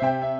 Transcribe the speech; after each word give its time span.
Thank 0.00 0.24
you. 0.24 0.39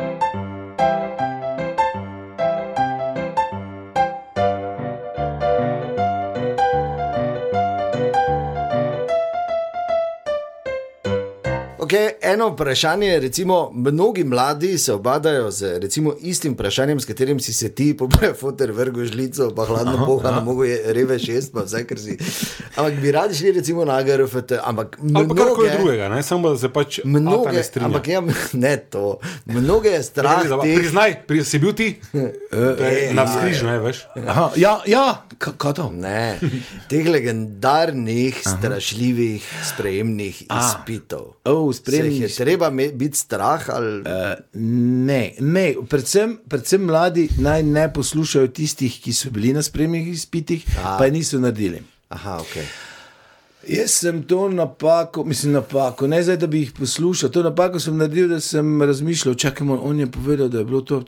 Okay, 11.91 12.11
eno 12.23 12.49
vprašanje, 12.49 13.19
recimo, 13.19 13.71
mnogi 13.73 14.25
mladi 14.25 14.79
se 14.79 14.93
obadajo 14.93 15.51
z 15.51 15.79
recimo, 15.79 16.15
istim 16.21 16.53
vprašanjem, 16.53 17.01
s 17.01 17.05
katerim 17.05 17.41
si 17.41 17.53
se 17.53 17.69
ti, 17.71 17.97
poboje, 17.97 18.35
fotor, 18.35 18.71
vrgo 18.71 19.05
žlico, 19.05 19.51
pa 19.51 19.65
hladno 19.65 20.07
pohano, 20.07 20.41
mogo 20.43 20.65
je 20.65 20.83
reve 20.87 21.19
šest, 21.19 21.53
pa 21.53 21.63
vse, 21.63 21.83
kar 21.85 21.99
si. 21.99 22.15
Ampak 22.77 22.95
bi 22.95 23.11
radi 23.11 23.35
šli 23.35 23.53
recimo 23.53 23.85
na 23.85 24.03
GRFT, 24.03 24.53
ampak 24.63 24.99
mnoge, 25.01 25.35
karkoli 25.37 25.71
drugega, 25.73 26.09
ne? 26.09 26.23
samo 26.23 26.51
da 26.51 26.59
se 26.59 26.69
pač 26.71 27.01
mnoge, 27.05 27.53
ne 27.53 27.63
strinja. 27.63 27.87
ampak 27.87 28.09
ja, 28.09 28.23
ne 28.55 28.77
to, 28.79 29.19
mnoge 29.47 29.89
je 29.89 30.03
strah. 30.05 30.45
teh- 30.45 30.77
Priznaj, 30.77 31.17
pri, 31.27 31.45
si 31.45 31.59
bil 31.59 31.73
ti? 31.73 31.89
Eh, 32.53 33.11
Na 33.15 33.27
skrižju, 33.29 33.67
ne 33.67 33.79
veš. 33.79 33.99
Aha, 34.19 34.51
ja, 34.57 34.81
ja, 34.85 35.05
ka- 35.39 35.53
kaj 35.55 35.73
to? 35.73 35.91
Ne, 35.93 36.39
teh 36.89 37.07
legendarnih, 37.07 38.35
strašljivih, 38.45 39.43
sprejemnih 39.65 40.43
izpitov. 40.45 41.35
Oh, 41.45 41.71
Spremni. 41.81 42.21
je 42.21 42.29
treba 42.29 42.71
biti 42.71 43.19
strah 43.19 43.69
ali 43.69 44.01
Uh, 44.01 44.07
ne, 45.07 45.33
ne. 45.41 45.75
Predvsem, 45.89 46.39
predvsem 46.49 46.85
mladi 46.85 47.29
naj 47.39 47.63
ne 47.63 47.93
poslušajo 47.93 48.49
tistih, 48.49 49.01
ki 49.03 49.13
so 49.13 49.31
bili 49.31 49.53
na 49.53 49.63
spremnih 49.63 50.09
izpitih, 50.09 50.65
A. 50.85 50.97
pa 50.99 51.09
niso 51.11 51.39
naredili. 51.39 51.83
Aha, 52.09 52.39
ok. 52.41 52.90
Jaz 53.69 53.91
sem 53.91 54.23
to 54.23 54.49
napako, 54.49 55.25
mislim, 55.25 55.53
napako, 55.53 56.07
ne 56.07 56.23
zdaj, 56.23 56.37
da 56.37 56.47
bi 56.47 56.59
jih 56.59 56.73
poslušal. 56.79 57.31
To 57.31 57.43
napako 57.43 57.81
sem 57.81 57.97
naredil, 57.97 58.29
da 58.29 58.41
sem 58.41 58.83
razmišljal, 58.83 59.35
čakaj, 59.35 59.67
on 59.69 60.01
je 60.01 60.07
povedal, 60.11 60.49
da 60.49 60.59
je 60.59 60.65
bilo 60.65 60.81
to, 60.81 61.03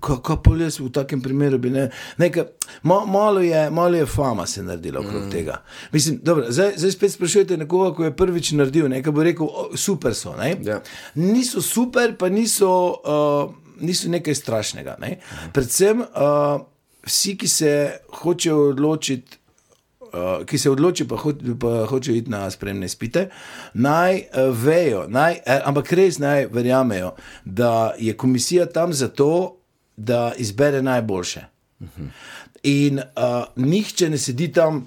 kako 0.00 0.36
pa 0.36 0.50
jaz 0.56 0.78
v 0.80 0.90
takem 0.92 1.22
primeru 1.22 1.58
bi 1.58 1.70
ne. 1.70 1.90
Nekaj, 2.16 2.44
ma, 2.82 3.04
malo, 3.06 3.40
je, 3.40 3.70
malo 3.70 3.96
je 3.96 4.06
fama 4.06 4.46
se 4.46 4.62
naredila 4.62 5.00
okrog 5.00 5.22
mm. 5.26 5.30
tega. 5.30 5.62
Mislim, 5.92 6.20
dobro, 6.22 6.44
zdaj, 6.48 6.72
zdaj 6.76 6.90
spet 6.90 7.12
sprašujete 7.12 7.56
nekoga, 7.56 7.94
ko 7.94 8.04
je 8.04 8.16
prvič 8.16 8.50
naredil, 8.52 8.88
nekaj 8.88 9.12
bo 9.12 9.22
rekel, 9.22 9.46
oh, 9.46 9.74
super 9.74 10.14
so. 10.14 10.36
Ne? 10.36 10.56
Ja. 10.62 10.80
Niso 11.14 11.62
super, 11.62 12.14
pa 12.16 12.28
niso, 12.28 12.70
uh, 13.04 13.54
niso 13.80 14.08
nekaj 14.08 14.34
strašnega. 14.34 14.96
Ne? 15.00 15.18
Predvsem 15.52 16.00
uh, 16.00 16.62
vsi, 17.06 17.36
ki 17.36 17.48
se 17.48 17.72
hočejo 18.22 18.68
odločiti. 18.68 19.45
Uh, 20.16 20.44
ki 20.46 20.58
se 20.58 20.70
odloči, 20.70 21.04
pa, 21.08 21.16
ho, 21.16 21.32
pa 21.60 21.86
hoče 21.86 22.16
iti 22.16 22.30
na 22.30 22.50
spremne 22.50 22.88
spite, 22.88 23.28
naj 23.74 24.16
uh, 24.16 24.48
vejo, 24.56 25.04
naj, 25.08 25.40
eh, 25.44 25.60
ampak 25.64 25.92
res 25.92 26.18
naj 26.18 26.46
verjamejo, 26.52 27.10
da 27.44 27.92
je 27.98 28.16
komisija 28.16 28.66
tam 28.66 28.92
zato, 28.92 29.56
da 29.96 30.32
izbere 30.38 30.82
najboljše. 30.82 31.40
Uh 31.80 31.88
-huh. 31.88 32.08
In 32.62 32.98
uh, 32.98 33.44
nihče 33.56 34.10
ne 34.10 34.18
sedi 34.18 34.52
tam, 34.52 34.86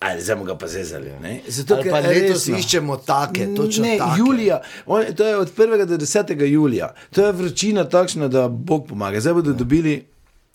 ali 0.00 0.22
zdaj 0.22 0.44
ga 0.44 0.58
pa 0.58 0.66
zezali. 0.66 1.10
ne. 1.22 1.40
Zato, 1.48 1.74
Ali 1.74 1.90
pa 1.90 1.98
letos 2.00 2.46
resno. 2.46 2.58
iščemo 2.58 2.96
take, 2.96 3.54
točno 3.56 3.84
ne, 3.84 3.98
take. 3.98 4.18
Julija, 4.18 4.62
on, 4.86 5.04
to 5.16 5.26
je 5.26 5.36
od 5.36 5.56
1. 5.56 5.84
do 5.84 5.96
10. 5.96 6.44
julija, 6.44 6.94
to 7.10 7.26
je 7.26 7.32
vročina 7.32 7.84
takšna, 7.84 8.28
da 8.28 8.48
Bog 8.48 8.86
pomaga. 8.88 9.20
Zdaj 9.20 9.34
bodo 9.34 9.52
dobili 9.52 10.04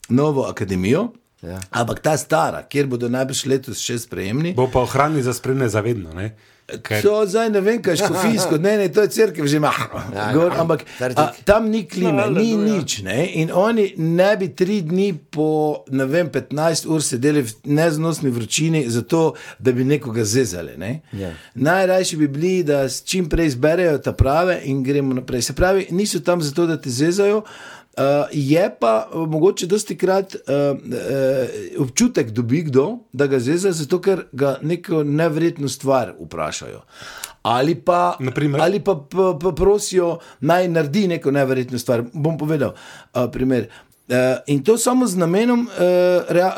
novo 0.10 0.44
akademijo. 0.44 1.08
Ja. 1.42 1.58
Ampak 1.72 2.00
ta 2.00 2.18
stara, 2.18 2.62
kjer 2.70 2.86
bodo 2.88 3.10
najbrž 3.10 3.46
letos 3.50 3.82
še 3.82 3.98
sprejemni, 4.04 4.54
Bo 4.54 4.68
pa 4.70 4.84
ohranili 4.86 5.24
za 5.26 5.34
spremne 5.34 5.70
zavedno. 5.70 6.14
Ne? 6.14 6.36
Ker, 6.72 7.02
to 7.04 7.26
zdaj 7.28 7.50
ne 7.52 7.60
vem, 7.62 7.82
kaj 7.84 7.98
je 7.98 8.00
škofijsko, 8.06 8.58
ne, 8.62 8.78
ne, 8.78 8.86
to 8.94 9.04
je 9.04 9.10
crkva 9.12 9.48
že 9.48 9.58
ima. 9.58 9.72
Ja, 10.16 10.30
Gor, 10.34 10.54
ja. 10.54 10.62
ampak 10.62 10.86
a, 11.20 11.26
tam 11.44 11.68
ni 11.68 11.84
klime, 11.90 12.30
No, 12.30 12.40
ni 12.40 12.54
no, 12.56 12.64
ja. 12.64 12.78
nič. 12.78 13.02
Ne? 13.04 13.26
In 13.42 13.52
oni 13.52 13.90
ne 13.98 14.30
bi 14.40 14.52
tri 14.56 14.80
dni 14.86 15.10
po 15.34 15.84
ne 15.92 16.06
vem, 16.08 16.30
15 16.32 16.88
ur 16.88 17.04
sedeli 17.04 17.44
v 17.44 17.52
neznosni 17.66 18.32
vročini, 18.32 18.86
zato 18.88 19.34
da 19.60 19.74
bi 19.76 19.84
nekoga 19.84 20.24
zezali. 20.24 20.78
Ne? 20.78 21.02
Ja. 21.12 21.34
Najrajši 21.56 22.18
bi 22.18 22.28
bili, 22.28 22.56
da 22.64 22.86
s 22.90 23.04
čim 23.04 23.28
prej 23.30 23.52
izberejo 23.52 23.98
ta 23.98 24.14
prave 24.14 24.62
in 24.64 24.84
gremo 24.84 25.18
naprej. 25.18 25.42
Se 25.42 25.58
pravi, 25.58 25.90
niso 25.92 26.20
tam 26.20 26.42
zato, 26.42 26.70
da 26.70 26.78
te 26.78 26.90
zezajo. 26.90 27.44
Uh, 27.98 28.04
je 28.32 28.76
pa 28.80 29.10
uh, 29.14 29.28
mogoče 29.30 29.68
dosti 29.68 29.98
krat 29.98 30.36
uh, 30.36 30.42
uh, 30.78 31.84
občutek 31.84 32.30
dobi 32.32 32.62
kdo, 32.62 33.00
da 33.14 33.28
ga 33.28 33.40
zeza, 33.40 33.72
zato 33.72 34.00
ker 34.02 34.22
ga 34.32 34.58
neko 34.62 35.04
nevredno 35.04 35.70
stvar 35.70 36.14
vprašajo. 36.20 36.82
Ali 37.44 37.76
pa, 37.76 38.16
Naprimer? 38.20 38.62
ali 38.62 38.80
pa, 38.80 38.96
pa, 38.96 39.38
pa 39.42 39.52
prosijo, 39.52 40.20
naj 40.40 40.68
naredi 40.68 41.08
neko 41.08 41.32
neverjetno 41.32 41.80
stvar. 41.80 42.04
Bom 42.14 42.38
povedal 42.38 42.72
uh, 42.72 43.28
primer. 43.32 43.68
Uh, 44.08 44.16
in 44.48 44.64
to 44.64 44.78
samo 44.78 45.08
z 45.08 45.18
namenom 45.18 45.68
uh, 45.68 45.76
rea, 46.30 46.56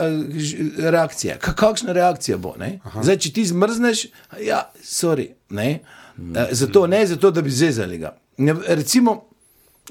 reakcije. 0.78 1.38
Ka, 1.42 1.54
kakšna 1.54 1.94
reakcija 1.94 2.38
bo? 2.38 2.54
Zdaj, 3.02 3.18
če 3.18 3.34
ti 3.34 3.46
zmrzneš, 3.46 4.06
ja, 4.42 4.70
sorry. 4.84 5.32
Ne? 5.50 5.80
Uh, 6.18 6.46
zato 6.52 6.88
ne, 6.88 7.06
zato 7.08 7.32
da 7.32 7.42
bi 7.42 7.50
zezali 7.50 7.98
ga. 7.98 8.16
Ne, 8.38 8.56
recimo, 8.68 9.33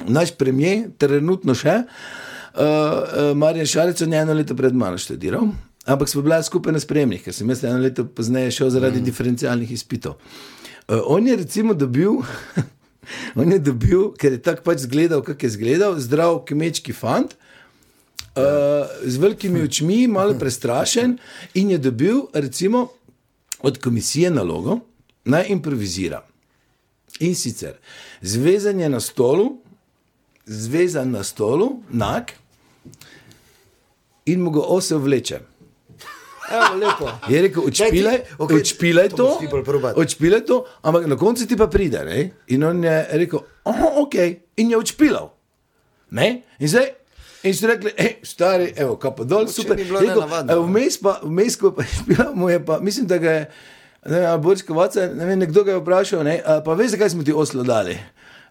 naš 0.09 0.35
premijer, 0.39 0.89
trenutno 0.99 1.55
še, 1.55 1.83
uh, 1.85 3.33
Marjan 3.37 3.69
Šarec, 3.69 4.03
on 4.03 4.13
je 4.13 4.23
eno 4.25 4.37
leto 4.37 4.57
pred 4.57 4.75
mano 4.75 4.99
študiral, 4.99 5.51
ampak 5.87 6.09
smo 6.09 6.23
bili 6.23 6.43
skupaj 6.45 6.73
na 6.73 6.81
spremnih, 6.81 7.23
ker 7.25 7.35
sem 7.35 7.49
jaz 7.51 7.65
eno 7.65 7.83
leto 7.83 8.07
pozneje 8.07 8.51
šel 8.59 8.73
zaradi 8.75 9.01
mm. 9.01 9.09
diferencialnih 9.11 9.73
izpitov. 9.73 10.19
Uh, 10.89 11.01
on 11.07 11.27
je 11.27 11.37
recimo 11.37 11.75
dobil. 11.75 12.23
On 13.35 13.51
je 13.51 13.59
dobil, 13.59 14.13
ker 14.15 14.37
je 14.37 14.39
tako 14.39 14.63
pač 14.63 14.85
zgledal, 14.85 15.25
kako 15.27 15.47
je 15.47 15.51
zgledal, 15.57 15.97
zdrav 15.99 16.37
kmečki 16.47 16.95
fant, 16.95 17.33
uh, 18.39 18.87
z 19.03 19.19
velikimi 19.19 19.59
očmi, 19.67 20.07
malo 20.07 20.37
prestrašen, 20.39 21.17
in 21.59 21.73
je 21.75 21.81
dobil, 21.83 22.21
recimo, 22.31 22.87
od 23.59 23.81
komisije 23.83 24.31
nalogo, 24.31 24.79
naj 25.25 25.51
improvizira. 25.51 26.23
In 27.21 27.35
sicer 27.35 27.75
zvezanje 28.23 28.89
na 28.89 29.01
stolu, 29.01 29.62
zvezan 30.53 31.11
na 31.11 31.23
stolu, 31.25 31.81
nak, 31.91 32.33
in 34.27 34.41
mu 34.41 34.51
ga 34.51 34.61
ose 34.61 34.95
vleče. 34.97 35.41
Evo. 36.53 37.09
Je 37.29 37.43
rekel, 37.43 37.63
odšpilaj, 37.67 38.19
okej, 38.39 38.57
odšpilaj 38.61 39.09
to 39.09 39.17
to, 39.17 39.29
odšpilaj 39.97 40.43
to, 40.45 40.65
ampak 40.83 41.07
na 41.09 41.17
koncu 41.17 41.47
ti 41.49 41.57
pa 41.57 41.67
pride. 41.67 42.05
Ne? 42.05 42.31
In 42.53 42.65
on 42.65 42.85
je 42.85 42.97
rekel, 43.13 43.41
oh, 43.65 44.03
ok, 44.05 44.15
in 44.57 44.71
je 44.71 44.77
odšpilal. 44.77 45.31
Ne? 46.11 46.43
In 46.59 46.69
zdaj. 46.69 46.91
In 47.43 47.55
so 47.59 47.67
rekli, 47.67 47.91
hej, 47.99 48.21
stari, 48.23 48.69
evo, 48.79 48.95
kaj 49.03 49.17
pa 49.17 49.25
dol, 49.27 49.49
super. 49.51 49.75
rekel. 49.75 50.23
"E, 50.47 50.55
Vmes 50.55 50.95
pa, 51.03 51.19
vmes, 51.27 51.57
ko 51.59 51.73
pa 51.75 51.83
je 51.87 51.91
špilal, 51.99 52.35
mu 52.39 52.47
je 52.53 52.61
pa, 52.63 52.79
mislim, 52.79 53.07
da 53.11 53.19
ga 53.19 53.31
je, 53.31 53.41
ne 54.07 54.19
vem, 54.21 54.27
ali 54.31 54.43
Boris 54.43 54.63
Kovaca, 54.63 55.09
ne 55.11 55.27
vem, 55.27 55.39
nekdo 55.43 55.65
ga 55.67 55.75
je 55.75 55.81
vprašal, 55.81 56.23
ne, 56.23 56.37
"A 56.39 56.61
pa 56.63 56.75
veš, 56.79 56.95
zakaj 56.95 57.11
smo 57.11 57.27
ti 57.27 57.35
oslo 57.35 57.67
dali? 57.67 57.99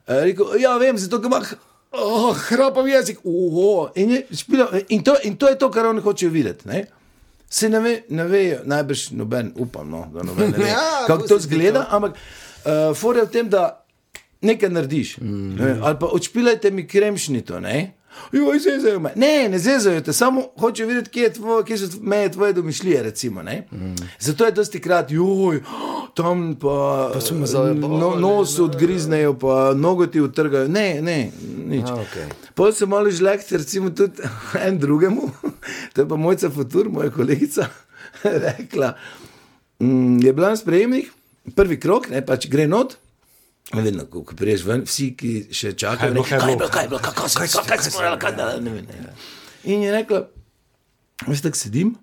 E, 0.07 0.19
Rekel, 0.27 0.59
ja, 0.59 0.75
vem, 0.75 0.97
zato, 0.99 1.21
ker 1.23 1.31
ima 1.31 1.39
oh, 1.91 2.37
hrapav 2.47 2.87
jezik, 2.87 3.19
uho. 3.23 3.89
In, 3.95 4.11
je 4.11 4.25
špilal, 4.37 4.67
in, 4.89 5.03
to, 5.03 5.15
in 5.23 5.37
to 5.37 5.49
je 5.49 5.57
to, 5.59 5.71
kar 5.71 5.85
oni 5.85 6.01
hočejo 6.01 6.31
videti. 6.31 6.67
Ne? 6.67 6.85
Se 7.49 7.69
ne 7.69 7.79
ve, 7.79 8.01
ne 8.09 8.25
ve, 8.27 8.43
najbrž 8.65 9.09
noben, 9.11 9.53
upam, 9.55 9.89
no, 9.89 10.05
da 10.13 10.23
noben 10.23 10.51
ne 10.51 10.57
ve, 10.57 10.69
Ja, 10.75 11.05
kako 11.07 11.27
to 11.27 11.39
zgleda, 11.39 11.87
ampak 11.91 12.15
uh, 12.15 12.95
fora 12.95 13.25
je 13.25 13.25
v 13.25 13.31
tem, 13.31 13.49
da 13.49 13.85
nekaj 14.41 14.69
narediš. 14.69 15.17
Mm 15.21 15.55
ne, 15.55 15.75
ali 15.81 15.99
pa 15.99 16.05
odšpilajte 16.05 16.71
mi 16.71 16.87
kremšnito, 16.87 17.59
ne? 17.59 17.91
Joj, 18.31 18.59
zezajo 18.59 18.99
me. 18.99 19.11
Ne, 19.15 19.49
ne 19.49 19.59
zezajo 19.59 20.01
te, 20.01 20.13
samo 20.13 20.41
hočejo 20.57 20.87
videti, 20.87 21.09
kje, 21.09 21.23
je 21.23 21.33
tvoj, 21.33 21.65
kje 21.65 21.77
so 21.77 21.87
meje 22.01 22.31
tvoje 22.31 22.53
domišljije. 22.53 23.03
Recimo, 23.03 23.43
mm. 23.43 23.95
Zato 24.19 24.45
je 24.45 24.51
dosti 24.51 24.81
krat, 24.81 25.11
joj, 25.11 25.63
tam 26.13 26.55
pa, 26.55 27.09
pa 27.13 27.21
sumazajo, 27.21 27.75
pa- 27.81 27.87
no, 27.87 28.15
nos 28.15 28.59
odgriznejo, 28.59 29.33
pa 29.39 29.73
nogo 29.73 30.07
ti 30.07 30.21
utrgajo. 30.21 30.67
Ne, 30.67 31.01
ne, 31.01 31.31
nič. 31.65 31.89
A, 31.89 31.93
okej. 31.93 32.25
Pol 32.55 32.71
se 32.71 32.85
malo 32.85 33.11
žlekti, 33.11 33.57
recimo 33.57 33.89
tudi 33.89 34.21
en 34.67 34.79
drugemu, 34.79 35.29
to 35.93 36.01
je 36.01 36.07
pa 36.07 36.15
mojca 36.15 36.49
Futur, 36.49 36.89
moja 36.89 37.09
kolegica, 37.09 37.67
rekla, 38.47 38.93
mm, 39.79 40.19
je 40.23 40.33
bila 40.33 40.49
na 40.49 40.55
sprejemnih, 40.55 41.11
prvi 41.55 41.79
krok, 41.79 42.09
ne 42.09 42.25
pač 42.25 42.47
gre 42.47 42.67
not. 42.67 42.97
Vedno, 43.73 44.03
ko 44.05 44.23
ko 44.27 44.35
priješ 44.35 44.65
ven, 44.67 44.81
vsi, 44.83 45.11
ki 45.15 45.29
še 45.55 45.71
čakajo, 45.79 46.11
Kaj 46.23 46.39
kaj 46.39 46.51
je 46.51 46.57
bilo? 46.57 46.69
kaj 46.69 46.83
je 46.83 46.89
bilo, 46.89 46.99
kako 46.99 47.29
se 47.29 47.43
je, 47.43 47.49
kaj 47.67 47.77
se 47.79 47.91
je 47.95 48.17
kaj 48.19 48.33
ne 48.59 48.71
vem. 48.71 48.87
In 49.63 49.83
je 49.85 49.91
rekla, 49.91 50.25
veš, 51.27 51.41
tako 51.41 51.57
sedim, 51.57 51.93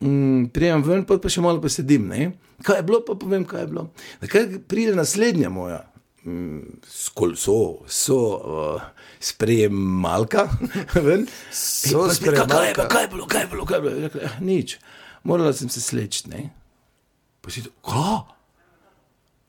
mm, 0.00 0.52
prijem 0.54 0.84
ven, 0.86 1.02
pot 1.08 1.22
pa 1.22 1.32
še 1.32 1.42
malo 1.42 1.58
posedim, 1.60 2.06
ne. 2.06 2.28
Kaj 2.62 2.78
je 2.78 2.84
bilo, 2.86 3.00
pa 3.02 3.16
povem, 3.18 3.42
kaj 3.44 3.64
je 3.64 3.70
bilo. 3.72 3.88
Kaj 4.30 4.60
pride 4.70 4.94
naslednja 4.94 5.50
moja, 5.50 5.80
mm, 6.22 6.78
skol 6.86 7.34
so, 7.34 7.56
so 7.90 8.18
uh, 8.38 8.84
sprejemalka, 9.18 10.46
ven. 11.08 11.26
So 11.50 12.04
pa 12.06 12.14
sprejemalka. 12.14 12.86
kaj 12.86 13.08
je 13.08 13.08
bilo, 13.08 13.26
kaj 13.26 13.42
je 13.42 13.50
bilo, 13.50 13.66
kaj 13.66 13.76
je 13.76 13.82
bilo. 13.82 13.96
Rekla, 14.06 14.22
"Eh, 14.22 14.38
nič, 14.40 14.76
morala 15.24 15.50
sem 15.52 15.66
se 15.68 15.80
sleči, 15.82 16.28
ne. 16.30 16.52
Pa 17.42 17.50
si 17.50 17.64
to, 17.66 17.74
kaj? 17.82 18.22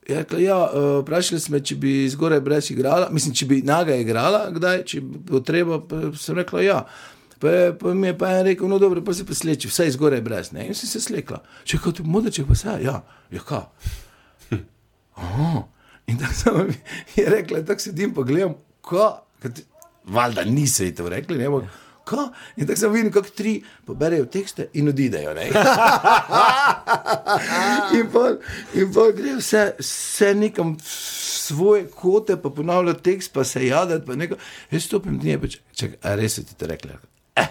Je 0.08 0.16
rekla, 0.18 0.40
ja, 0.40 0.58
uh, 0.68 1.00
vprašali 1.02 1.40
smo, 1.40 1.60
če 1.64 1.76
bi 1.80 1.94
zgoraj 2.12 2.42
brez 2.44 2.72
igrala, 2.74 3.08
mislim, 3.12 3.36
če 3.40 3.46
bi 3.48 3.62
naga 3.64 3.96
igrala, 3.96 4.50
kdaj, 4.52 4.84
če 4.92 5.02
bo 5.02 5.40
treba. 5.40 5.80
Pa 5.88 6.12
sem 6.20 6.36
rekla, 6.42 6.64
ja. 6.66 6.80
Pa, 7.40 7.52
je, 7.52 7.70
pa 7.80 7.94
mi 7.96 8.08
je 8.08 8.18
pa 8.18 8.32
en 8.38 8.46
rekel, 8.48 8.68
no 8.72 8.80
dobro, 8.80 9.04
pa 9.04 9.16
se 9.16 9.26
pa 9.28 9.36
sleči, 9.36 9.68
vse 9.72 9.90
zgoraj 9.96 10.22
brez. 10.24 10.52
Ne? 10.56 10.68
In 10.68 10.76
sem 10.76 10.92
se 10.92 11.02
slekla. 11.04 11.42
Če 11.68 11.80
kot 11.84 12.00
modače, 12.04 12.46
pa 12.48 12.56
se, 12.56 12.76
ja, 12.84 12.98
ja, 13.32 13.44
ka. 13.48 13.66
Aha. 15.24 15.64
In 16.12 16.20
tako 16.20 16.36
sem 16.40 16.74
je 17.16 17.26
rekla, 17.30 17.64
tako 17.68 17.88
sedim 17.88 18.14
pa 18.16 18.28
gledam, 18.28 18.58
ka. 18.84 19.10
Valjda 20.04 20.44
niso 20.48 20.84
ji 20.84 20.96
to 20.96 21.08
rekli, 21.12 21.40
ne 21.40 21.50
bo. 21.52 21.64
Ka? 22.04 22.26
In 22.58 22.68
tako 22.68 22.80
sem 22.80 22.92
videl, 22.92 23.12
kako 23.16 23.30
tri 23.38 23.54
poberejo 23.88 24.26
tekste 24.32 24.68
in 24.74 24.90
odidejo. 24.92 25.32
in 27.98 28.10
pol, 28.12 28.36
in 28.76 28.92
pol 28.94 29.14
gre 29.16 29.38
vse, 29.40 29.62
vse 29.80 30.34
nekam 30.36 30.76
v 30.76 30.84
svoje 31.44 31.88
kote, 31.88 32.36
pa 32.42 32.50
ponavlja 32.50 32.94
tekst, 32.94 33.34
pa 33.34 33.44
se 33.48 33.68
jadati, 33.68 34.06
pa 34.06 34.16
nekaj. 34.20 34.38
Jaz 34.72 34.84
stopim 34.90 35.20
dnevno, 35.20 35.46
pa 35.46 35.54
čakaj, 35.54 35.78
čak, 35.80 35.92
a 36.04 36.16
res 36.20 36.36
ti 36.36 36.60
to 36.60 36.68
rekli. 36.68 36.92
Eh, 37.40 37.50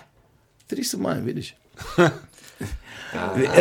tri 0.68 0.84
so 0.84 1.00
manj, 1.00 1.24
vidiš. 1.24 1.54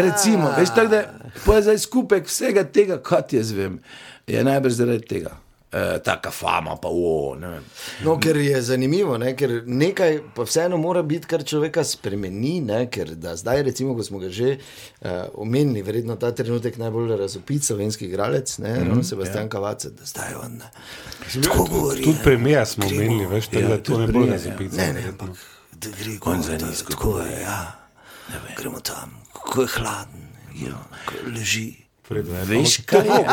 Recimo, 0.08 0.52
veš, 0.58 0.70
tako 0.76 0.88
da 0.88 1.04
pa 1.46 1.56
je 1.56 1.62
zdaj 1.62 1.78
skupek 1.78 2.28
vsega 2.28 2.64
tega, 2.64 3.02
kar 3.04 3.24
jaz 3.32 3.52
vem, 3.52 3.80
je 4.28 4.44
najbrž 4.44 4.74
zaradi 4.74 5.08
tega. 5.08 5.38
E, 5.72 6.00
taka 6.04 6.32
fama, 6.32 6.76
pa 6.76 6.90
o, 6.92 7.36
ne. 7.40 7.62
No, 8.04 8.18
ker 8.20 8.36
je 8.38 8.62
zanimivo, 8.62 9.16
ne? 9.18 9.30
ker 9.40 9.62
nekaj 9.66 10.18
pa 10.36 10.44
vseeno 10.44 10.76
mora 10.78 11.00
biti, 11.02 11.30
kar 11.32 11.46
človeka 11.48 11.86
spremeni. 11.88 12.58
Ne? 12.68 12.82
Ker 12.92 13.14
da 13.16 13.38
zdaj, 13.40 13.64
recimo, 13.70 13.96
ko 13.96 14.04
smo 14.04 14.20
ga 14.20 14.28
že 14.30 14.58
uh, 14.58 15.10
omenili, 15.40 15.82
verjetno 15.88 16.18
ta 16.20 16.34
trenutek 16.36 16.76
najbolj 16.78 17.16
razopit 17.22 17.64
slovenski 17.64 18.10
igralec, 18.10 18.58
ne 18.58 18.74
mm 18.74 18.92
-hmm, 18.92 19.04
Sebastian 19.04 19.46
ja. 19.46 19.50
Kavac, 19.50 19.86
da 19.86 20.06
zdaj 20.06 20.34
on 20.44 20.52
ne. 20.60 20.68
Tako 21.44 21.66
govori. 21.72 22.04
Tudi 22.04 22.20
premijer 22.24 22.68
smo 22.68 22.88
Gremo. 22.88 23.02
omenili, 23.02 23.26
veš, 23.26 23.48
Ja, 23.52 23.68
da 23.68 23.84
to 23.84 23.98
ne 23.98 24.08
bo 24.08 24.26
razopit. 24.26 24.72
Ne, 24.72 24.94
ne, 24.94 25.04
ampak 25.08 25.30
da 25.72 25.90
gre 25.90 26.18
gor, 26.18 26.38
za 26.42 26.58
nizko 26.68 26.92
Tako 26.92 27.20
je, 27.20 27.42
ja. 27.42 27.72
Gremo 28.58 28.80
tam, 28.80 29.24
kako 29.34 29.62
je 29.62 29.68
hladen, 29.68 30.28
ja. 30.56 30.84
kako 31.06 31.30
leži. 31.30 31.74
Veš, 32.12 32.78
kaj 32.86 33.08
je? 33.08 33.24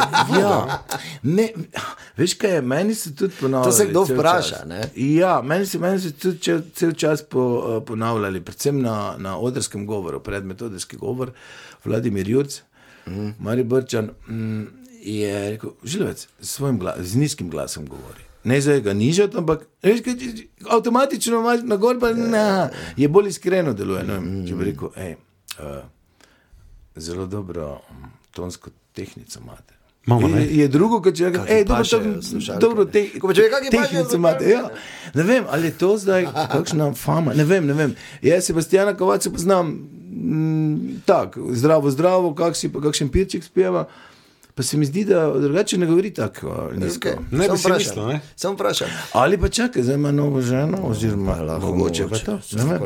Ja. 0.40 0.84
Ne, 1.22 1.48
veš, 2.16 2.34
kaj 2.34 2.54
je? 2.54 2.62
Meni 2.62 2.94
se 2.94 3.14
tudi 3.16 3.34
ponavlja. 3.40 3.64
To 3.64 3.72
se 3.72 3.86
kdo 3.86 4.04
vpraša, 4.04 4.64
ne? 4.66 4.82
Ja, 4.94 5.42
meni 5.42 5.66
se, 5.66 5.78
meni 5.78 6.00
se 6.00 6.12
tudi 6.12 6.38
če, 6.38 6.60
cel 6.74 6.92
čas 6.92 7.22
po, 7.22 7.42
eh, 7.58 7.80
ponavljali, 7.86 8.40
predvsem 8.44 8.80
na, 8.82 9.14
na 9.18 9.36
odrskem 9.38 9.86
govoru, 9.86 10.20
predmetodrski 10.20 10.96
govor, 10.96 11.32
Vladimir 11.84 12.28
Jurc, 12.28 12.60
mm. 13.06 13.30
Mari 13.38 13.64
Brčan, 13.64 14.10
mm, 14.28 14.64
je 15.02 15.50
rekel, 15.50 15.74
žilec, 15.84 16.26
s, 16.40 16.50
svojim 16.50 16.78
gla, 16.78 16.94
z 16.98 17.16
nizkim 17.16 17.50
glasom 17.50 17.86
govori. 17.86 18.22
Ne 18.44 18.60
zdaj 18.60 18.80
ga 18.80 18.92
nižati, 18.92 19.36
ampak 19.36 19.66
veš, 19.82 20.02
kaj, 20.06 20.14
avtomatično 20.70 21.40
imaš 21.40 21.66
na 21.66 21.76
gor, 21.76 21.98
pa 22.00 22.12
ne, 22.12 22.70
je 22.96 23.08
bolj 23.08 23.28
iskreno 23.34 23.74
deluje. 23.74 24.04
Ne, 24.06 24.20
vem, 24.20 24.46
če 24.46 24.54
bi 24.54 24.70
rekel, 24.70 24.94
hej, 24.96 25.16
uh, 25.58 25.82
zelo 26.96 27.26
dobro 27.26 27.80
tonsko 28.38 28.70
tehnico 28.94 29.42
imate. 29.42 29.74
Imamo, 30.08 30.28
ne? 30.28 30.40
je, 30.40 30.56
je 30.56 30.68
drugo, 30.72 31.02
kot 31.04 31.16
če 31.18 31.28
rečem, 31.28 31.42
Kaki 31.42 31.52
hej, 31.52 31.64
dobro, 31.68 32.60
dobro, 32.60 32.84
te, 32.88 33.02
tehnico 33.70 34.16
imate. 34.16 34.46
Ja. 34.48 34.62
Ne 35.14 35.24
vem, 35.28 35.44
ali 35.52 35.68
je 35.68 35.74
to 35.78 35.90
zdaj 36.00 36.30
kakšna 36.52 36.92
fama. 36.96 37.34
Ne 37.36 37.44
vem, 37.44 37.66
ne 37.68 37.76
vem. 37.76 37.92
Jaz 38.24 38.48
Sebastiana 38.48 38.94
Kovaca 38.96 39.30
poznam 39.30 39.74
mm, 39.74 41.02
tako, 41.06 41.50
zdravo, 41.52 41.92
zdravo, 41.92 42.32
kak 42.34 42.56
si 42.56 42.72
pa 42.72 42.80
kakšen 42.86 43.12
pirček 43.12 43.44
speva. 43.44 43.84
Pa 44.58 44.62
se 44.62 44.76
mi 44.76 44.86
zdi, 44.86 45.04
da 45.04 45.32
drugače 45.38 45.78
ne 45.78 45.86
govori 45.86 46.10
tako 46.10 46.70
nizko. 46.74 47.08
Okay. 47.08 47.16
Ne 47.30 47.48
bi 47.48 47.58
si 47.58 47.72
mislil, 47.72 48.06
ne? 48.06 48.20
Sem 48.36 48.54
vprašal. 48.54 48.88
Ali 49.12 49.38
pa 49.38 49.48
čakaj, 49.48 49.82
zdaj 49.82 49.94
ima 49.94 50.10
novo 50.12 50.40
ženo, 50.40 50.78
oziroma 50.82 51.34
lahko 51.34 51.66
mogoče 51.66 52.02
pa 52.02 52.08
mogoče. 52.08 52.24
to. 52.24 52.64
Ne, 52.64 52.78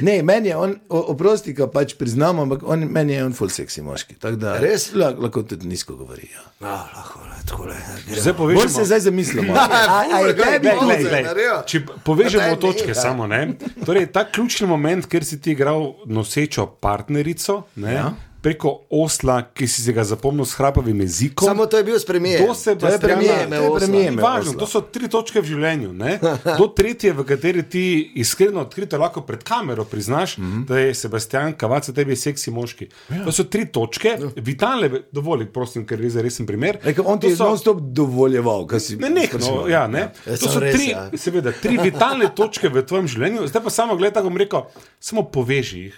ne, 0.00 0.22
meni 0.22 0.48
je 0.48 0.56
on, 0.56 0.74
oprosti, 0.88 1.52
ga 1.52 1.66
pač 1.68 1.94
priznam, 2.00 2.40
ampak 2.40 2.62
on, 2.64 2.86
meni 2.90 3.12
je 3.12 3.24
on 3.24 3.36
full 3.36 3.52
seksi 3.52 3.82
moški. 3.82 4.16
Da, 4.40 4.56
Res? 4.58 4.94
Lahko, 4.94 5.22
lahko 5.22 5.42
tudi 5.42 5.68
nizko 5.68 5.96
govori. 6.00 6.30
Ja. 6.32 6.48
Ah, 6.68 6.88
lahko 6.96 7.20
tako 7.48 7.64
le. 7.64 7.76
Zdaj 8.16 8.32
Bolj 8.32 8.54
povežemo. 8.54 8.78
se 8.78 8.84
zdaj 8.84 9.00
zamislimo. 9.00 9.52
A, 9.52 10.04
a 10.12 10.18
je 10.20 10.34
glej, 10.34 10.52
tebi 10.52 10.68
glej, 10.80 11.04
glej. 11.04 11.24
Če 11.66 11.82
povežemo 12.04 12.56
točke, 12.56 12.94
samo 12.94 13.26
ne. 13.26 13.54
Torej, 13.86 14.08
ta 14.12 14.24
ključni 14.32 14.66
moment, 14.66 15.06
kjer 15.06 15.24
si 15.24 15.40
ti 15.40 15.52
igral 15.52 15.92
nosečo 16.06 16.66
partnerico 16.80 17.62
ne, 17.76 17.94
ja. 17.94 18.12
Preko 18.48 18.86
osla, 18.90 19.42
ki 19.44 19.66
si 19.68 19.82
se 19.82 19.92
ga 19.92 20.04
zapomnil 20.04 20.44
s 20.44 20.54
hrapavim 20.56 21.00
jezikom. 21.00 21.44
Samo 21.44 21.66
to 21.66 21.76
je 21.76 21.84
bil 21.84 21.98
spremljen. 21.98 22.46
Do 22.46 22.54
se 22.54 22.78
To 22.78 22.88
je 22.88 22.98
premier, 22.98 23.48
to 23.48 23.54
je 23.54 23.70
premier 23.76 24.12
me 24.12 24.22
Važno, 24.22 24.52
to 24.52 24.66
so 24.66 24.80
tri 24.82 25.08
točke 25.08 25.40
v 25.40 25.44
življenju. 25.44 25.92
Ne? 25.92 26.14
Do 26.60 26.68
tretje, 26.68 27.12
v 27.12 27.26
kateri 27.28 27.62
ti 27.62 27.82
iskreno, 28.14 28.60
odkrito 28.60 28.96
lahko 28.96 29.20
pred 29.20 29.44
kamero 29.44 29.84
priznaš, 29.84 30.38
mm 30.38 30.44
-hmm. 30.44 30.64
da 30.64 30.78
je 30.78 30.94
Sebastian 30.94 31.52
Kavac 31.52 31.90
tebi 31.90 32.16
seksi 32.16 32.50
moški. 32.50 32.88
Ja. 33.10 33.24
To 33.24 33.32
so 33.32 33.44
tri 33.44 33.66
točke, 33.66 34.08
Ja. 34.08 34.30
vitalne, 34.36 34.90
dovoli, 35.12 35.46
prosim, 35.46 35.86
ker 35.86 35.98
gre 35.98 36.10
za 36.10 36.22
resen 36.22 36.46
primer. 36.46 36.78
Rekel, 36.82 37.04
on 37.06 37.20
ti 37.20 37.26
To 37.26 37.30
je 37.30 37.36
so- 37.36 37.44
non-stop 37.44 37.78
dovoljeval, 37.82 38.66
kaj 38.66 38.80
si 38.80 38.96
Ne, 38.96 39.10
ne, 39.10 39.26
spraševal. 39.26 39.60
no, 39.60 39.68
ja, 39.68 39.86
ne. 39.86 39.98
Ja, 39.98 40.08
To 40.24 40.36
sem 40.36 40.48
so 40.48 40.60
res, 40.60 40.74
tri, 40.74 40.88
ja. 40.88 41.10
seveda, 41.16 41.52
tri 41.52 41.76
vitalne 41.78 42.30
točke 42.36 42.68
v 42.68 42.82
tvojem 42.82 43.08
življenju, 43.08 43.46
zdaj 43.46 43.62
pa 43.62 43.70
samo 43.70 43.96
gledaj, 43.96 44.14
tako 44.14 44.28
bom 44.28 44.38
rekel, 44.38 44.62
samo 45.00 45.22
poveži 45.22 45.78
jih. 45.78 45.94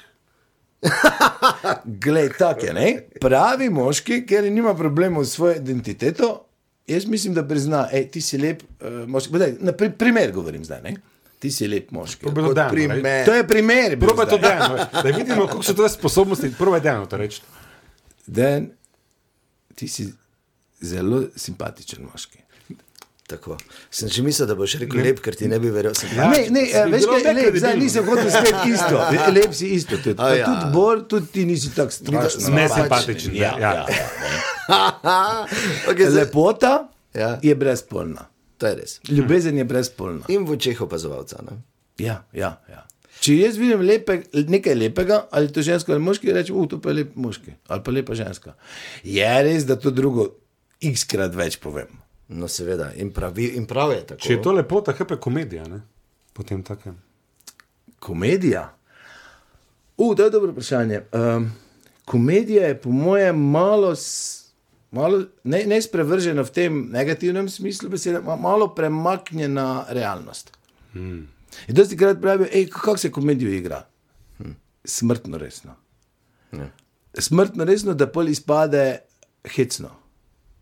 Glej, 2.04 2.28
tako 2.38 2.66
je. 2.66 2.72
Ne? 2.72 2.88
Pravi 3.20 3.70
moški, 3.70 4.22
ker 4.26 4.46
nima 4.52 4.74
problemov 4.74 5.24
s 5.24 5.34
svojo 5.36 5.56
identiteto, 5.60 6.30
jaz 6.86 7.06
mislim, 7.06 7.34
da 7.34 7.44
prizna, 7.48 7.86
da 7.92 8.02
ti 8.12 8.20
si 8.20 8.38
lep 8.38 8.62
uh, 8.62 9.08
moški. 9.08 9.38
Daj, 9.38 9.54
na 9.60 9.72
pri, 9.72 9.90
primer 9.90 10.32
govorim 10.32 10.64
zdaj. 10.64 10.82
Ne? 10.82 10.96
Ti 11.38 11.50
si 11.50 11.68
lep 11.68 11.90
moški. 11.90 12.26
To 12.26 12.52
dejano, 12.54 12.70
primer. 12.72 13.02
reči. 13.02 13.24
To 13.26 13.34
je 13.34 13.46
primer. 13.48 13.98
Probaj 14.00 14.26
to 14.28 14.38
dejano, 14.38 14.76
da 14.92 15.08
vidimo, 15.16 15.46
kako 15.46 15.62
so 15.62 15.74
tvoje 15.74 15.90
sposobnosti. 15.90 16.52
Probaj 16.58 16.80
dejano 16.80 17.06
to 17.06 17.16
reči. 17.16 17.42
Dan, 18.26 18.70
ti 19.74 19.88
si 19.88 20.10
zelo 20.80 21.22
simpatičen 21.36 22.04
moški. 22.04 22.38
Tako. 23.30 23.54
Sem 23.88 24.08
že 24.10 24.22
mislil, 24.22 24.46
da 24.46 24.56
boš 24.58 24.74
rekel 24.80 25.00
lep, 25.00 25.20
ker 25.22 25.36
ti 25.38 25.46
ne 25.46 25.58
bi 25.58 25.70
verjel. 25.70 25.94
Ja. 26.10 26.26
Ne, 26.28 26.40
ne, 26.50 26.64
si 26.64 26.74
eh, 26.74 26.88
veš 26.88 27.04
bilo 27.04 27.18
kaj, 27.20 27.34
lep, 27.36 27.56
zdaj 27.56 27.76
nisem 27.78 28.02
hotel 28.04 28.26
spet 28.28 28.64
isto. 28.66 28.96
Lep 29.36 29.54
si 29.54 29.68
isto. 29.70 29.94
Tudi, 29.96 30.16
A 30.18 30.30
ja. 30.34 30.46
tudi 30.48 30.72
Bor, 30.72 31.04
tudi 31.04 31.30
ti 31.30 31.44
nisi 31.44 31.70
tako 31.70 31.94
strašno. 31.94 32.50
Ne 32.50 32.64
pač- 32.64 32.74
simpatičen. 32.76 33.36
Ja, 33.36 33.52
ja, 33.56 33.72
ja. 33.86 34.06
okay, 35.90 36.06
zdaj, 36.06 36.24
Lepota 36.24 36.74
Ja. 37.14 37.38
je 37.42 37.54
brezpolna. 37.54 38.26
to 38.58 38.66
je 38.66 38.74
res. 38.74 39.00
Ljubezen 39.08 39.56
je 39.56 39.64
brezpolna. 39.64 40.26
In 40.28 40.44
v 40.44 40.52
očeh 40.52 40.80
opazovalca. 40.80 41.40
Ne? 41.42 41.62
Ja, 41.98 42.24
ja, 42.32 42.58
ja. 42.68 42.82
Če 43.20 43.34
jaz 43.36 43.56
vidim 43.60 43.82
lepe, 43.84 44.22
nekaj 44.32 44.74
lepega, 44.74 45.26
ali 45.30 45.50
to 45.52 45.62
žensko 45.62 45.92
ali 45.92 46.00
moški, 46.00 46.32
rečem, 46.32 46.56
uh, 46.56 46.68
to 46.68 46.78
pa 46.80 46.92
je 46.92 47.02
lep 47.02 47.16
moški 47.16 47.52
ali 47.68 47.82
pa 47.84 47.92
lepa 47.92 48.14
ženska. 48.16 48.54
Je 49.04 49.26
res, 49.44 49.64
da 49.68 49.76
to 49.76 49.92
drugo 49.92 50.28
x-krat 50.80 51.34
več 51.36 51.58
povem. 51.60 51.99
No, 52.30 52.48
seveda, 52.48 52.92
in, 52.94 53.10
pravi, 53.12 53.46
in 53.58 53.66
prav 53.66 53.92
je 53.92 54.02
tako. 54.06 54.22
Če 54.22 54.32
je 54.36 54.42
to 54.42 54.52
lepota, 54.54 54.92
kaj 54.94 55.06
pa 55.06 55.16
je 55.16 55.20
komedija, 55.20 55.64
ne? 55.68 55.80
potem 56.32 56.62
takem. 56.62 56.94
Komedija. 57.98 58.68
Uh, 59.96 60.16
to 60.16 60.24
je 60.24 60.30
dobro 60.30 60.52
vprašanje. 60.52 61.02
Um, 61.12 61.50
komedija 62.04 62.66
je 62.66 62.80
po 62.80 62.90
mojem 62.90 63.36
malo, 63.50 63.94
malo 64.90 65.24
ne, 65.44 65.64
ne 65.66 65.82
sprevržena 65.82 66.42
v 66.46 66.54
tem 66.54 66.78
negativnem 66.92 67.48
smislu 67.48 67.90
besede, 67.90 68.22
ma- 68.24 68.38
malo 68.40 68.70
premaknjena 68.74 69.84
realnost. 69.88 70.52
Hmm. 70.92 71.26
In 71.68 71.74
dosti 71.74 71.96
krat 71.96 72.20
pravijo, 72.22 72.48
"Ej, 72.52 72.68
kako 72.70 72.96
se 72.96 73.10
komedijo 73.12 73.50
igra? 73.50 73.86
Hm. 74.38 74.54
Smrtno 74.84 75.38
resno. 75.38 75.74
Ja. 76.52 76.70
Smrtno 77.14 77.64
resno, 77.64 77.94
da 77.94 78.06
pol 78.06 78.28
izpade 78.28 78.98
hecno, 79.44 79.90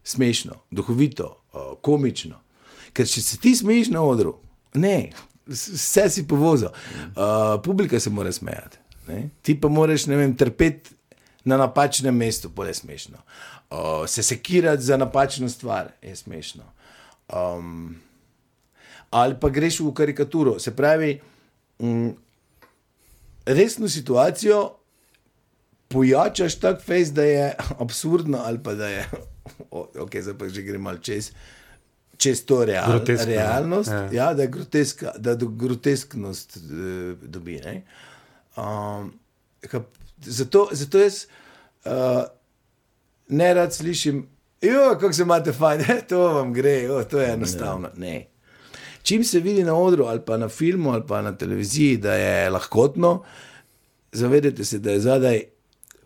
smešno, 0.04 0.54
duhovito, 0.70 1.26
uh, 1.26 1.37
komično. 1.82 2.40
Ker 2.92 3.06
če 3.06 3.22
se 3.22 3.38
ti 3.38 3.54
smeješ 3.56 3.92
na 3.94 4.02
odru, 4.02 4.34
ne, 4.74 5.10
vse 5.46 6.08
si 6.10 6.26
povozil, 6.28 6.68
uh, 6.68 7.56
publika 7.64 8.00
se 8.00 8.10
mora 8.10 8.32
smejati. 8.32 8.78
Ne? 9.08 9.28
Ti 9.42 9.56
pa 9.60 9.68
moraš 9.68 10.06
ne 10.06 10.16
vem, 10.16 10.34
trpeti 10.36 10.96
na 11.48 11.56
napačnem 11.56 12.16
mestu, 12.16 12.50
pol 12.50 12.68
je 12.68 12.74
smešno. 12.74 13.22
Uh, 13.70 14.04
se 14.06 14.22
sekirati 14.22 14.82
za 14.82 14.96
napačno 14.96 15.48
stvar 15.48 15.92
je 16.02 16.16
smešno. 16.16 16.64
Um, 17.28 17.96
ali 19.10 19.36
pa 19.40 19.48
greš 19.48 19.80
v 19.80 19.92
karikaturo, 19.94 20.58
se 20.58 20.76
pravi, 20.76 21.20
mm, 21.80 22.08
resno 23.46 23.88
situacijo 23.88 24.74
pojačaš 25.88 26.58
tako 26.60 26.82
fejs, 26.82 27.12
da 27.12 27.22
je 27.22 27.56
absurdno, 27.78 28.38
ali 28.44 28.62
pa 28.62 28.74
da 28.74 28.88
je, 28.88 29.08
ok, 29.70 30.16
zdaj 30.16 30.34
pa 30.34 30.48
že 30.48 30.62
gremo 30.62 30.84
malo 30.84 30.98
čez. 30.98 31.32
Čez 32.16 32.40
to 32.42 32.64
real, 32.64 32.88
Groteskno, 32.88 33.26
ne. 33.26 33.32
realnost, 33.32 33.90
Ja. 33.90 34.08
ja, 34.12 34.34
da, 34.34 34.46
groteska, 34.46 35.12
da 35.16 35.34
grotesknost 35.36 36.56
eh, 36.56 36.60
dobi. 37.22 37.60
ne. 37.60 37.82
Um, 38.56 39.12
ka- 39.62 39.82
zato, 40.20 40.68
zato 40.72 40.98
jaz 40.98 41.26
uh, 41.84 41.92
ne 43.28 43.54
rad 43.54 43.74
slišim 43.74 44.26
kako 44.90 45.12
se 45.12 45.22
imate 45.22 45.52
fajn, 45.52 45.80
to 46.08 46.18
vam 46.24 46.52
gre, 46.52 46.82
jo, 46.82 47.04
to 47.04 47.20
je 47.20 47.28
enostavno. 47.28 47.90
Ne. 47.96 48.26
Čim 49.02 49.24
se 49.24 49.40
vidi 49.40 49.64
na 49.64 49.74
odru 49.74 50.04
ali 50.04 50.20
pa 50.20 50.36
na 50.36 50.48
filmu 50.48 50.90
ali 50.90 51.02
pa 51.06 51.22
na 51.22 51.32
televiziji, 51.32 51.96
da 51.96 52.14
je 52.14 52.50
lahkotno, 52.50 53.22
zavedajte 54.12 54.64
se, 54.64 54.78
da 54.78 54.90
je 54.90 55.00
zadaj 55.00 55.42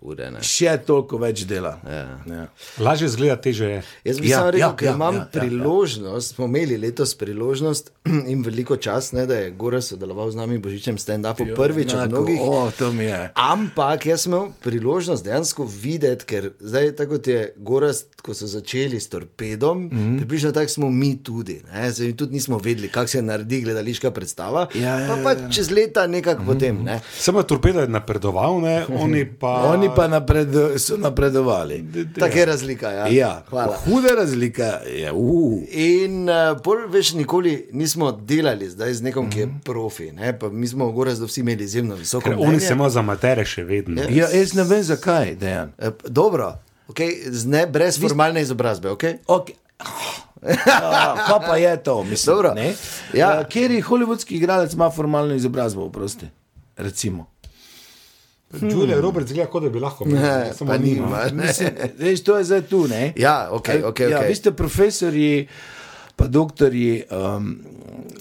Ure, 0.02 0.30
ne. 0.35 0.40
še 0.42 0.73
toliko 0.87 1.18
več 1.23 1.44
dela. 1.47 1.76
Ja. 1.87 2.02
Ja. 2.26 2.47
Lažje 2.82 3.09
zgleda, 3.12 3.37
teže 3.38 3.68
je. 3.68 3.82
Jaz 4.09 4.18
bi 4.18 4.32
Ja, 4.32 4.32
ja, 4.32 4.38
samo 4.40 4.50
rekel, 4.50 4.64
ja, 4.64 4.71
ker 4.80 4.88
ja, 4.88 4.94
imam 4.99 5.14
ja, 5.14 5.21
ja, 5.21 5.26
ja, 5.26 5.40
priložnost, 5.40 6.35
smo 6.35 6.49
imeli 6.50 6.78
letos 6.82 7.14
priložnost 7.18 7.92
in 8.32 8.42
veliko 8.42 8.76
čas, 8.82 9.12
ne, 9.14 9.26
da 9.30 9.38
je 9.38 9.52
Gora 9.59 9.78
sodeloval 9.85 10.32
z 10.35 10.40
nami 10.40 10.59
v 10.59 10.64
Božičnem 10.64 10.99
stand-upu 10.99 11.47
prvič 11.54 11.94
od 11.94 12.00
Enako, 12.00 12.11
mnogih. 12.16 12.40
O, 12.42 12.71
to 12.78 12.90
mi 12.97 13.06
je. 13.06 13.21
Ampak 13.38 14.09
jaz 14.11 14.26
sem 14.26 14.35
imel 14.35 14.50
priložnost 14.64 15.26
dejansko 15.26 15.68
videti, 15.71 16.26
ker 16.26 16.50
zdaj, 16.59 16.97
tako 16.99 17.18
kot 17.18 17.30
je 17.30 17.40
Gorast, 17.62 18.18
ko 18.23 18.35
so 18.35 18.50
začeli 18.50 18.99
s 18.99 19.06
torpedom, 19.12 19.87
mm. 19.87 19.90
-hmm. 19.90 20.18
približno 20.18 20.52
tako 20.52 20.68
smo 20.68 20.90
mi 20.90 21.14
tudi. 21.23 21.61
Ne? 21.71 21.90
Zdaj, 21.90 22.06
mi 22.06 22.16
tudi 22.16 22.32
nismo 22.40 22.59
vedeli, 22.59 22.88
kako 22.88 23.06
se 23.06 23.23
naredi 23.23 23.61
gledališka 23.62 24.11
predstava. 24.11 24.66
Ja, 24.75 24.99
ja, 24.99 25.09
pa, 25.09 25.16
ja, 25.16 25.23
pa 25.23 25.30
ja. 25.30 25.50
čez 25.50 25.71
leta 25.71 26.06
nekako 26.06 26.42
mm 26.42 26.47
-hmm. 26.47 26.52
potem. 26.54 26.82
Ne? 26.82 27.00
Samo 27.18 27.42
torpedo 27.42 27.80
je 27.80 27.88
napredoval, 27.88 28.61
ne? 28.61 28.87
oni 28.88 29.25
pa. 29.38 29.62
Oni 29.75 29.92
pa 29.97 30.09
napred, 30.09 30.49
so 30.79 30.97
napredovali. 30.97 31.85
Tako 32.19 32.39
je 32.39 32.47
razlika. 32.47 32.91
Ja. 32.91 33.07
Ja, 33.07 33.43
Hvala. 33.49 33.77
huda 33.85 34.15
razlika 34.17 34.65
je. 34.87 35.13
Uh. 35.13 35.63
In 35.71 36.29
uh, 36.29 36.57
pol 36.63 36.87
več 36.89 37.13
nikoli 37.13 37.69
nismo 37.73 38.13
delali 38.13 38.71
zdaj 38.71 38.95
z 38.95 39.03
nekom, 39.03 39.31
ki 39.31 39.41
je 39.41 39.49
profi. 39.65 40.11
Ne? 40.13 40.39
Pa 40.39 40.49
mi 40.49 40.69
smo 40.69 40.89
v 40.91 40.93
Goraz, 40.93 41.21
da 41.21 41.27
vsi 41.27 41.41
imeli 41.41 41.65
izjemno 41.65 41.95
visoko. 41.95 42.25
Ker 42.25 42.37
oni 42.39 42.59
imajo 42.73 42.91
za 42.91 43.03
matere 43.03 43.45
še 43.45 43.65
vedno. 43.65 44.03
Ja, 44.11 44.29
jaz 44.33 44.55
ne 44.55 44.65
vem 44.65 44.83
zakaj, 44.83 45.35
dejan. 45.41 45.73
Eh, 45.79 45.91
Dobro, 46.09 46.53
okay, 46.89 47.23
ne, 47.47 47.67
brez 47.67 48.01
formalne 48.01 48.43
izobrazbe. 48.43 48.93
Okay? 48.97 49.19
Okay. 49.27 49.59
Ja, 50.43 51.15
kaj 51.27 51.39
pa 51.47 51.57
je 51.57 51.83
to? 51.83 52.03
Mislim, 52.03 52.35
Dobro. 52.35 52.55
Ja. 53.15 53.41
Eh, 53.41 53.45
Kjer 53.49 53.71
je 53.71 53.83
holivudski 53.83 54.35
igralec 54.37 54.75
ima 54.75 54.91
formalno 54.91 55.35
izobrazbo, 55.35 55.85
oprosti? 55.87 56.27
Recimo. 56.77 57.32
Julia 58.61 59.00
Roberts 59.00 59.30
zgleda, 59.30 59.50
kot 59.50 59.62
da 59.62 59.68
bi 59.71 59.80
lahko 59.80 60.04
imel, 60.04 60.52
samo 60.54 60.73
nima. 60.73 61.06
nima. 61.06 61.44
Mislim, 61.47 61.71
veš, 61.99 62.23
to 62.23 62.38
je 62.38 62.44
zdaj 62.44 62.62
tu. 62.62 62.88
Ne? 62.88 63.12
Ja, 63.16 63.49
okay, 63.52 63.82
okay, 63.85 64.11
ja, 64.11 64.21
vi 64.21 64.35
ste 64.35 64.52
profesori, 64.52 65.47
pa 66.16 66.26
doktori 66.26 67.02
um, 67.11 67.59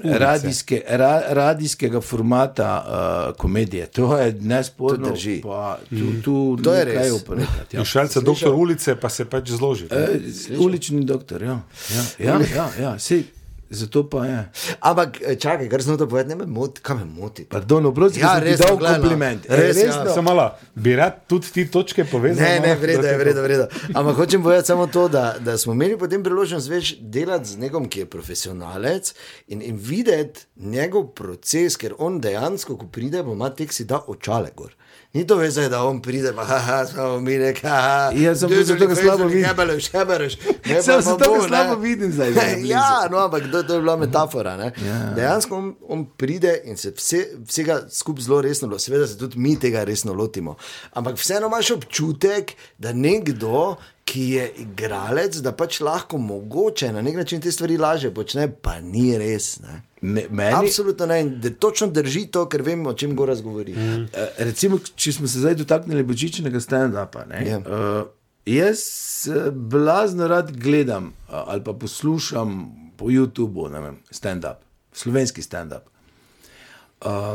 radijske, 0.04 0.84
ra, 0.88 1.22
radijskega 1.30 2.02
formata 2.02 2.86
uh, 2.86 3.38
komedije. 3.38 3.86
To 3.88 4.18
je 4.18 4.34
nesporno. 4.34 5.06
To 5.06 5.12
drži. 5.12 5.42
Pa, 5.44 5.78
tu, 5.90 6.22
tu 6.24 6.64
To 6.64 6.74
je 6.74 6.86
res. 6.86 6.98
kaj 6.98 7.12
oporekati, 7.12 7.78
Ja. 7.78 7.86
Šalce 7.86 8.22
doktor 8.22 8.54
ulice 8.54 8.96
pa 8.96 9.10
se 9.10 9.26
pač 9.26 9.50
zloži. 9.50 9.86
E, 9.92 10.20
ulični 10.58 11.06
doktor, 11.06 11.44
ja. 11.44 11.62
Ja, 11.96 12.04
ja, 12.26 12.40
ja, 12.56 12.70
ja. 12.82 13.00
Sej, 13.00 13.24
zato 13.72 14.04
pa 14.10 14.26
je. 14.26 14.40
Ampak 14.80 15.22
eh, 15.22 15.36
čakaj, 15.36 15.70
kar 15.70 15.84
sem 15.84 15.98
to 15.98 16.08
povedal, 16.08 16.30
ne 16.30 16.36
me 16.36 16.46
moti, 16.46 16.82
kaj 16.84 16.96
me 17.00 17.06
moti. 17.06 17.46
Pardon, 17.50 17.86
oprosti, 17.86 18.20
Ja, 18.20 18.28
ja, 18.28 18.34
sem 18.34 18.44
ti 18.44 18.50
resno, 18.50 18.66
dal 18.68 18.78
glej, 18.78 18.92
no. 18.92 19.00
kompliment. 19.00 19.46
E, 19.50 19.56
Res, 19.56 19.78
ja. 19.78 19.86
resno? 19.88 20.14
Samo 20.14 20.30
malo, 20.30 20.46
bi 20.76 20.96
rad 20.96 21.22
tudi 21.28 21.48
ti 21.54 21.66
točke 21.72 22.06
povezal. 22.06 22.44
Ne, 22.44 22.60
ne, 22.60 22.68
malo, 22.68 22.82
vreda 22.82 23.02
da 23.02 23.08
je, 23.08 23.14
te 23.14 23.24
vreda, 23.24 23.42
vreda. 23.42 23.68
Ampak 23.94 24.16
hočem 24.16 24.44
povedati 24.44 24.68
samo 24.68 24.88
to, 24.88 25.08
da, 25.08 25.36
da 25.40 25.58
smo 25.58 25.74
imeli 25.74 25.98
potem 25.98 26.24
priložnost 26.24 26.70
več 26.70 26.96
delati 27.00 27.56
z 27.56 27.64
nekom, 27.64 27.88
ki 27.90 28.04
je 28.04 28.10
profesionalec 28.12 29.14
in, 29.48 29.62
in 29.62 29.80
videti 29.80 30.46
njegov 30.56 31.14
proces, 31.16 31.78
ker 31.80 31.96
on 31.98 32.20
dejansko, 32.22 32.78
ko 32.78 32.92
pride, 32.92 33.24
bo 33.24 33.34
ima 33.34 33.50
tek 33.56 33.74
si 33.74 33.88
da 33.88 34.04
očale 34.08 34.52
gor. 34.56 34.76
Ni 35.14 35.26
to 35.28 35.36
veze, 35.36 35.70
da 35.70 35.84
on 35.84 35.98
pride, 36.02 36.32
pa 36.36 36.46
haha, 36.48 36.86
smo 36.86 37.20
mi 37.20 37.36
nekaj, 37.38 37.70
haha. 37.70 38.12
Ja, 38.16 38.32
sem 38.36 38.50
to 38.50 38.64
zato, 38.64 38.88
ker 38.88 38.96
slabo 38.96 39.26
vidim. 39.28 39.44
Hebeleš, 39.46 39.90
hebeleš. 39.92 40.38
Ne, 40.66 40.78
Sem 40.82 41.02
zato, 41.02 41.34
ker 41.34 41.48
slabo 41.50 41.76
vidim 41.82 42.14
zdaj. 42.16 42.32
Ja, 42.64 43.08
no, 43.12 43.18
ampak 43.18 43.50
to, 43.52 43.64
to 43.64 43.74
je 43.74 43.82
bila 43.82 43.98
metafora. 44.00 44.56
ne. 44.58 44.72
Dejansko 45.16 45.58
on, 45.58 45.76
on 45.90 46.06
pride 46.18 46.62
in 46.64 46.78
se 46.80 46.94
vse, 46.96 47.26
vsega 47.44 47.82
skupaj 47.92 48.24
zelo 48.24 48.40
resno 48.42 48.70
loti. 48.72 48.88
Seveda 48.88 49.08
se 49.08 49.18
tudi 49.20 49.40
mi 49.40 49.60
tega 49.60 49.84
resno 49.84 50.14
lotimo. 50.14 50.56
Ampak 50.94 51.20
vseeno 51.20 51.48
imaš 51.52 51.72
občutek, 51.72 52.56
da 52.78 52.94
nekdo, 52.94 53.76
ki 54.04 54.22
je 54.30 54.52
igralec, 54.58 55.36
da 55.38 55.52
pač 55.52 55.80
lahko 55.80 56.18
mogoče 56.18 56.92
na 56.92 57.02
nek 57.02 57.16
način 57.16 57.42
te 57.42 57.52
stvari 57.52 57.78
lažje 57.78 58.14
počne, 58.14 58.52
pa 58.52 58.80
ni 58.82 59.18
res. 59.18 59.60
Ne. 59.60 59.82
Me, 60.02 60.26
meni, 60.30 60.56
Absolutno 60.56 61.06
ne. 61.06 61.24
Da 61.24 61.50
točno 61.52 61.88
drži 61.88 62.26
to, 62.28 62.46
ker 62.46 62.62
vem, 62.62 62.88
o 62.88 62.94
čem 62.94 63.16
Gora 63.16 63.36
govori. 63.36 63.74
Mm. 63.74 64.08
Eh, 64.14 64.28
Recimo, 64.40 64.80
če 64.96 65.12
smo 65.14 65.28
se 65.28 65.40
zdaj 65.40 65.56
dotaknili 65.56 66.04
božičnega 66.04 66.60
stand-upa. 66.60 67.26
ne, 67.26 67.46
Ja. 67.48 67.58
eh, 67.58 68.04
Jaz 68.48 68.80
eh, 69.28 69.52
blazno 69.52 70.28
rad 70.28 70.52
gledam 70.54 71.06
eh, 71.06 71.32
ali 71.32 71.64
pa 71.64 71.74
poslušam 71.74 72.66
po 72.98 73.06
YouTubu 73.06 73.72
ne 73.72 73.82
vem, 73.82 73.98
stand-up, 74.12 74.56
slovenski 74.94 75.42
stand-up. 75.42 75.86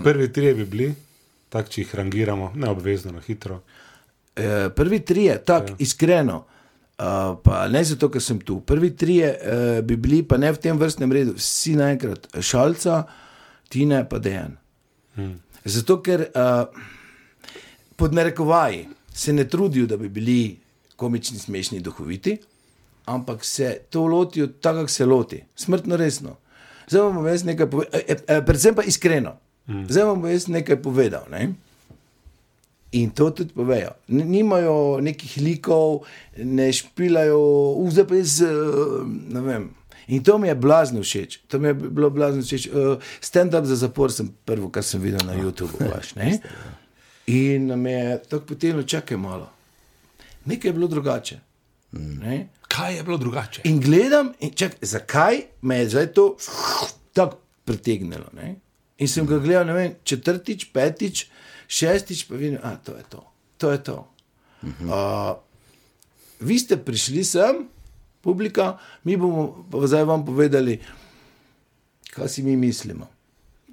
Prvi 0.05 0.33
trije 0.33 0.55
bi 0.55 0.65
bili, 0.65 0.95
tako 1.49 1.69
če 1.69 1.81
jih 1.81 1.95
rangiramo, 1.95 2.53
ne 2.55 2.69
obvezno, 2.69 3.13
na 3.13 3.21
hitro. 3.21 3.61
Eh, 4.37 4.69
Prvi 4.71 5.01
trije, 5.01 5.45
tako 5.45 5.69
ja. 5.69 5.77
iskreno, 5.79 6.45
uh, 6.99 7.37
pa 7.43 7.69
ne 7.69 7.85
zato, 7.85 8.11
ker 8.13 8.23
sem 8.23 8.41
tu. 8.41 8.61
Prvi 8.61 8.93
trije 8.97 9.31
uh, 9.33 9.85
bi 9.85 9.97
bili, 9.97 10.23
pa 10.23 10.39
ne 10.41 10.53
v 10.53 10.61
tem 10.63 10.79
vrstnem 10.79 11.13
redu, 11.13 11.37
vsi 11.39 11.77
naenkrat, 11.77 12.29
šalca, 12.41 13.05
tine 13.73 14.05
pa 14.09 14.21
dejan. 14.23 14.57
Hmm. 15.17 15.39
Zato, 15.65 16.01
ker 16.03 16.29
uh, 16.29 16.67
pod 17.97 18.15
narekovaji 18.15 18.87
se 19.15 19.33
ne 19.33 19.49
trudijo, 19.49 19.87
da 19.87 19.97
bi 19.97 20.09
bili 20.09 20.59
komični, 20.97 21.39
smešni, 21.39 21.81
duhoviti, 21.81 22.37
ampak 23.07 23.45
se 23.45 23.79
to 23.91 24.07
lotijo 24.07 24.47
tako, 24.47 24.79
kako 24.79 24.89
se 24.89 25.07
loti, 25.07 25.45
smrtno 25.57 25.97
resno. 25.97 26.37
Zdaj 26.89 27.03
vam 27.03 27.15
bom 27.15 27.27
jaz 27.27 27.45
nekaj 27.45 27.71
povedal, 27.71 28.01
eh, 28.01 28.17
eh, 28.29 28.43
predvsem 28.47 28.75
pa 28.75 28.83
iskreno. 28.83 29.37
Hmm. 29.67 29.87
Zdaj 29.89 30.05
vam 30.05 30.21
bom 30.21 30.31
jaz 30.31 30.49
nekaj 30.49 30.83
povedal. 30.83 31.25
Ne? 31.31 31.55
In 32.93 33.11
to 33.11 33.31
tudi 33.31 33.55
povejo. 33.55 33.91
Nimajo 34.09 35.01
nekih 35.03 35.39
likov, 35.43 36.07
ne 36.39 36.71
špilajo, 36.73 37.41
zdaj 37.91 38.07
pa 38.07 38.21
jaz, 38.21 38.41
eh, 38.41 38.47
ne 39.35 39.41
vem. 39.41 39.67
In 40.07 40.23
to 40.23 40.39
mi 40.39 40.49
je 40.49 40.55
blazno 40.55 41.03
všeč. 41.03 41.39
To 41.49 41.59
mi 41.59 41.69
je 41.69 41.75
bilo 41.75 42.11
blazno 42.11 42.43
všeč. 42.43 42.69
Uh, 42.69 43.03
Stand-up 43.21 43.65
za 43.65 43.77
zapor 43.77 44.13
sem 44.13 44.31
prvo, 44.45 44.71
kar 44.71 44.85
sem 44.87 45.03
videl 45.03 45.27
na 45.27 45.35
YouTubu. 45.35 45.83
Vaš, 45.95 46.15
ne? 46.15 46.39
In 47.27 47.75
me 47.75 47.93
je 47.93 48.23
tako 48.23 48.55
potem 48.55 48.85
čakaj 48.87 49.19
malo. 49.19 49.51
Nekaj 50.45 50.69
je 50.69 50.73
bilo 50.73 50.87
drugače. 50.87 51.39
Ne? 51.93 52.49
Kaj 52.69 52.97
je 52.97 53.03
bilo 53.03 53.19
drugače? 53.19 53.61
In 53.65 53.81
gledam, 53.81 54.33
in 54.41 54.55
čak, 54.55 54.77
zakaj 54.83 55.43
me 55.63 55.79
je 55.79 55.89
zdaj 55.89 56.07
to 56.07 56.37
tako 57.13 57.39
pritegnilo. 57.65 58.31
Ne? 58.33 58.55
In 58.99 59.09
sem 59.09 59.27
ga 59.27 59.39
gledal, 59.39 59.67
ne 59.67 59.75
vem, 59.75 59.95
četrtič, 60.05 60.69
petič, 60.73 61.27
šestič, 61.69 62.27
pa 62.29 62.35
vidim, 62.35 62.59
da 62.63 62.97
je 62.97 63.05
to. 63.11 63.23
To 63.57 63.71
je 63.71 63.83
to. 63.83 63.99
Uh, 64.63 65.37
vi 66.41 66.59
ste 66.59 66.77
prišli 66.77 67.25
sem, 67.25 67.67
publika, 68.21 68.79
mi 69.05 69.17
bomo 69.17 69.67
pa 69.71 69.87
zdaj 69.87 70.05
vam 70.05 70.25
povedali, 70.27 70.81
kaj 72.11 72.29
si 72.29 72.43
mi 72.43 72.57
mislimo. 72.57 73.17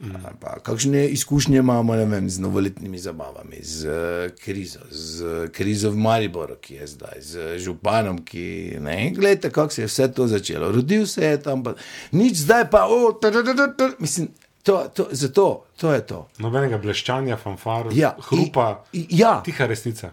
Ali 0.03 0.35
Pa, 0.39 0.59
kakšne 0.59 1.07
izkušnje 1.07 1.57
imamo 1.57 1.93
vem, 1.93 2.29
z 2.29 2.39
novoletnimi 2.39 2.99
zabavami, 2.99 3.59
z 3.61 3.87
uh, 3.87 4.35
krizo, 4.35 4.79
z 4.91 5.23
uh, 5.23 5.49
krizo 5.49 5.91
v 5.91 5.97
Mariboru, 5.97 6.57
ki 6.59 6.75
je 6.75 6.87
zdaj, 6.87 7.17
z 7.21 7.57
županom, 7.63 8.19
ki 8.25 8.77
ne. 8.83 9.13
Glejte, 9.15 9.49
kako 9.49 9.73
se 9.73 9.81
je 9.81 9.87
vse 9.87 10.07
to 10.11 10.27
začelo. 10.27 10.71
Rodil 10.71 11.07
se 11.07 11.25
je 11.25 11.37
tam, 11.41 11.63
pa, 11.63 11.75
nič 12.11 12.43
zdaj 12.43 12.67
pa, 12.69 12.83
oh, 12.89 13.15
tadadadadad, 13.21 13.95
mislim, 13.99 14.27
to, 14.63 14.87
to, 14.89 15.07
zato, 15.11 15.45
to 15.75 15.91
je 15.91 16.01
to. 16.01 16.27
Nobenega 16.37 16.77
bleščanja, 16.77 17.37
fanfar, 17.37 17.85
Ja, 17.91 18.15
hrupa, 18.21 18.83
i- 18.93 19.07
ja. 19.11 19.41
tiha 19.41 19.65
resnica. 19.65 20.11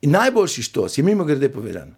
In 0.00 0.10
najboljši 0.10 0.62
štos 0.62 0.98
je 0.98 1.04
mimo 1.04 1.24
grede 1.24 1.48
povedan. 1.48 1.94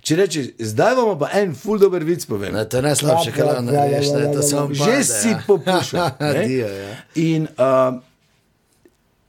Če 0.00 0.16
rečeš, 0.16 0.46
zdaj 0.60 0.94
vam 0.94 1.18
pa 1.18 1.28
en 1.32 1.54
ful 1.54 1.78
dober 1.78 2.04
vic 2.04 2.24
povem. 2.24 2.54
Ne, 2.54 2.64
to 2.64 2.76
je 2.76 2.82
najslabše, 2.82 3.32
kar 3.32 3.46
lahko 3.46 3.62
narediš, 3.62 4.06
ne, 4.10 4.32
to 4.32 4.42
samo 4.42 4.74
Že 4.74 4.84
pade, 4.84 5.04
si 5.04 5.28
ja. 5.28 5.40
popuščal. 5.46 6.10
ne. 6.22 6.44
Dio, 6.44 6.68
ja. 6.68 6.94
In 7.16 7.48
uh, 7.50 7.98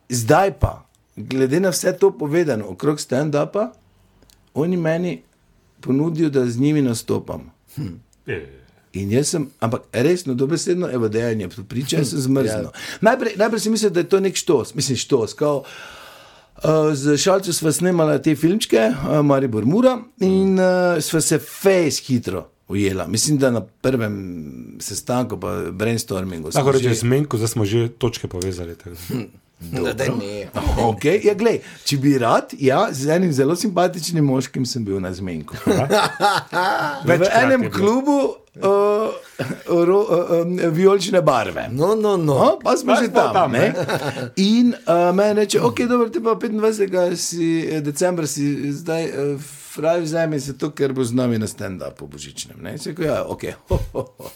zdaj 0.10 0.51
pa, 0.54 0.86
glede 1.18 1.60
na 1.60 1.70
vse 1.70 1.92
to 1.94 2.12
povedano 2.12 2.68
okrog 2.68 3.00
stand-upa, 3.00 3.72
oni 4.54 4.78
meni 4.78 5.22
ponudijo, 5.82 6.30
da 6.30 6.46
z 6.46 6.60
njimi 6.60 6.82
nastopam. 6.82 7.51
Je. 8.25 8.59
In 8.93 9.12
jaz 9.12 9.27
sem, 9.27 9.48
ampak 9.60 9.81
resno, 9.93 10.34
dobesedno, 10.34 10.89
evo 10.89 11.08
dejanje, 11.08 11.50
priča 11.63 12.01
sem 12.01 12.19
zmrznil. 12.19 12.72
Najprej, 13.01 13.36
najprej 13.38 13.60
sem 13.60 13.72
mislil, 13.72 13.89
da 13.91 14.00
je 14.00 14.10
to 14.10 14.19
nek 14.19 14.36
štos, 14.36 14.75
mislim, 14.75 14.98
štos. 14.98 15.34
Kao, 15.34 15.63
Uh, 16.60 16.91
z 16.93 17.17
šalcem 17.17 17.53
smo 17.53 17.72
snemali 17.72 18.22
te 18.22 18.36
filmčke, 18.36 18.91
uh, 18.91 19.24
Maribor 19.24 19.65
Mura, 19.65 19.93
in 20.19 20.60
uh, 20.60 20.65
smo 21.00 21.22
se 21.22 21.39
fejs 21.39 22.01
hitro 22.01 22.50
ujela. 22.67 23.08
Mislim, 23.08 23.38
da 23.38 23.50
na 23.50 23.62
prvem 23.62 24.15
sestanku, 24.79 25.39
pa 25.39 25.48
brainstormingu. 25.72 26.50
Lahko 26.55 26.72
že- 26.74 26.77
rečeš 26.79 27.00
zmenko, 27.00 27.38
zdaj 27.38 27.48
smo 27.48 27.65
že 27.65 27.88
točke 27.89 28.27
povezali. 28.27 28.75
tako 28.75 28.89
da. 28.89 29.93
Da, 29.93 30.05
ne. 30.05 30.50
Okay, 30.79 31.19
ja, 31.24 31.34
glej, 31.34 31.58
če 31.84 31.98
bi 31.98 32.17
rad, 32.17 32.51
ja, 32.60 32.88
z 32.91 33.10
enim 33.10 33.34
zelo 33.34 33.55
simpatičnim 33.55 34.25
moškim 34.25 34.65
sem 34.65 34.86
bil 34.86 35.00
na 35.00 35.13
zmenku. 35.13 35.55
V 37.05 37.12
enem 37.34 37.72
klubu 37.72 38.36
uh, 38.63 39.86
ro, 39.86 40.00
uh, 40.00 40.46
um, 40.46 40.60
vijolične 40.72 41.22
barve. 41.22 41.68
No, 41.72 41.96
no, 41.96 42.18
no. 42.18 42.34
No, 42.34 42.60
pa 42.63 42.78
smo 42.78 42.94
Pa 42.94 43.01
že 43.01 43.12
tam. 43.13 43.34
tam, 43.34 43.51
ne? 43.51 43.74
In 44.36 44.74
uh, 44.74 45.16
meni 45.16 45.34
reče, 45.34 45.62
ok, 45.62 45.80
dobro, 45.89 46.10
te 46.10 46.22
pa 46.24 46.36
25. 46.36 47.16
Si, 47.16 47.68
decembra 47.82 48.28
si 48.28 48.72
zdaj. 48.72 49.06
Uh, 49.06 49.42
Pravi, 49.75 50.04
vzemi 50.04 50.39
se 50.42 50.58
to, 50.58 50.72
ker 50.75 50.92
bo 50.94 51.04
z 51.06 51.13
nami 51.16 51.38
na 51.39 51.48
stand-upu 51.48 52.08
božičnem. 52.10 52.58
Ne? 52.60 52.78
Se 52.78 52.89
rekel, 52.89 53.06
ja, 53.06 53.22
ok. 53.24 53.44
Ho, 53.70 53.78
ho, 53.94 54.01
ho. 54.18 54.32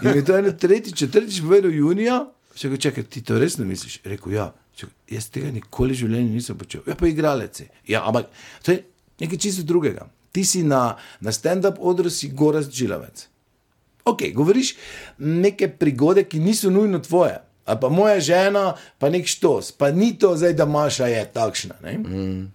In 0.00 0.06
mi 0.06 0.16
je 0.16 0.24
to 0.24 0.36
eno 0.38 0.52
tretjič, 0.52 0.96
četrtič 0.96 1.42
povedal 1.44 1.74
junija. 1.74 2.22
Še 2.54 2.70
rekel, 2.70 2.80
čakaj, 2.86 3.04
ti 3.10 3.20
to 3.26 3.36
resno 3.42 3.66
misliš? 3.68 3.98
Rekel, 4.06 4.32
ja, 4.38 4.46
Čakaj, 4.76 4.94
jaz 5.08 5.28
tega 5.32 5.50
nikoli 5.52 5.94
v 5.96 6.00
življenju 6.02 6.34
nisem 6.36 6.56
počel. 6.60 6.82
Ja, 6.88 6.96
pa 7.00 7.08
igralec. 7.08 7.60
je. 7.64 7.68
Ja, 7.88 8.02
ampak 8.08 8.28
to 8.62 8.74
je 8.74 8.82
nekaj 9.20 9.38
čisto 9.40 9.64
drugega. 9.64 10.04
Ti 10.36 10.44
si 10.44 10.60
na, 10.60 10.98
na 11.24 11.32
stand-up 11.32 11.80
odru, 11.80 12.12
si 12.12 12.28
gorast 12.28 12.68
žilavec. 12.76 13.24
Ok, 14.04 14.28
govoriš 14.36 14.74
neke 15.18 15.70
prigode, 15.72 16.26
ki 16.28 16.38
niso 16.44 16.68
nujno 16.70 17.00
tvoje. 17.00 17.38
Ali 17.64 17.80
pa 17.80 17.88
moja 17.88 18.20
žena, 18.20 18.76
pa 19.00 19.08
nek 19.10 19.24
štos, 19.26 19.72
pa 19.74 19.88
ni 19.90 20.12
to 20.14 20.36
zdaj, 20.36 20.52
da 20.54 20.68
Maša 20.68 21.08
je 21.10 21.24
takšna. 21.32 21.80
Mm. 21.82 22.52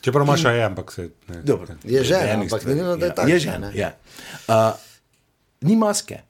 Čeprav 0.00 0.26
imaš 0.26 0.44
aj, 0.44 0.64
ampak 0.64 0.92
se. 0.92 1.08
Ne, 1.28 1.42
Dobro, 1.42 1.74
Je 1.84 2.04
žena, 2.04 2.34
enih 2.34 2.50
ampak 2.52 2.66
ni 2.66 2.74
nujno, 2.74 2.96
da 2.96 3.06
je 3.06 3.10
Ja, 3.10 3.14
takšna, 3.14 3.32
Je 3.34 3.38
žena, 3.38 3.70
ne. 3.70 3.78
ja. 3.78 3.90
Uh, 4.48 4.76
ni 5.60 5.76
maske. 5.76 6.20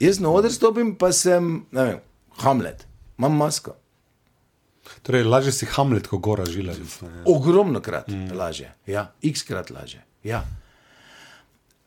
Jaz 0.00 0.20
na 0.20 0.30
oder 0.30 0.52
stopim, 0.52 0.94
pa 0.94 1.12
sem, 1.12 1.66
ne 1.72 1.84
vem, 1.84 1.98
Hamlet, 2.38 2.86
imam 3.18 3.34
masko. 3.36 3.74
Torej, 5.02 5.24
lažje 5.24 5.52
si 5.52 5.66
Hamlet, 5.66 6.06
kot 6.06 6.20
gora 6.20 6.46
žilavic. 6.46 7.00
ne. 7.02 7.22
Ogromno 7.26 7.80
krat 7.80 8.08
mm. 8.08 8.32
lažje, 8.36 8.72
ja, 8.86 9.12
x 9.22 9.42
krat 9.48 9.70
lažje. 9.70 10.04
Ja. 10.24 10.44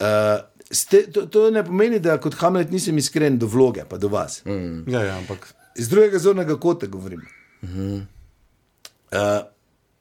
Uh, 0.01 0.39
ste, 0.72 1.03
to, 1.12 1.25
to 1.25 1.50
ne 1.51 1.63
pomeni, 1.65 2.00
da 2.00 2.17
kot 2.22 2.36
Hamlet 2.41 2.72
nisem 2.72 2.98
iskren 2.98 3.38
do 3.39 3.48
vloge, 3.48 3.86
pa 3.89 3.98
do 3.98 4.10
vas. 4.10 4.41
Mm. 4.46 4.89
Ja, 4.91 5.03
ja, 5.03 5.17
ampak. 5.17 5.53
Iz 5.77 5.89
drugega 5.89 6.20
zornega 6.20 6.60
kota 6.60 6.88
govorim. 6.88 7.22
Uh, 7.62 8.08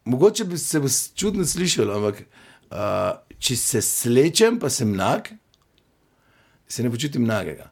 mogoče 0.04 0.44
bi 0.44 0.58
se 0.58 0.80
čudno 1.14 1.44
slišalo, 1.46 1.94
ampak 1.98 2.22
uh, 2.70 3.20
če 3.38 3.56
se 3.56 3.82
slečem, 3.82 4.58
pa 4.60 4.70
sem 4.70 4.92
nag, 4.96 5.28
se 6.68 6.82
ne 6.82 6.90
počutim 6.90 7.26
nagega, 7.26 7.68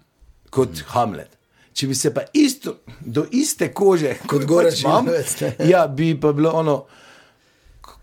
kot 0.50 0.70
mm. 0.70 0.92
Hamlet. 0.94 1.37
Če 1.72 1.86
bi 1.86 1.94
se 1.94 2.12
pa 2.14 2.24
isto, 2.32 2.78
do 3.00 3.26
iste 3.30 3.70
kože, 3.72 4.16
Kot 4.26 4.42
jo 4.42 4.48
Goran 4.50 4.72
pač 4.72 4.82
imam, 4.82 5.10
ja, 5.68 5.86
bi 5.86 6.12
pa 6.20 6.32
bilo 6.32 6.50
ono, 6.58 6.78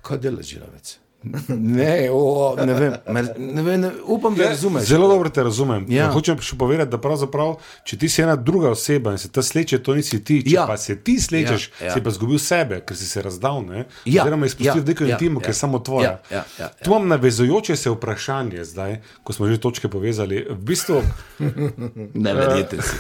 kaj 0.06 0.22
dela 0.24 0.46
žilavec. 0.46 0.98
Ne, 1.76 2.10
o, 2.12 2.56
ne 2.66 2.74
vem, 2.74 2.94
mer, 3.08 3.26
ne 3.38 3.62
vem 3.62 3.82
ne, 3.82 3.90
upam, 4.06 4.36
da 4.36 4.50
razumeš. 4.50 4.84
Zelo 4.84 5.08
dobro 5.08 5.30
te 5.30 5.44
razumem. 5.44 5.86
Ja. 5.90 6.04
Ja. 6.04 6.12
Hočem 6.12 6.38
še 6.42 6.56
povedati, 6.58 6.92
da 6.92 6.98
pravzaprav, 7.02 7.56
če 7.84 7.98
ti 7.98 8.10
si 8.10 8.22
ena 8.22 8.36
druga 8.36 8.70
oseba 8.70 9.12
in 9.12 9.18
se 9.18 9.32
ta 9.32 9.42
sleče, 9.44 9.80
to 9.84 9.96
nisi 9.96 10.24
ti. 10.24 10.42
Če 10.44 10.54
Ja. 10.56 10.62
ja. 10.62 10.68
pa 10.68 10.78
se 10.78 10.96
ti 10.96 11.20
slečeš, 11.20 11.70
Ja, 11.70 11.74
ja, 11.80 11.86
ja. 11.86 11.88
ja. 11.88 11.94
si 11.94 12.04
pa 12.04 12.10
izgubil 12.10 12.40
sebe, 12.40 12.82
ker 12.86 12.98
si 12.98 13.08
se 13.08 13.22
razdal. 13.22 13.64
Ne? 13.66 13.86
Ja, 14.06 14.24
Oziroma 14.24 14.46
izpustil 14.46 14.82
ja, 14.82 14.84
ja, 14.84 14.88
neko 14.88 15.04
ja, 15.04 15.16
intimo, 15.16 15.40
ja. 15.40 15.44
ki 15.44 15.50
je 15.50 15.54
samo 15.56 15.80
tvoja. 15.80 16.12
Ja, 16.30 16.38
ja, 16.38 16.44
ja, 16.60 16.66
ja. 16.66 16.70
Tu 16.84 16.90
imam 16.90 17.08
navezujoče 17.08 17.76
se 17.76 17.90
vprašanje 17.90 18.64
zdaj, 18.66 19.00
ko 19.24 19.34
smo 19.34 19.48
že 19.48 19.58
točke 19.58 19.90
povezali. 19.90 20.46
V 20.50 20.60
bistvu, 20.62 21.02
Ne 22.16 22.34
verjete 22.34 22.78
si. 22.82 22.96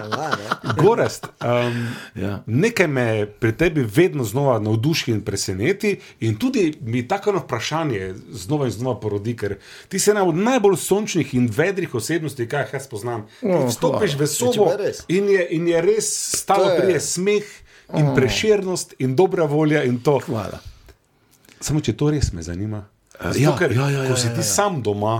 Gorest, 0.78 1.26
um, 1.40 1.86
Ja. 2.14 2.42
nekaj 2.46 2.86
me 2.86 3.26
pri 3.26 3.52
tebi 3.52 3.82
vedno 3.84 4.24
znova 4.24 4.58
navduši 4.58 5.10
in 5.10 5.20
preseneti, 5.20 5.96
in 6.20 6.36
tudi 6.36 6.78
mi 6.82 7.08
tako 7.10 7.30
eno 7.30 7.40
vprašanje 7.40 8.12
znova 8.32 8.66
in 8.66 8.72
znova 8.72 9.00
porodi, 9.00 9.34
ker 9.36 9.56
ti 9.88 9.98
si 9.98 10.10
ena 10.10 10.22
od 10.22 10.36
najbolj 10.36 10.76
sončnih 10.78 11.34
in 11.34 11.48
vedrih 11.48 11.94
osebnosti, 11.94 12.46
kaj 12.46 12.70
jaz 12.72 12.86
poznam. 12.86 13.26
Oh, 13.42 13.66
Vstopiš 13.66 14.14
v 14.14 14.20
če 14.20 14.26
sobo 14.28 14.70
in 15.08 15.28
je, 15.28 15.42
in 15.50 15.66
je 15.68 15.82
res 15.82 16.08
stalo 16.36 16.70
prije 16.78 17.00
smeh. 17.02 17.50
In 17.90 18.12
preširnost, 18.14 18.92
in 18.98 19.16
dobra 19.16 19.44
volja, 19.44 19.80
in 19.82 19.96
to. 19.98 20.20
Hvala. 20.22 20.60
Samo 21.60 21.80
če 21.80 21.92
to 21.92 22.10
res 22.10 22.28
me 22.30 22.38
zanima. 22.40 22.84
Zato, 23.18 23.34
ja, 23.36 23.50
ker, 23.58 23.72
ja, 23.74 23.88
ja, 23.90 24.04
ja, 24.04 24.08
ko 24.08 24.16
si 24.16 24.28
ja, 24.28 24.34
ti 24.34 24.40
ja. 24.40 24.46
sam 24.46 24.78
doma, 24.78 25.16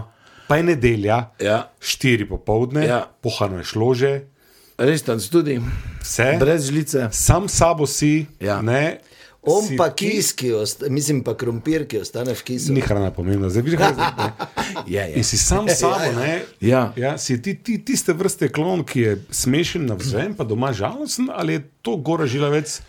pa 0.47 0.57
je 0.57 0.63
nedelja, 0.63 1.17
Ja. 1.39 1.67
štiri 1.81 2.29
popovdne, 2.29 2.87
Ja. 2.87 3.01
pohano 3.21 3.59
je 3.59 3.65
šlo 3.65 3.91
že, 3.95 4.13
Res 4.79 5.03
tam 5.03 5.19
tudi, 5.21 5.59
vse. 6.01 6.37
brez 6.39 6.71
žlice. 6.71 7.09
sam 7.11 7.49
s 7.49 7.59
sabo 7.59 7.87
si, 7.87 8.27
Ja. 8.39 8.63
ne. 8.63 9.01
On 9.43 9.65
si 9.65 9.77
pa 9.77 9.89
kis, 9.97 10.35
ki 10.37 10.53
osta, 10.53 10.89
mislim 10.93 11.23
pa 11.25 11.33
krompir, 11.37 11.87
ki 11.89 12.03
ostane 12.05 12.35
v 12.37 12.43
kisu. 12.45 12.75
Ni 12.77 12.83
hrana 12.85 13.09
pomembna, 13.15 13.49
zdaj 13.49 13.63
vidiš, 13.65 13.79
kaj 13.81 13.95
je. 13.95 14.33
Ja, 14.95 15.05
ja. 15.07 15.17
In 15.17 15.25
si 15.25 15.39
sam 15.39 15.69
s 15.69 15.81
sabo, 15.81 16.13
ne? 16.17 16.43
Ja. 16.61 16.93
ja 16.97 17.17
si 17.19 17.41
ti, 17.43 17.55
ti 17.57 17.79
tiste 17.85 18.13
vrste 18.13 18.51
klon, 18.53 18.85
ki 18.85 19.01
je 19.01 19.15
smešen 19.31 19.87
na 19.89 19.97
vzven, 19.99 20.37
pa 20.37 20.45
doma 20.45 20.73
žalosten, 20.77 21.31
ali 21.33 21.57
je 21.57 21.65
to 21.83 21.97
gora 21.97 22.29
žilavec, 22.29 22.81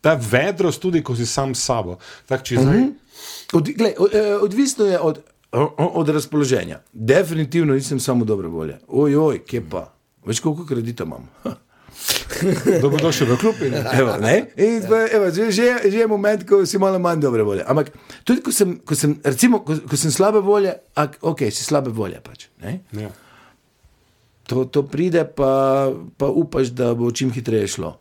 ta 0.00 0.16
vedrost 0.16 0.80
tudi, 0.82 1.04
ko 1.04 1.16
si 1.16 1.28
sam 1.28 1.54
s 1.54 1.68
sabo. 1.68 1.98
Tak, 2.26 2.48
zdaj, 2.48 2.88
Od, 3.52 3.68
glej, 3.76 3.94
od, 3.98 4.14
eh, 4.14 4.34
odvisno 4.40 4.84
je 4.84 4.98
od, 4.98 5.20
od 5.76 6.08
razpoloženja. 6.08 6.80
Definitivno 6.92 7.74
nisem 7.74 8.00
samo 8.00 8.24
dobre 8.24 8.48
volje. 8.48 8.78
Ojoj, 8.88 9.44
kje 9.44 9.62
pa. 9.70 9.92
Veš, 10.24 10.40
koliko 10.40 10.66
kredita 10.66 11.04
imam. 11.04 11.28
Dobrodošel 12.84 13.26
v 13.26 13.36
klub. 13.40 13.56
In, 13.64 13.74
Evo? 13.74 14.16
In 14.56 14.80
pa, 14.88 14.98
evo, 15.12 15.30
že, 15.30 15.50
že, 15.52 15.66
že 15.90 15.96
je 16.02 16.06
moment, 16.08 16.40
ko 16.46 16.62
si 16.66 16.80
malo 16.80 16.98
manj 17.02 17.20
dobre 17.22 17.44
volje. 17.44 17.64
Ampak 17.66 17.92
tudi, 18.24 18.40
ko 18.44 18.52
sem, 18.54 18.78
ko 18.80 18.94
sem, 18.96 19.16
recimo, 19.24 19.62
ko, 19.66 19.76
ko 19.84 19.96
sem 19.96 20.12
slabe 20.12 20.40
volje, 20.44 20.74
ak, 20.96 21.20
ok, 21.20 21.48
si 21.52 21.62
slabe 21.64 21.92
volje 21.92 22.20
pač. 22.24 22.48
Ja. 22.96 23.10
To, 24.50 24.66
to 24.66 24.82
pride, 24.86 25.24
pa, 25.30 25.88
pa 26.18 26.26
upaš, 26.26 26.74
da 26.74 26.94
bo 26.98 27.12
čim 27.14 27.30
hitreje 27.34 27.76
šlo. 27.78 27.96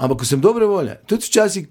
Ampak, 0.00 0.22
ko 0.22 0.28
sem 0.28 0.42
dobre 0.42 0.68
volje, 0.68 0.98
tudi 1.06 1.28
včasih 1.28 1.68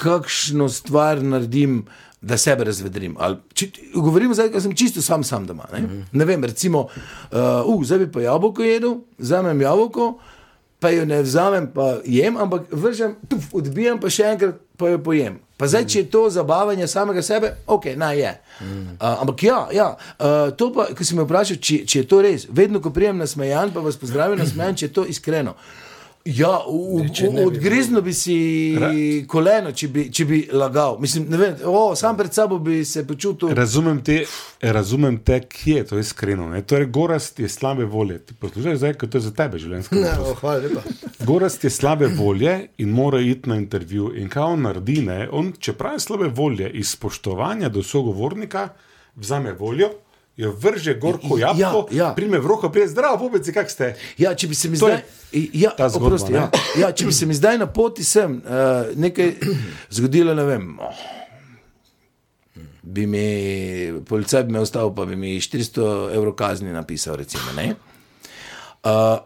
kakšno 0.00 0.68
stvar 0.72 1.22
naredim, 1.22 1.84
da 2.24 2.36
sebe 2.40 2.64
razvedrim. 2.64 3.16
Ali, 3.20 3.36
či, 3.52 3.68
govorim 3.94 4.32
zdaj, 4.34 4.48
ker 4.54 4.62
sem 4.64 4.72
čisto 4.72 5.02
sam, 5.04 5.24
sam 5.24 5.46
doma. 5.46 5.66
Ne, 5.72 5.80
-hmm. 5.80 6.04
ne 6.12 6.24
vem, 6.24 6.44
recimo, 6.44 6.88
uh, 6.88 7.68
uh, 7.68 7.84
zdaj 7.84 7.98
bi 7.98 8.12
pa 8.12 8.20
jabolko 8.20 8.62
jedel, 8.62 8.94
vzamem 9.18 9.60
jabolko, 9.60 10.18
pa 10.84 10.90
jo 10.92 11.04
ne 11.08 11.22
vzamem, 11.22 11.66
pa 11.72 11.96
jem, 12.04 12.36
ampak 12.36 12.68
vržem, 12.70 13.14
tuf, 13.28 13.46
odbijam 13.56 13.96
pa 14.00 14.10
še 14.12 14.26
enkrat, 14.34 14.58
pa 14.76 14.90
jo 14.92 14.98
pojem. 15.00 15.38
Pa 15.56 15.64
zdaj, 15.70 15.86
če 15.88 16.02
je 16.02 16.08
to 16.12 16.26
zabavanje 16.34 16.84
samega 16.92 17.22
sebe, 17.24 17.54
ok, 17.64 17.94
naj 17.96 18.18
je. 18.20 18.32
Uh, 18.60 19.22
ampak 19.22 19.46
ja, 19.46 19.60
ja 19.72 19.86
uh, 19.94 20.50
to 20.52 20.68
pa, 20.74 20.90
ko 20.92 21.06
si 21.06 21.16
me 21.16 21.24
vprašal, 21.24 21.56
če, 21.56 21.78
če 21.88 22.02
je 22.02 22.08
to 22.10 22.20
res, 22.26 22.44
vedno, 22.52 22.82
ko 22.84 22.92
prijem 22.92 23.16
na 23.16 23.24
smejan, 23.30 23.72
pa 23.72 23.80
vas 23.80 23.96
pozdravim 23.96 24.36
na 24.36 24.44
smejan, 24.50 24.76
če 24.76 24.90
je 24.90 24.94
to 24.98 25.06
iskreno. 25.08 25.56
Ja, 26.24 26.54
v, 26.64 27.02
če 27.12 27.28
ne 27.28 27.42
v, 27.44 28.00
bi 28.00 28.12
si 28.16 28.34
koleno, 29.28 29.74
če 29.76 29.88
bi, 29.92 30.04
če 30.08 30.24
bi 30.24 30.38
lagal. 30.56 30.96
Mislim, 30.96 31.26
ne 31.28 31.36
vem, 31.36 31.58
o, 31.68 31.90
sam 32.00 32.16
pred 32.16 32.32
sabo 32.32 32.56
bi 32.64 32.78
se 32.88 33.02
počutil. 33.04 33.50
Razumem 33.52 34.00
te, 34.00 34.22
razumem 34.64 35.18
te, 35.20 35.42
kje 35.44 35.74
je 35.82 35.86
to 35.90 35.98
iskreno. 36.00 36.46
Ne? 36.48 36.62
Torej, 36.64 36.88
gorast 36.96 37.42
je 37.44 37.50
slabe 37.52 37.84
volje. 37.84 38.22
Ti 38.24 38.38
poslušaj 38.40 38.80
zdaj, 38.80 38.96
to 39.04 39.20
je 39.20 39.26
za 39.26 39.34
tebe 39.36 39.60
življenjsko. 39.60 40.00
Ne, 40.00 40.14
o, 40.24 40.32
hvala 40.40 40.64
lepa. 40.64 40.86
Gorast 41.28 41.68
je 41.68 41.74
slabe 41.74 42.08
volje 42.16 42.56
in 42.80 42.96
mora 42.96 43.20
iti 43.20 43.52
na 43.52 43.60
intervju. 43.60 44.14
In 44.16 44.32
kaj 44.32 44.54
on 44.56 44.64
naredi? 44.64 45.02
Ne? 45.04 45.26
On, 45.28 45.52
čeprav 45.52 45.98
je 45.98 46.06
slabe 46.06 46.32
volje, 46.32 46.72
iz 46.72 46.96
spoštovanja 46.96 47.68
do 47.68 47.84
sogovornika, 47.84 48.70
vzame 49.20 49.52
voljo, 49.60 49.92
jo 50.36 50.52
vrže 50.52 50.94
gor 50.98 51.18
kot 51.22 51.40
Ja, 51.40 51.52
jabko, 51.56 51.88
ja. 51.94 52.12
prime 52.14 52.38
v 52.38 52.46
roko, 52.46 52.70
prije 52.70 52.88
zdravo, 52.88 53.18
pobeci, 53.18 53.52
kak 53.52 53.70
ste. 53.70 53.94
Ja, 54.18 54.34
če 54.34 54.48
bi 54.50 54.54
se 54.58 54.68
mi 54.68 54.76
zdaj, 54.76 55.02
ja, 55.32 55.74
zgodba, 55.78 56.06
oprosti, 56.06 56.32
ne? 56.32 56.38
ja, 56.38 56.48
ja, 56.78 56.92
če 56.92 57.06
bi 57.06 57.12
se 57.14 57.26
mi 57.26 57.34
zdaj 57.34 57.58
na 57.62 57.68
poti 57.70 58.04
sem 58.04 58.40
uh, 58.42 58.90
nekaj 58.98 59.36
zgodilo, 59.96 60.34
ne 60.34 60.46
vem. 60.48 60.72
Oh, 60.82 61.04
bi 62.82 63.06
mi 63.06 63.26
policaj 64.06 64.44
bi 64.44 64.52
me 64.52 64.64
ustavil, 64.64 64.90
pa 64.94 65.06
bi 65.06 65.16
mi 65.16 65.36
400 65.40 66.16
evrov 66.16 66.34
kazni 66.34 66.72
napisal. 66.72 67.16
Recimo, 67.16 67.54
ne? 67.56 67.70
uh, 68.84 69.22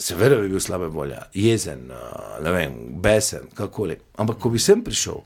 Seveda 0.00 0.38
bi 0.40 0.48
bil 0.48 0.60
slabe 0.64 0.86
volje, 0.88 1.18
jezen, 1.36 1.90
uh, 1.92 2.38
ne 2.40 2.52
vem, 2.54 2.76
besen, 3.04 3.50
kakoli. 3.54 3.98
Ampak 4.16 4.38
ko 4.40 4.48
bi 4.48 4.62
sem 4.62 4.80
prišel, 4.80 5.18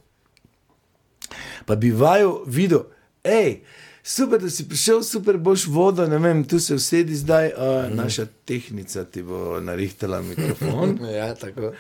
pa 1.69 1.77
bi 1.79 1.93
vaju 1.95 2.41
videl, 2.51 2.89
hej, 3.23 3.61
super, 4.05 4.37
da 4.39 4.51
si 4.51 4.69
prišel, 4.69 5.03
super, 5.03 5.39
boš 5.39 5.67
vodo, 5.67 6.05
ne 6.07 6.19
vem, 6.19 6.45
tu 6.45 6.61
se 6.61 6.75
usedi 6.75 7.17
zdaj, 7.17 7.47
uh, 7.49 7.89
naša 7.91 8.27
tehnica 8.45 9.05
ti 9.05 9.23
bo 9.23 9.61
narihtala 9.61 10.21
mikrofon. 10.23 10.99
Ja, 11.17 11.35
tako. 11.35 11.73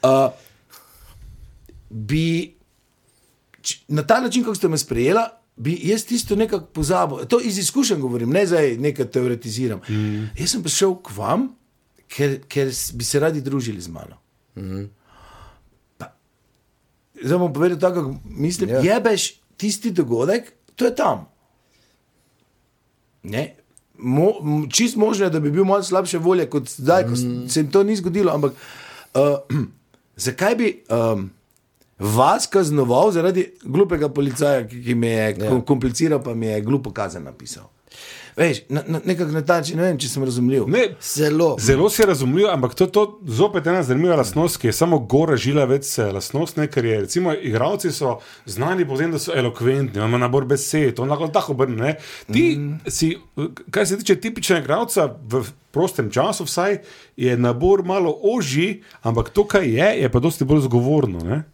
Uh, 0.00 0.30
bi 1.90 2.54
č- 3.60 3.82
na 3.88 4.02
ta 4.02 4.20
način, 4.20 4.42
kako 4.42 4.54
ste 4.54 4.68
me 4.68 4.78
sprejela, 4.78 5.26
bi 5.56 5.80
jaz 5.82 6.04
tisto 6.04 6.36
nekako 6.36 6.66
pozabil. 6.66 7.24
To 7.24 7.40
iz 7.40 7.58
izkušenj 7.58 8.00
govorim, 8.00 8.30
ne 8.30 8.46
zdaj 8.46 8.76
nekaj 8.76 9.06
teoretiziram. 9.06 9.80
Mm. 9.88 10.30
Jaz 10.38 10.50
sem 10.50 10.62
prišel 10.62 10.94
k 10.96 11.16
vam, 11.16 11.48
ker, 12.08 12.40
ker 12.48 12.70
bi 12.92 13.04
se 13.04 13.20
radi 13.20 13.40
družili 13.40 13.80
z 13.80 13.88
mano. 13.88 14.18
Pa, 15.98 16.10
zdaj 17.16 17.38
bom 17.38 17.52
povedal 17.52 17.78
tako, 17.80 17.94
kako 18.02 18.14
mislim. 18.24 18.70
Ja. 18.70 18.74
Ja. 18.76 18.94
Jebeš 18.94 19.28
tisti 19.56 19.90
dogodek, 19.90 20.52
to 20.76 20.84
je 20.84 20.94
tam. 20.94 21.26
Ne? 23.24 23.54
Mo, 23.98 24.32
čist 24.70 24.96
možno 24.96 25.26
je, 25.26 25.30
da 25.30 25.40
bi 25.40 25.50
bil 25.50 25.64
malo 25.64 25.82
slabše 25.82 26.18
volje 26.18 26.46
kot 26.50 26.68
zdaj, 26.68 27.04
ko 27.08 27.10
mm. 27.16 27.48
se 27.48 27.60
jim 27.60 27.70
to 27.70 27.82
ni 27.82 27.96
zgodilo. 27.96 28.32
Ampak 28.32 28.52
uh, 29.14 29.58
zakaj 30.26 30.54
bi 30.54 30.72
um, 30.90 31.30
vas 31.98 32.46
kaznoval 32.46 33.12
zaradi 33.12 33.46
glupega 33.64 34.08
policaja, 34.08 34.66
ki, 34.68 34.82
ki 34.84 34.94
mi 34.94 35.12
je 35.12 35.36
ja. 35.38 35.60
kompliciral, 35.66 36.22
pa 36.22 36.34
mi 36.34 36.46
je 36.46 36.60
glupo 36.60 36.92
kazen 36.92 37.24
napisal? 37.24 37.70
Veš, 38.36 38.58
na, 38.68 38.82
na, 38.86 39.00
nekako 39.04 39.30
na 39.30 39.44
ta 39.46 39.60
način, 39.60 39.78
ne 39.78 39.84
vem, 39.86 39.98
če 39.98 40.08
sem 40.10 40.24
razumljiv. 40.26 40.64
Ne, 40.68 40.88
Zelo. 41.02 41.54
Zelo 41.60 41.90
se 41.90 42.06
razumljivo, 42.06 42.48
ampak 42.50 42.74
to 42.74 42.84
je 42.84 42.92
to 42.92 43.04
zopet 43.26 43.66
ena 43.66 43.82
zanimiva 43.82 44.16
lastnost, 44.16 44.58
ki 44.58 44.66
je 44.66 44.72
samo 44.74 44.98
gora 44.98 45.36
žila 45.38 45.64
več 45.70 45.92
eh, 45.98 46.10
lastnost, 46.12 46.58
ne, 46.58 46.66
ker 46.66 46.84
je 46.84 47.00
recimo 47.04 47.34
igravci 47.34 47.92
so 47.94 48.16
znani 48.46 48.86
po 48.88 48.98
tem, 48.98 49.14
da 49.14 49.20
so 49.22 49.36
elokventni, 49.38 50.02
on 50.02 50.10
ima 50.10 50.18
nabor 50.18 50.48
besed, 50.50 50.98
on 50.98 51.14
lahko 51.14 51.28
tako 51.34 51.54
obrne. 51.54 51.76
ne. 51.76 51.94
Ti 52.32 52.44
mm. 52.58 52.90
si, 52.90 53.12
kar 53.70 53.86
se 53.86 54.00
tiče 54.02 54.18
tipičnega 54.20 54.64
igravca 54.64 55.06
v 55.30 55.44
prostem 55.74 56.10
času, 56.10 56.48
vsaj 56.48 56.80
je 57.16 57.36
nabor 57.38 57.84
malo 57.86 58.10
ožji, 58.34 58.82
ampak 59.02 59.30
to, 59.30 59.46
kar 59.46 59.62
je, 59.62 59.92
je 60.02 60.10
pa 60.10 60.22
dosti 60.22 60.44
bolj 60.44 60.66
zgovorno. 60.66 61.22
ne. 61.22 61.44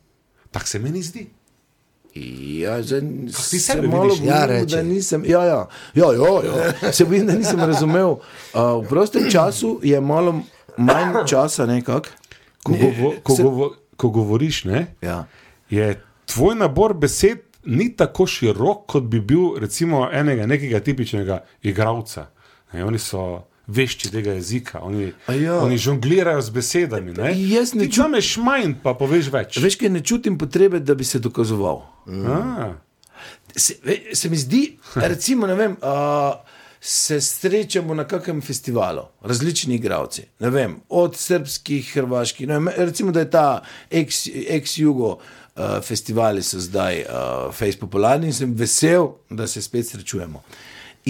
Tako 0.51 0.67
se 0.67 0.79
meni 0.79 1.03
zdi. 1.03 1.27
Ja, 2.57 2.83
že 2.83 3.01
ti 3.51 3.59
se 3.59 3.83
malo 3.83 4.09
bojim, 4.09 4.25
Ja, 4.25 4.47
reči. 4.47 4.67
da 4.67 4.83
nisem. 4.83 5.25
Ja, 5.25 5.45
ja, 5.45 5.61
ja, 5.95 6.07
ja, 6.07 6.33
ja. 6.83 6.93
Se 6.93 7.05
bojim, 7.05 7.27
da 7.27 7.35
nisem 7.35 7.61
razumel. 7.61 8.11
Uh, 8.11 8.21
v 8.77 8.89
prostem 8.89 9.31
času 9.31 9.81
je 9.83 10.01
malo 10.01 10.43
manj 10.77 11.27
časa, 11.27 11.67
nekako. 11.67 12.09
Ko, 12.63 12.73
Ne, 12.73 12.79
govo, 12.79 13.15
ko, 13.23 13.37
se- 13.37 13.43
govo, 13.43 13.67
ko 13.97 14.09
govoriš, 14.11 14.65
ne, 14.65 14.95
Ja. 15.01 15.25
je 15.71 15.95
tvoj 16.27 16.55
nabor 16.57 16.95
besed 16.95 17.39
ni 17.65 17.91
tako 17.91 18.27
širok, 18.27 18.87
kot 18.87 19.03
bi 19.05 19.21
bil 19.21 19.57
recimo 19.59 20.09
enega 20.13 20.47
nekega 20.47 20.81
tipičnega 20.81 21.39
igralca. 21.63 22.27
Ne, 22.73 22.85
oni 22.85 22.99
so 22.99 23.43
vešči 23.67 24.11
tega 24.11 24.33
jezika, 24.33 24.81
oni, 24.81 25.13
ja. 25.31 25.57
oni 25.57 25.79
žonglirajo 25.79 26.41
z 26.41 26.51
besedami. 26.51 27.13
Ne. 27.13 27.33
Jaz 27.49 27.75
ne 27.75 27.87
Ti 27.87 27.97
zameš 27.97 28.37
manj, 28.37 28.75
pa 28.83 28.95
poveš 28.95 29.29
več. 29.29 29.57
Veš, 29.57 29.77
kaj 29.77 29.89
ne 29.89 30.01
čutim 30.01 30.39
potrebe, 30.39 30.81
da 30.81 30.95
bi 30.95 31.05
se 31.05 31.19
dokazoval. 31.19 31.83
A, 32.27 32.73
Se, 33.57 33.75
se 34.13 34.29
mi 34.29 34.37
zdi, 34.37 34.79
recimo, 34.95 35.47
ne 35.47 35.55
vem. 35.55 35.77
Uh, 35.83 36.35
Se 36.81 37.21
srečamo 37.21 37.95
na 37.95 38.07
kakem 38.09 38.41
festivalu, 38.41 39.03
različni 39.21 39.75
igravci, 39.75 40.23
ne 40.41 40.51
vem, 40.51 40.79
od 40.89 41.17
srpskih, 41.17 41.91
hrvaških. 41.95 42.49
Vem, 42.49 42.69
recimo, 42.77 43.13
da 43.13 43.21
je 43.21 43.31
ta 43.31 43.63
ex- 43.91 44.31
ex-jugo 44.49 45.11
uh, 45.11 45.83
festivali 45.85 46.43
so 46.43 46.57
zdaj 46.61 47.03
uh, 47.03 47.53
fejs 47.53 47.77
popularni 47.77 48.27
in 48.27 48.33
sem 48.33 48.55
vesel, 48.57 49.11
da 49.29 49.47
se 49.47 49.61
spet 49.63 49.91
srečujemo. 49.91 50.41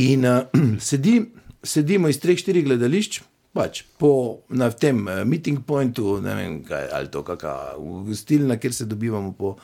In 0.02 0.26
uh, 0.26 0.42
sedim, 0.90 1.30
sedimo 1.62 2.10
iz 2.10 2.18
treh, 2.18 2.38
štirih 2.38 2.66
gledališč, 2.66 3.20
pač 3.54 3.84
po 3.98 4.40
na 4.48 4.72
tem 4.74 5.06
uh, 5.06 5.22
meeting 5.22 5.62
pointu, 5.66 6.18
ne 6.24 6.34
vem, 6.34 6.64
kaj, 6.66 6.88
ali 6.98 7.14
to 7.14 7.22
kakšna 7.22 7.78
gostilna, 8.10 8.58
kjer 8.58 8.74
se 8.74 8.90
dobivamo 8.90 9.36
po, 9.38 9.54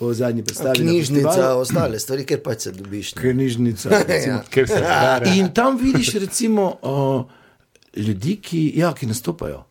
po 0.00 0.14
zadnji 0.14 0.44
predstavi. 0.44 0.78
Knjižnica, 0.78 1.54
ostale 1.60 1.98
stvari, 2.00 2.24
ker 2.24 2.38
pač 2.42 2.62
se 2.68 2.72
dobiš. 2.72 3.14
ne. 3.14 3.22
Knjižnica. 3.22 3.88
recimo. 4.08 4.36
Ja. 4.40 4.44
ker 4.50 4.68
se 4.68 4.80
bere. 4.80 5.32
In 5.36 5.50
tam 5.54 5.76
vidiš, 5.76 6.14
recimo, 6.24 6.70
uh, 6.82 7.24
ljudi, 7.96 8.38
ki, 8.40 8.62
ja, 8.80 8.94
ki 8.96 9.06
nastopajo. 9.06 9.66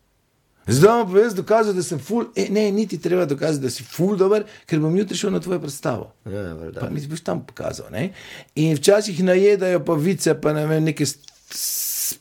Zdaj 0.68 0.92
vam 0.92 1.08
povem, 1.08 1.74
da 1.76 1.84
sem 1.84 2.00
ful, 2.00 2.28
e, 2.36 2.46
ne, 2.54 2.68
niti 2.72 3.00
treba 3.02 3.26
dokazati, 3.26 3.64
da 3.64 3.72
si 3.74 3.84
ful 3.84 4.14
dober, 4.18 4.44
ker 4.70 4.80
bom 4.80 4.98
jutri 4.98 5.18
šel 5.18 5.34
na 5.34 5.40
tvojo 5.42 5.64
predstavo. 5.64 6.12
Ja. 6.30 6.44
Pa 6.80 6.90
mi 6.94 7.02
boš 7.10 7.24
tam 7.26 7.42
pokazal. 7.46 7.90
Ne? 7.92 8.12
In 8.56 8.78
včasih 8.78 9.24
najedajo 9.24 9.82
pa 9.86 9.96
vice, 9.98 10.36
pa 10.42 10.54
ne 10.54 10.68
vem, 10.70 10.84
neke 10.84 11.08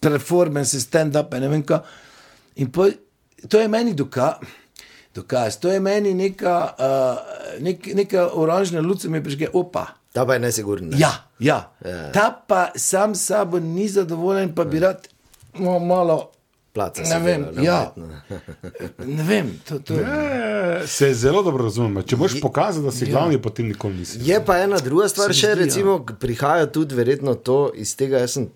performance, 0.00 0.80
stand-up, 0.80 1.36
ne 1.36 1.52
vem 1.52 1.62
kaj. 1.62 1.84
In 2.56 2.72
po, 2.72 2.88
to 3.48 3.60
je 3.60 3.68
meni 3.68 3.92
dokaz. 3.94 4.40
Dokaz, 5.14 5.56
to 5.60 5.70
je 5.72 5.80
meni 5.80 6.14
neka, 6.14 6.56
uh, 6.78 7.62
nek, 7.64 7.86
neka 7.94 8.28
oranžna 8.32 8.80
luč, 8.80 9.02
ki 9.02 9.08
mi 9.08 9.22
prižge, 9.24 9.48
opa. 9.52 9.86
Ta 10.12 10.26
pa 10.26 10.34
je 10.36 10.40
nesigurna. 10.40 10.96
Ja, 10.98 11.12
ja. 11.38 11.72
Ja. 11.84 12.12
Ta 12.12 12.30
pa 12.46 12.68
sam 12.76 13.14
s 13.14 13.26
sabo 13.26 13.58
ni 13.58 13.88
zadovoljen, 13.88 14.54
pa 14.54 14.64
bi 14.64 14.78
rad 14.78 15.08
no, 15.58 15.78
malo. 15.78 16.30
Placa 16.72 17.02
Ne 17.02 17.18
vem, 17.18 17.46
dela, 17.54 17.62
ja. 17.64 17.92
Ne 19.16 19.24
vem, 19.24 19.60
to, 19.68 19.78
to 19.78 19.94
je. 19.94 20.04
E, 20.04 20.86
Se 20.86 21.14
zelo 21.14 21.42
dobro 21.42 21.64
razumem. 21.64 22.02
Če 22.06 22.16
boš 22.16 22.36
pokazal, 22.40 22.84
da 22.84 22.92
si 22.92 23.08
glavni, 23.08 23.40
potem 23.42 23.66
nikoli 23.72 23.96
nisi. 24.02 24.20
Je 24.22 24.36
pa 24.44 24.58
ena 24.62 24.78
druga 24.78 25.08
stvar, 25.08 25.32
še 25.32 25.54
zdi, 25.54 25.56
ja. 25.56 25.64
recimo, 25.64 25.98
prihaja 26.20 26.68
tudi 26.70 26.94
verjetno 26.94 27.34
to 27.34 27.70
iz 27.74 27.96
tega. 27.96 28.20
Jaz 28.22 28.36
sem 28.36 28.50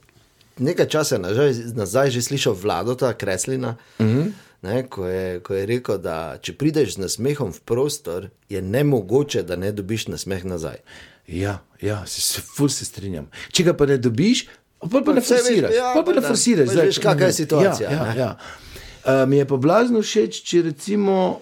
nekaj 0.61 0.87
časa 0.93 1.19
nazaj, 1.19 1.57
nazaj 1.75 2.13
že 2.15 2.23
slišal 2.23 2.55
vladota 2.55 3.13
Kreslina. 3.17 3.77
Mm 3.99 4.07
Mhm. 4.07 4.33
Ne, 4.63 4.83
ko, 4.89 5.07
je, 5.07 5.41
ko 5.43 5.55
je 5.55 5.67
rekel, 5.67 5.99
da 5.99 6.37
če 6.39 6.55
prideš 6.55 6.95
z 6.95 7.03
nasmehom 7.03 7.51
v 7.51 7.61
prostor, 7.67 8.29
je 8.51 8.63
nemogoče, 8.63 9.43
da 9.43 9.57
ne 9.59 9.73
dobiš 9.75 10.07
nasmeh 10.13 10.45
nazaj. 10.47 10.79
Ja, 11.27 11.57
ja 11.83 12.03
se, 12.07 12.21
se, 12.23 12.43
ful 12.57 12.71
se 12.71 12.87
strinjam. 12.87 13.27
Če 13.51 13.67
ga 13.67 13.75
pa 13.79 13.89
ne 13.91 13.97
dobiš, 13.99 14.45
pa, 14.79 15.01
pa 15.03 15.15
ne 15.17 15.23
forsiraš. 15.23 15.75
ja, 15.75 15.91
pa, 15.97 16.05
pa 16.07 16.15
ne 16.15 16.23
da, 16.23 16.29
forsiraš. 16.29 16.71
zdaj, 16.71 16.93
veš, 16.93 17.01
kakva 17.03 17.31
je 17.33 17.39
situacija, 17.41 17.91
Ja, 17.91 17.97
ja, 17.97 18.05
ne. 18.13 18.21
ja. 18.21 18.37
Uh, 19.03 19.25
mi 19.29 19.41
je 19.41 19.49
pa 19.51 19.59
blazno 19.59 20.03
všeč, 20.03 20.39
če 20.47 20.63
recimo 20.69 21.41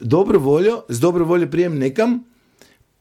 dobro 0.00 0.38
voljo, 0.38 0.82
z 0.88 1.00
dobro 1.00 1.24
voljo 1.24 1.48
prijem 1.50 1.78
nekam. 1.78 2.20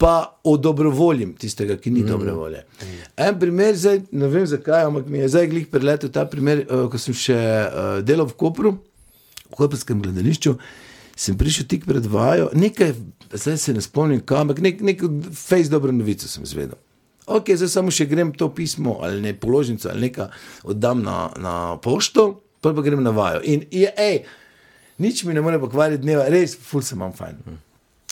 Pa 0.02 0.40
odobrovoljim 0.44 1.36
tistega, 1.38 1.76
ki 1.78 1.92
ni 1.92 2.02
mm. 2.02 2.08
dobre 2.08 2.32
volje. 2.34 2.64
En 3.22 3.36
primer, 3.40 3.76
zdaj, 3.78 4.00
ne 4.12 4.30
vem 4.34 4.48
zakaj, 4.50 4.88
ampak 4.88 5.06
mi 5.06 5.20
je 5.20 5.28
zdaj 5.30 5.50
glih 5.52 5.68
preletel 5.70 6.10
ta 6.10 6.24
primer, 6.26 6.64
uh, 6.66 6.88
ko 6.90 6.98
sem 6.98 7.14
še 7.14 7.36
uh, 7.38 8.00
delal 8.02 8.26
v 8.32 8.34
Kopru, 8.40 8.72
Koprskem 9.52 10.02
gledališču. 10.02 10.56
Sem 11.16 11.38
prišel 11.38 11.68
tik 11.70 11.84
pred 11.86 12.06
vajo, 12.08 12.50
nekaj, 12.58 12.94
zdaj 13.34 13.58
se 13.60 13.74
ne 13.76 13.82
spomnim, 13.84 14.22
kam, 14.26 14.48
ampak 14.48 14.62
nek, 14.64 14.80
neko 14.82 15.10
fejs 15.38 15.70
dobro 15.70 15.92
novico 15.94 16.28
sem 16.28 16.46
zvedel. 16.48 16.80
Ok, 17.30 17.52
zdaj 17.56 17.70
samo 17.70 17.92
še 17.94 18.08
grem 18.10 18.32
to 18.34 18.48
pismo 18.56 18.98
ali 19.06 19.22
ne 19.22 19.34
položnico 19.38 19.90
ali 19.92 20.08
nekaj 20.08 20.32
oddam 20.64 21.04
na, 21.06 21.18
na 21.38 21.56
pošto, 21.84 22.42
pa 22.64 22.74
pa 22.74 22.82
grem 22.86 23.04
na 23.04 23.14
vajo. 23.14 23.44
In 23.46 23.68
je, 23.72 23.92
ej, 23.92 24.24
nič 25.04 25.24
mi 25.28 25.36
ne 25.38 25.44
more 25.44 25.60
pokvariti 25.62 26.04
dneva, 26.04 26.26
res, 26.32 26.56
ful 26.58 26.82
sem 26.86 26.98
imam 26.98 27.14
fajn. 27.14 27.60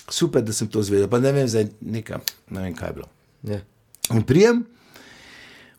Super, 0.09 0.43
da 0.45 0.53
sem 0.53 0.69
to 0.69 0.83
zvedel, 0.85 1.09
pa 1.09 1.21
ne 1.21 1.33
vem, 1.33 1.49
zdaj 1.49 1.69
nekaj, 1.81 2.21
ne 2.53 2.65
vem, 2.65 2.77
kaj 2.77 2.91
je 2.91 2.97
bilo. 2.99 3.09
Ja. 3.49 3.59
In 4.13 4.25
prijem 4.25 4.63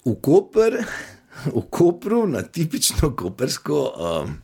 v 0.06 0.14
Koper, 0.22 0.80
v 1.56 1.64
Kopru, 1.70 2.24
na 2.30 2.42
tipično 2.42 3.12
kopersko 3.16 3.80
um, 3.90 4.36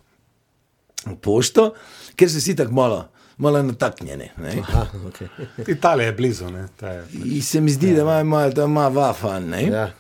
pošto, 1.15 1.75
ker 2.17 2.31
so 2.31 2.39
vsi 2.39 2.57
tako 2.57 2.73
malo, 2.73 3.09
malo 3.37 3.63
nataknjeni. 3.63 4.31
ne. 4.37 4.55
Aha, 4.61 4.87
okay. 5.05 5.29
Italija 5.69 6.07
je 6.07 6.13
blizu. 6.13 6.51
Ne, 6.51 6.69
ta 6.77 6.89
je. 6.89 7.05
In 7.25 7.43
se 7.43 7.61
mi 7.61 7.71
zdi, 7.71 7.95
da 7.95 8.03
ima, 8.03 8.21
ima, 8.21 8.49
da 8.49 8.65
ima 8.65 8.89
vafan. 8.89 9.45
ne. 9.45 9.63
ja. 9.63 9.91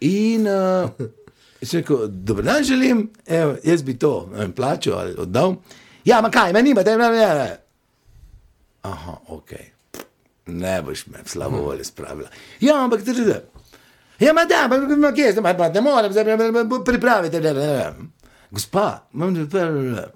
In 0.00 0.46
uh, 0.46 0.90
rekel, 1.72 2.06
dobro 2.08 2.42
dan 2.42 2.64
želim, 2.64 3.10
evo, 3.26 3.56
jaz 3.64 3.82
bi 3.82 3.98
to 3.98 4.28
ne 4.32 4.38
vem, 4.38 4.52
plačal 4.52 4.98
ali 4.98 5.14
oddal. 5.18 5.54
Ja, 6.04 6.20
ma 6.20 6.30
kaj, 6.30 6.52
meni 6.52 6.70
ima, 6.70 6.82
da 6.82 6.96
ne 6.96 7.10
vem. 7.10 7.56
Aha, 8.82 9.16
ok. 9.28 9.50
Ne 10.46 10.82
boš 10.82 11.06
me 11.06 11.18
v 11.24 11.28
slabo 11.28 11.56
voljo 11.56 11.84
spravila. 11.84 12.28
Ja, 12.60 12.84
ampak 12.84 13.04
ti 13.04 13.14
že. 13.14 13.40
Ja, 14.18 14.32
ma 14.32 14.44
da, 14.44 14.68
ma 14.96 15.12
kje, 15.12 15.34
ne 15.34 15.40
morem, 15.80 16.12
me- 16.12 16.52
me- 16.52 16.64
me. 16.64 17.30
Ne, 17.30 17.40
ne, 17.40 17.52
ne. 17.54 17.92
Gospa, 18.50 19.02
imam 19.14 19.36
že 19.36 19.46
prvo. 19.46 20.08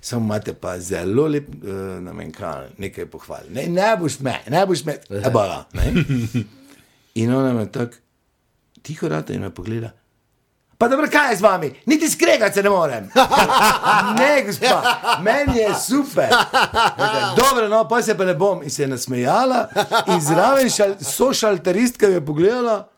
Samo 0.00 0.24
imate 0.24 0.54
pa 0.54 0.78
zelo 0.78 1.26
lep, 1.28 1.48
uh, 1.48 2.32
kaj, 2.36 2.68
nekaj 2.78 3.06
pohval. 3.06 3.50
Ne, 3.50 3.66
ne 3.66 3.96
boš 3.96 4.20
me, 4.20 4.38
ne 4.48 4.66
boš 4.66 4.84
me, 4.84 4.96
abala. 5.24 5.64
In 7.14 7.34
ona 7.34 7.52
me 7.52 7.66
tako 7.72 7.96
tiho 8.82 9.08
rata 9.08 9.32
in 9.32 9.40
me 9.40 9.50
pogleda. 9.50 9.90
Pa 10.80 10.88
dobro, 10.88 11.08
kaj 11.12 11.30
je 11.30 11.36
z 11.36 11.40
vami? 11.40 11.74
Niti 11.86 12.10
skregati 12.10 12.54
se 12.54 12.62
ne 12.62 12.70
morem. 12.70 13.10
ne, 14.20 14.44
gospa, 14.46 15.18
meni 15.22 15.58
je 15.58 15.74
super. 15.74 16.28
Rekla, 16.96 17.34
Dobro, 17.36 17.68
no, 17.68 17.88
pa 17.88 18.02
se 18.02 18.16
pa 18.16 18.24
ne 18.24 18.34
bom. 18.34 18.62
In 18.62 18.70
se 18.70 18.82
je 18.82 18.88
nasmejala, 18.88 19.68
in 20.06 20.20
zraven 20.20 20.70
šal, 20.70 20.94
sošalteristka 21.00 22.06
je 22.06 22.26
pogledala. 22.26 22.88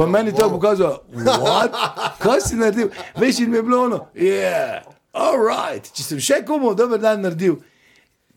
Pa 0.00 0.08
meni 0.08 0.32
to 0.32 0.48
pokazalo, 0.48 1.02
what? 1.44 1.76
kaj 2.22 2.40
si 2.46 2.56
naredil? 2.56 2.88
Veš, 3.20 3.42
in 3.44 3.50
mi 3.52 3.60
je 3.60 3.64
bilo 3.66 3.82
ono, 3.84 3.98
yeah, 4.16 4.80
all 5.12 5.36
right. 5.36 5.84
Če 5.92 6.06
sem 6.06 6.22
še 6.24 6.40
komu 6.48 6.72
dober 6.74 7.02
dan 7.02 7.20
naredil, 7.20 7.58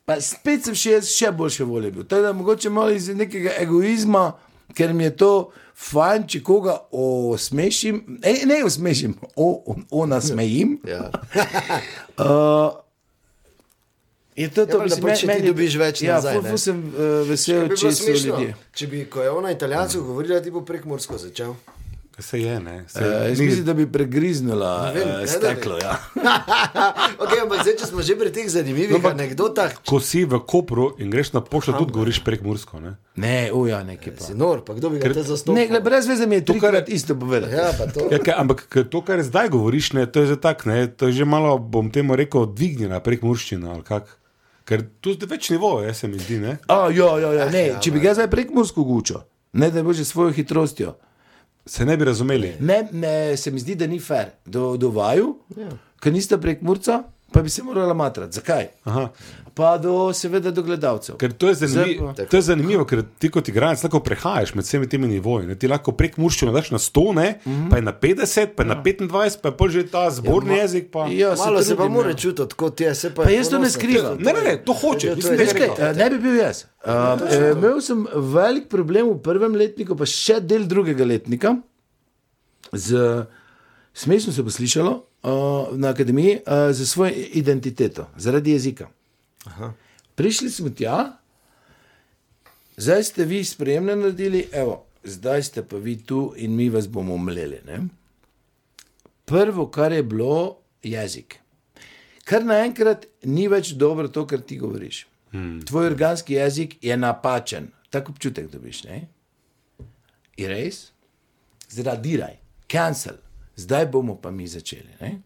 pa 0.03 0.19
spet 0.19 0.67
sem 0.67 0.75
še, 0.75 0.99
še 1.07 1.31
boljše 1.31 1.63
volje 1.69 1.93
bil. 1.95 2.03
Tako 2.03 2.27
da 2.27 2.33
mogoče 2.35 2.73
malo 2.73 2.91
iz 2.91 3.07
nekega 3.15 3.55
egoizma 3.63 4.33
ker 4.73 4.93
mi 4.93 5.03
je 5.03 5.15
to 5.17 5.31
fajn, 5.89 6.27
če 6.29 6.41
koga 6.45 6.77
osmešim, 6.91 8.03
ne, 8.23 8.33
ne 8.49 8.59
osmešim, 8.65 9.15
o, 9.35 9.49
o, 9.65 9.75
o 9.91 10.05
nasmejim. 10.09 10.79
Ja. 10.87 11.09
Uh, 12.13 12.82
je 14.35 14.47
to 14.49 14.65
to, 14.65 14.77
Ja, 14.79 14.97
pač, 14.97 15.19
če 15.19 15.27
ti 15.31 15.45
dobiš 15.45 15.73
več 15.77 16.01
ja, 16.01 16.15
nazaj, 16.15 16.33
ful, 16.33 16.43
ne. 16.43 16.49
ful 16.49 16.57
sem 16.59 16.77
uh, 16.87 16.93
vesel, 17.23 17.61
bi 17.63 17.75
če 17.75 17.83
bilo 17.83 17.91
so 17.91 18.03
smešno, 18.03 18.27
ljudje. 18.31 18.55
če 18.71 18.87
bi, 18.87 19.05
ko 19.05 19.21
je 19.21 19.29
ona 19.31 19.51
italijansko 19.51 20.01
govorila, 20.03 20.39
ti 20.39 20.49
bo 20.49 20.61
prek 20.63 20.85
Mursko 20.85 21.17
začel. 21.17 21.53
Se 22.15 22.37
je, 22.37 22.59
ne. 22.59 22.85
Se, 22.87 22.99
Uh, 22.99 23.25
jaz 23.25 23.39
ni- 23.39 23.45
mislim, 23.47 23.65
da 23.65 23.73
bi 23.73 23.87
pregriznila 23.87 24.91
vem, 24.91 25.01
uh, 25.03 25.13
ne, 25.15 25.21
bi. 25.21 25.27
steklo. 25.27 25.77
Ja. 25.79 25.97
okay, 27.17 27.41
ampak 27.41 27.61
zdaj, 27.61 27.73
če 27.75 27.85
smo 27.87 28.01
že 28.01 28.13
pri 28.13 28.29
teh 28.29 28.45
zanimivih 28.47 28.95
ampak- 28.95 29.13
anekdotah, 29.13 29.71
Ko 29.81 29.97
si 29.99 30.21
v 30.23 30.37
Kopru 30.39 30.93
in 30.95 31.09
greš 31.09 31.31
na 31.31 31.41
pošto, 31.41 31.73
tudi 31.73 31.89
govoriš 31.91 32.21
prek 32.21 32.41
Mursko. 32.41 32.77
Ne? 32.77 33.01
Ne, 33.15 33.49
uja, 33.51 33.81
nekaj 33.81 34.13
pa. 34.13 34.21
si 34.21 34.33
nor, 34.35 34.61
pa 34.61 34.73
kdo 34.73 34.89
bi 34.89 34.99
ga 34.99 35.09
te 35.09 35.23
zastopal? 35.23 35.55
Ne, 35.55 35.65
gled, 35.67 35.81
brez 35.81 36.05
veze 36.05 36.25
mi 36.25 36.35
je 36.35 36.41
To, 36.43 36.53
kar 36.53 36.73
je- 36.75 36.85
trikrat 36.85 36.89
isto 36.91 37.13
povedal. 37.15 37.49
Ja, 37.49 37.71
pa 37.71 37.85
to. 37.87 38.05
Ja, 38.07 38.19
kaj, 38.19 38.35
ampak 38.35 38.61
to, 38.85 38.97
kar 39.01 39.17
zdaj 39.19 39.49
govoriš, 39.49 39.93
ne, 39.93 40.05
to 40.05 40.21
je 40.21 40.27
že 40.27 40.37
tako, 40.39 40.69
ne, 40.69 40.85
to 40.87 41.09
je 41.09 41.13
že 41.15 41.25
malo, 41.25 41.57
bom 41.57 41.89
temu 41.89 42.13
rekel, 42.13 42.45
dvignjena 42.47 42.99
prek 42.99 43.21
Murščina. 43.21 43.71
ali 43.71 43.81
kak. 43.83 44.05
Ker 44.73 44.81
tu 45.05 45.11
je 45.13 45.27
več 45.29 45.51
nivojev, 45.53 45.85
jaz 45.85 45.99
se 46.01 46.07
mi 46.09 46.17
zdi. 46.17 46.39
Ne? 46.41 46.55
A, 46.65 46.87
ja, 46.89 47.11
ja, 47.21 47.31
ja, 47.37 47.49
ne, 47.53 47.63
če 47.77 47.91
bi 47.93 48.01
ga 48.01 48.15
zdaj 48.17 48.25
prek 48.31 48.49
Mursko 48.55 48.81
gučo, 48.87 49.21
ne 49.61 49.69
da 49.69 49.83
bi 49.85 49.93
že 49.93 50.05
svojo 50.09 50.33
hitrostjo. 50.33 50.95
Se 51.69 51.85
ne 51.85 51.93
bi 51.97 52.07
razumeli. 52.09 52.55
Ne, 52.59 52.79
ne, 52.91 53.37
se 53.37 53.53
mi 53.53 53.61
zdi, 53.61 53.75
da 53.77 53.85
ni 53.87 53.99
fair 54.01 54.33
do, 54.45 54.73
do 54.81 54.89
vaju, 54.95 55.35
ja. 55.55 55.69
ker 56.01 56.15
niste 56.15 56.39
prek 56.41 56.65
Murca, 56.65 57.03
pa 57.33 57.41
bi 57.41 57.49
se 57.49 57.63
morala 57.63 57.93
matrati. 57.93 58.35
Zakaj? 58.35 58.67
Aha. 58.83 59.09
Pa 59.53 59.77
do, 59.77 60.13
seveda, 60.13 60.51
do 60.51 60.63
gledalcev. 60.65 61.17
Ker 61.21 61.33
to 61.33 61.47
je, 61.47 61.55
zanimivo, 61.55 62.11
Zdaj 62.13 62.25
pa- 62.25 62.29
to 62.31 62.37
je 62.37 62.41
zanimivo, 62.41 62.85
ker 62.89 63.03
ti 63.19 63.29
kot 63.29 63.47
igralec 63.49 63.83
lahko 63.83 63.99
prehajaš 64.01 64.55
med 64.57 64.65
vsemi 64.65 64.89
temi 64.89 65.07
nivoji. 65.07 65.47
Ne? 65.47 65.57
Ti 65.59 65.69
lahko 65.69 65.93
prek 65.97 66.17
Murščina 66.17 66.53
daš 66.55 66.71
na 66.73 66.79
100, 66.81 67.03
ne, 67.15 67.27
mm 67.45 67.51
-hmm. 67.51 67.69
pa 67.69 67.77
je 67.77 67.81
na 67.81 67.93
50, 67.93 68.55
pa 68.55 68.63
je 68.63 68.69
ja. 68.69 68.75
na 68.75 68.83
25, 68.83 69.37
pa 69.41 69.49
je 69.49 69.57
pol 69.57 69.69
že 69.69 69.83
ta 69.91 70.09
zborni 70.11 70.57
ja, 70.57 70.61
jezik. 70.61 70.91
Pa... 70.91 71.07
Ja, 71.07 71.35
Malo 71.37 71.61
se 71.61 71.75
pa 71.75 71.75
trudim, 71.75 71.93
mora 71.93 72.09
ja. 72.09 72.15
čutiti, 72.15 72.55
kot 72.55 72.81
je. 72.81 72.95
se 72.95 73.09
Pa, 73.09 73.23
Pa 73.23 73.29
je 73.29 73.37
jaz 73.37 73.49
to 73.49 73.59
ne 73.59 73.69
skrivam. 73.69 74.17
Ne, 74.17 74.33
ne, 74.33 74.41
ne, 74.45 74.57
to 74.65 74.73
hoče. 74.73 75.07
Ja, 75.07 75.13
to 75.13 75.15
Mislim, 75.15 75.33
je 75.33 75.37
da 75.37 75.43
Veš 75.43 75.99
je 75.99 76.03
ne 76.03 76.09
bi 76.09 76.17
bil 76.17 76.35
jaz. 76.35 76.65
Uh, 76.85 76.91
eh, 77.31 77.51
imel 77.51 77.81
sem 77.81 78.07
velik 78.15 78.67
problem 78.69 79.09
v 79.09 79.21
prvem 79.21 79.55
letniku, 79.55 79.95
pa 79.95 80.05
še 80.05 80.39
del 80.41 80.65
drugega 80.65 81.05
letnika. 81.05 81.55
Z, 82.73 82.97
smešno 83.93 84.33
se 84.33 84.43
bo 84.43 84.49
slišalo 84.49 84.91
uh, 85.23 85.77
na 85.77 85.89
akademiji 85.89 86.35
uh, 86.35 86.71
za 86.71 86.85
svojo 86.85 87.13
identiteto, 87.33 88.09
zaradi 88.17 88.51
jezika. 88.51 88.87
Aha. 89.45 89.73
Prišli 90.15 90.49
smo 90.49 90.69
tja, 90.69 91.17
zdaj 92.77 93.03
ste 93.03 93.25
vi 93.25 93.43
sprejemne 93.43 93.95
naredili, 93.95 94.47
evo, 94.51 94.85
zdaj 95.03 95.43
ste 95.43 95.63
pa 95.63 95.77
vi 95.77 95.97
tu 96.03 96.33
in 96.37 96.55
mi 96.55 96.69
vas 96.69 96.87
bomo 96.87 97.17
mleli. 97.17 97.59
Ne? 97.65 97.79
Prvo, 99.25 99.67
kar 99.67 99.91
je 99.91 100.03
bilo, 100.03 100.57
jezik. 100.83 101.39
Kar 102.23 102.45
naenkrat 102.45 103.05
ni 103.23 103.47
več 103.47 103.73
dobro 103.75 104.07
to, 104.07 104.27
kar 104.27 104.41
ti 104.41 104.57
govoriš. 104.57 105.07
Hmm. 105.33 105.61
Tvoj 105.65 105.85
organski 105.85 106.33
jezik 106.33 106.77
je 106.81 106.97
napačen, 106.97 107.71
tako 107.89 108.11
občutek 108.11 108.51
dobiš. 108.51 108.83
Ne? 108.83 109.07
Je 110.37 110.47
res? 110.47 110.91
Zradiraj, 111.69 112.37
cancel, 112.69 113.17
zdaj 113.55 113.85
bomo 113.91 114.15
pa 114.21 114.31
mi 114.31 114.47
začeli. 114.47 114.97
Ne? 115.01 115.21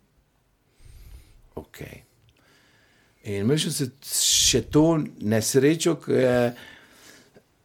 Ok. 1.55 1.81
In 3.23 3.41
imel 3.43 3.59
sem 3.59 3.73
se 3.73 3.89
še 4.07 4.61
to 4.71 4.85
nesrečo, 5.19 5.97
ko, 5.99 6.13
je, 6.13 6.53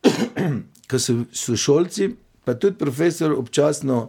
ko 0.91 0.99
so 0.99 1.21
sošolci, 1.31 2.09
pa 2.45 2.57
tudi 2.59 2.79
profesor, 2.81 3.37
občasno 3.39 4.01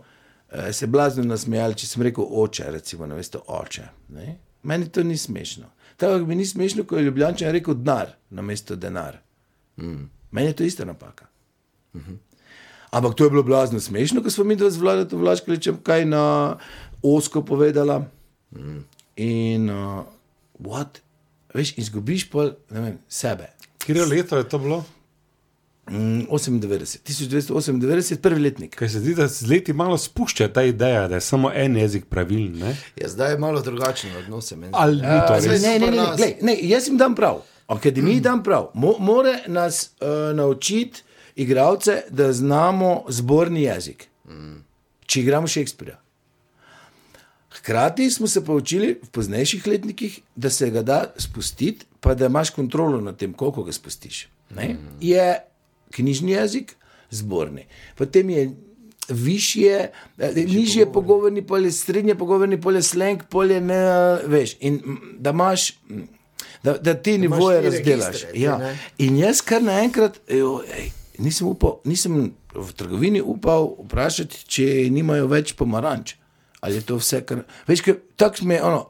eh, 0.50 0.72
se 0.74 0.88
blazno 0.88 1.28
nasmejali, 1.28 1.78
če 1.78 1.90
sem 1.92 2.08
rekel 2.10 2.26
oče, 2.26 2.72
recimo, 2.74 3.06
ne 3.10 3.20
veste, 3.20 3.38
oče. 3.38 3.86
Ne? 4.18 4.38
Meni 4.64 4.90
to 4.90 5.04
ni 5.06 5.18
smešno. 5.18 5.70
Tako 6.02 6.26
mi 6.26 6.36
ni 6.36 6.46
smešno, 6.46 6.88
ko 6.90 6.98
je 6.98 7.04
Ljubljančan 7.04 7.54
rekel 7.54 7.78
denar 7.78 8.16
na 8.34 8.42
mesto 8.42 8.76
denar. 8.76 9.20
Mm. 9.78 10.10
Meni 10.32 10.48
je 10.48 10.56
to 10.58 10.64
ista 10.64 10.86
napaka. 10.86 11.28
Mm 11.94 12.02
-hmm. 12.02 12.18
Ampak 12.94 13.16
to 13.18 13.26
je 13.26 13.30
bilo 13.34 13.44
blazno 13.44 13.80
smešno, 13.82 14.22
ko 14.22 14.30
smo 14.30 14.44
mi 14.44 14.56
dva 14.56 14.70
z 14.70 14.78
vladom 14.78 15.22
Vlaškovičem 15.22 15.80
kaj 15.84 16.06
na 16.06 16.58
osko 17.02 17.42
povedala. 17.42 18.06
Mm. 18.54 18.84
In 19.16 19.70
uh, 19.70 20.06
what? 20.60 21.02
Veš, 21.54 21.74
izgubiš 21.78 22.30
pol, 22.30 22.54
ne 22.70 22.82
vem, 22.82 22.98
sebe. 23.10 23.50
Kje 23.82 24.06
leto 24.06 24.38
je 24.38 24.46
to 24.50 24.60
bilo? 24.60 24.84
Mm, 25.90 26.30
98, 26.32 27.02
1998, 27.04 28.16
prvi 28.18 28.42
letnik. 28.42 28.76
Kaj 28.76 28.90
se 28.90 29.00
zdi, 29.00 29.16
da 29.16 29.28
z 29.28 29.50
leti 29.50 29.74
malo 29.74 29.98
spušča 29.98 30.48
ta 30.48 30.64
ideja, 30.64 31.08
da 31.08 31.16
je 31.16 31.22
samo 31.22 31.52
en 31.54 31.78
jezik 31.78 32.06
pravilen. 32.06 32.58
ne? 32.60 32.78
Ja, 32.96 33.10
zdaj 33.10 33.32
je 33.32 33.38
malo 33.38 33.62
drugačen 33.62 34.16
odnos. 34.18 34.54
Ali 34.72 34.96
ni 34.96 35.02
to 35.28 35.34
Uh, 35.34 35.46
res? 35.46 35.62
ne, 35.62 35.80
ne, 35.80 35.92
ne, 35.92 35.92
ne, 35.92 36.08
glej, 36.18 36.36
ne, 36.42 36.58
jaz 36.62 36.88
jim 36.88 36.98
dam 36.98 37.16
prav. 37.16 37.42
Akademiji 37.68 38.20
dam 38.20 38.44
prav. 38.44 38.70
Mo, 38.74 38.96
more 39.00 39.44
nas 39.48 39.90
uh, 40.02 40.36
naučiti, 40.36 41.04
igravce, 41.36 42.02
da 42.10 42.34
znamo 42.34 43.04
zborni 43.10 43.62
jezik. 43.62 44.08
Če 45.06 45.22
igramo 45.22 45.48
Šekspirja. 45.48 46.00
Hkrati 47.52 48.12
smo 48.12 48.28
se 48.28 48.46
pa 48.46 48.54
učili 48.54 49.00
v 49.04 49.10
poznejših 49.10 49.68
letnikih, 49.68 50.20
da 50.36 50.50
se 50.50 50.70
ga 50.70 50.82
da 50.82 51.14
spustiti, 51.18 51.86
pa 52.00 52.14
da 52.14 52.26
imaš 52.26 52.50
kontrolo 52.50 53.02
nad 53.02 53.18
tem, 53.18 53.34
koliko 53.34 53.64
ga 53.64 53.72
spustiš. 53.72 54.28
Ne? 54.56 54.76
Je 55.02 55.40
knjižni 55.92 56.32
jezik, 56.32 56.76
zborni. 57.10 57.66
Potem 57.96 58.30
je 58.30 58.52
višje, 59.10 59.92
eh, 60.18 60.32
nižje 60.36 60.92
pogovorni 60.94 61.48
polje, 61.48 61.72
srednje 61.72 62.16
pogovorni 62.16 62.62
polje, 62.62 62.82
slang 62.82 63.24
polje, 63.30 63.62
ne 63.62 63.84
veš. 64.26 64.56
In 64.60 64.74
mm, 64.74 65.16
da 65.20 65.30
imaš. 65.30 65.74
mm, 65.90 66.08
Da, 66.64 66.78
da 66.78 66.94
ti 66.94 67.18
nivoje 67.18 67.60
štiri 67.60 67.76
razdelaš. 67.76 68.22
Ja. 68.34 68.76
In 68.98 69.18
jaz 69.18 69.42
kar 69.42 69.64
naenkrat, 69.64 70.20
ejo, 70.28 70.62
ej, 70.78 70.92
nisem, 71.20 71.48
upal, 71.48 71.80
nisem 71.86 72.34
v 72.54 72.74
trgovini 72.78 73.22
upal 73.22 73.74
vprašati, 73.86 74.46
če 74.48 74.66
nimajo 74.94 75.28
več 75.32 75.54
pomaranč. 75.58 76.16
Ali 76.64 76.80
je 76.80 76.88
to 76.88 76.98
vse, 77.02 77.22
kar. 77.28 77.44
Veš, 77.68 77.84
kaj, 77.84 78.00
tako 78.18 78.48
mi 78.48 78.56
je 78.56 78.64
ono. 78.64 78.86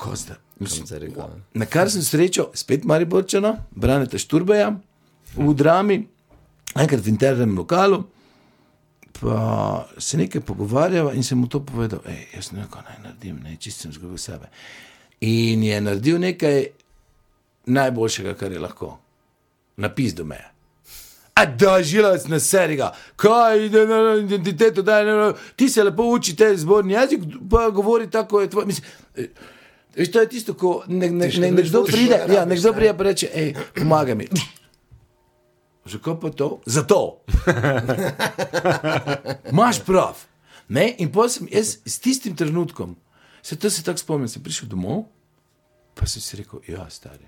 Ko 0.00 0.14
zdaj? 0.16 0.36
Mislim, 0.60 0.86
zdaj 0.86 0.98
rekel, 1.06 1.28
ne? 1.32 1.42
Na 1.54 1.66
kar 1.66 1.88
sem 1.90 2.04
srečal, 2.04 2.50
spet 2.54 2.84
Mariborčana, 2.84 3.54
Braneta 3.72 4.20
Šturbeja 4.20 4.74
v 5.36 5.54
drami, 5.56 6.02
enkrat 6.76 7.00
v 7.00 7.12
internem 7.14 7.56
lokalu. 7.56 8.02
Pa 9.20 9.88
se 10.00 10.20
nekaj 10.20 10.44
pogovarjava 10.44 11.14
in 11.16 11.24
sem 11.24 11.40
mu 11.40 11.48
to 11.48 11.62
povedal, 11.64 12.00
da 12.04 12.12
jaz 12.34 12.52
ne 12.52 12.62
vem, 12.62 12.68
kaj 12.72 12.84
naj 12.86 13.00
naredim, 13.04 13.40
ne, 13.44 13.56
čisto 13.60 13.88
sem 13.88 13.96
zgubil 13.96 14.20
sebe. 14.20 14.48
In 15.24 15.64
je 15.64 15.80
naredil 15.80 16.20
nekaj 16.20 16.62
najboljšega, 17.68 18.36
kar 18.36 18.52
je 18.52 18.60
lahko. 18.60 18.94
Napis 19.80 20.14
do 20.16 20.24
meje. 20.28 20.48
A 21.40 21.46
da, 21.46 21.78
žilac 21.82 22.26
na 22.28 22.40
seriga, 22.40 22.90
kaj 23.16 23.62
je 23.64 23.86
na 23.88 24.00
identiteto, 24.20 24.82
da 24.82 24.98
je 24.98 25.32
ti 25.56 25.68
se 25.68 25.84
lepo 25.84 26.04
uči 26.12 26.36
te 26.36 26.50
zborni 26.56 26.92
jezik, 26.92 27.24
pa 27.50 27.70
govori 27.70 28.10
tako, 28.10 28.40
je 28.40 28.50
tvoj. 28.50 28.66
Mislim, 28.66 28.86
Veš, 29.96 30.12
to 30.12 30.20
je 30.20 30.28
tisto, 30.28 30.54
ko 30.54 30.84
ne, 30.86 31.10
ne, 31.10 31.26
Ti 31.26 31.34
še 31.34 31.40
ne, 31.42 31.50
ne 31.50 31.62
veš, 31.62 31.72
nekdo 31.72 31.82
pride, 31.88 32.18
ja, 32.30 32.44
nekdo 32.46 32.70
ne? 32.70 32.76
pride 32.76 32.92
pa 32.96 33.06
reče, 33.08 33.30
hej, 33.34 33.48
pomagaj 33.74 34.16
mi. 34.16 34.28
Zakaj 35.90 36.16
pa 36.22 36.30
to? 36.30 36.48
Zato. 36.66 37.00
Imaš 39.52 39.80
prav. 39.86 40.20
Ne? 40.70 40.92
In 41.02 41.10
potem 41.10 41.48
jaz 41.50 41.80
s 41.82 41.98
tistim 41.98 42.36
trenutkom, 42.38 42.94
se 43.42 43.58
to 43.58 43.70
se 43.70 43.82
tako 43.82 43.98
spomnim, 43.98 44.30
sem 44.30 44.42
prišel 44.42 44.70
domov, 44.70 45.08
pa 45.98 46.06
sem 46.06 46.22
si 46.22 46.38
rekel, 46.38 46.62
ja, 46.70 46.86
stari. 46.90 47.26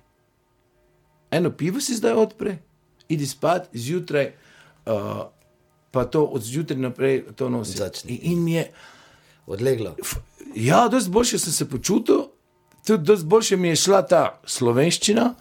Eno 1.35 1.51
pivo 1.51 1.83
si 1.83 1.96
zdaj 1.98 2.14
odpre, 2.14 2.61
idi 3.12 3.27
spat, 3.27 3.68
zjutraj, 3.72 4.33
uh, 4.87 5.22
pa 5.92 6.05
to 6.05 6.25
od 6.25 6.42
zjutraj 6.42 6.81
naprej 6.81 7.22
to 7.37 7.51
nosi. 7.53 7.79
Začni. 7.79 8.16
In, 8.16 8.33
in 8.33 8.44
mi 8.44 8.57
je, 8.59 8.66
Odleglo. 9.46 9.96
f- 10.01 10.20
ja, 10.57 10.87
dosti 10.88 11.11
boljše 11.11 11.38
sem 11.38 11.53
se 11.53 11.68
počutil, 11.68 12.29
tudi 12.87 13.05
dosti 13.05 13.27
boljše 13.27 13.57
mi 13.57 13.68
je 13.72 13.77
šla 13.77 14.03
ta 14.03 14.22
slovenščina. 14.46 15.35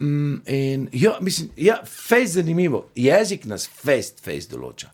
Mm, 0.00 0.34
in, 0.46 0.88
ja, 0.92 1.16
mislim, 1.20 1.50
ja, 1.56 1.78
fejs 1.86 2.36
zanimivo. 2.38 2.86
Jezik 2.94 3.44
nas 3.44 3.68
fejs, 3.82 4.12
fejs 4.22 4.48
določa. 4.50 4.90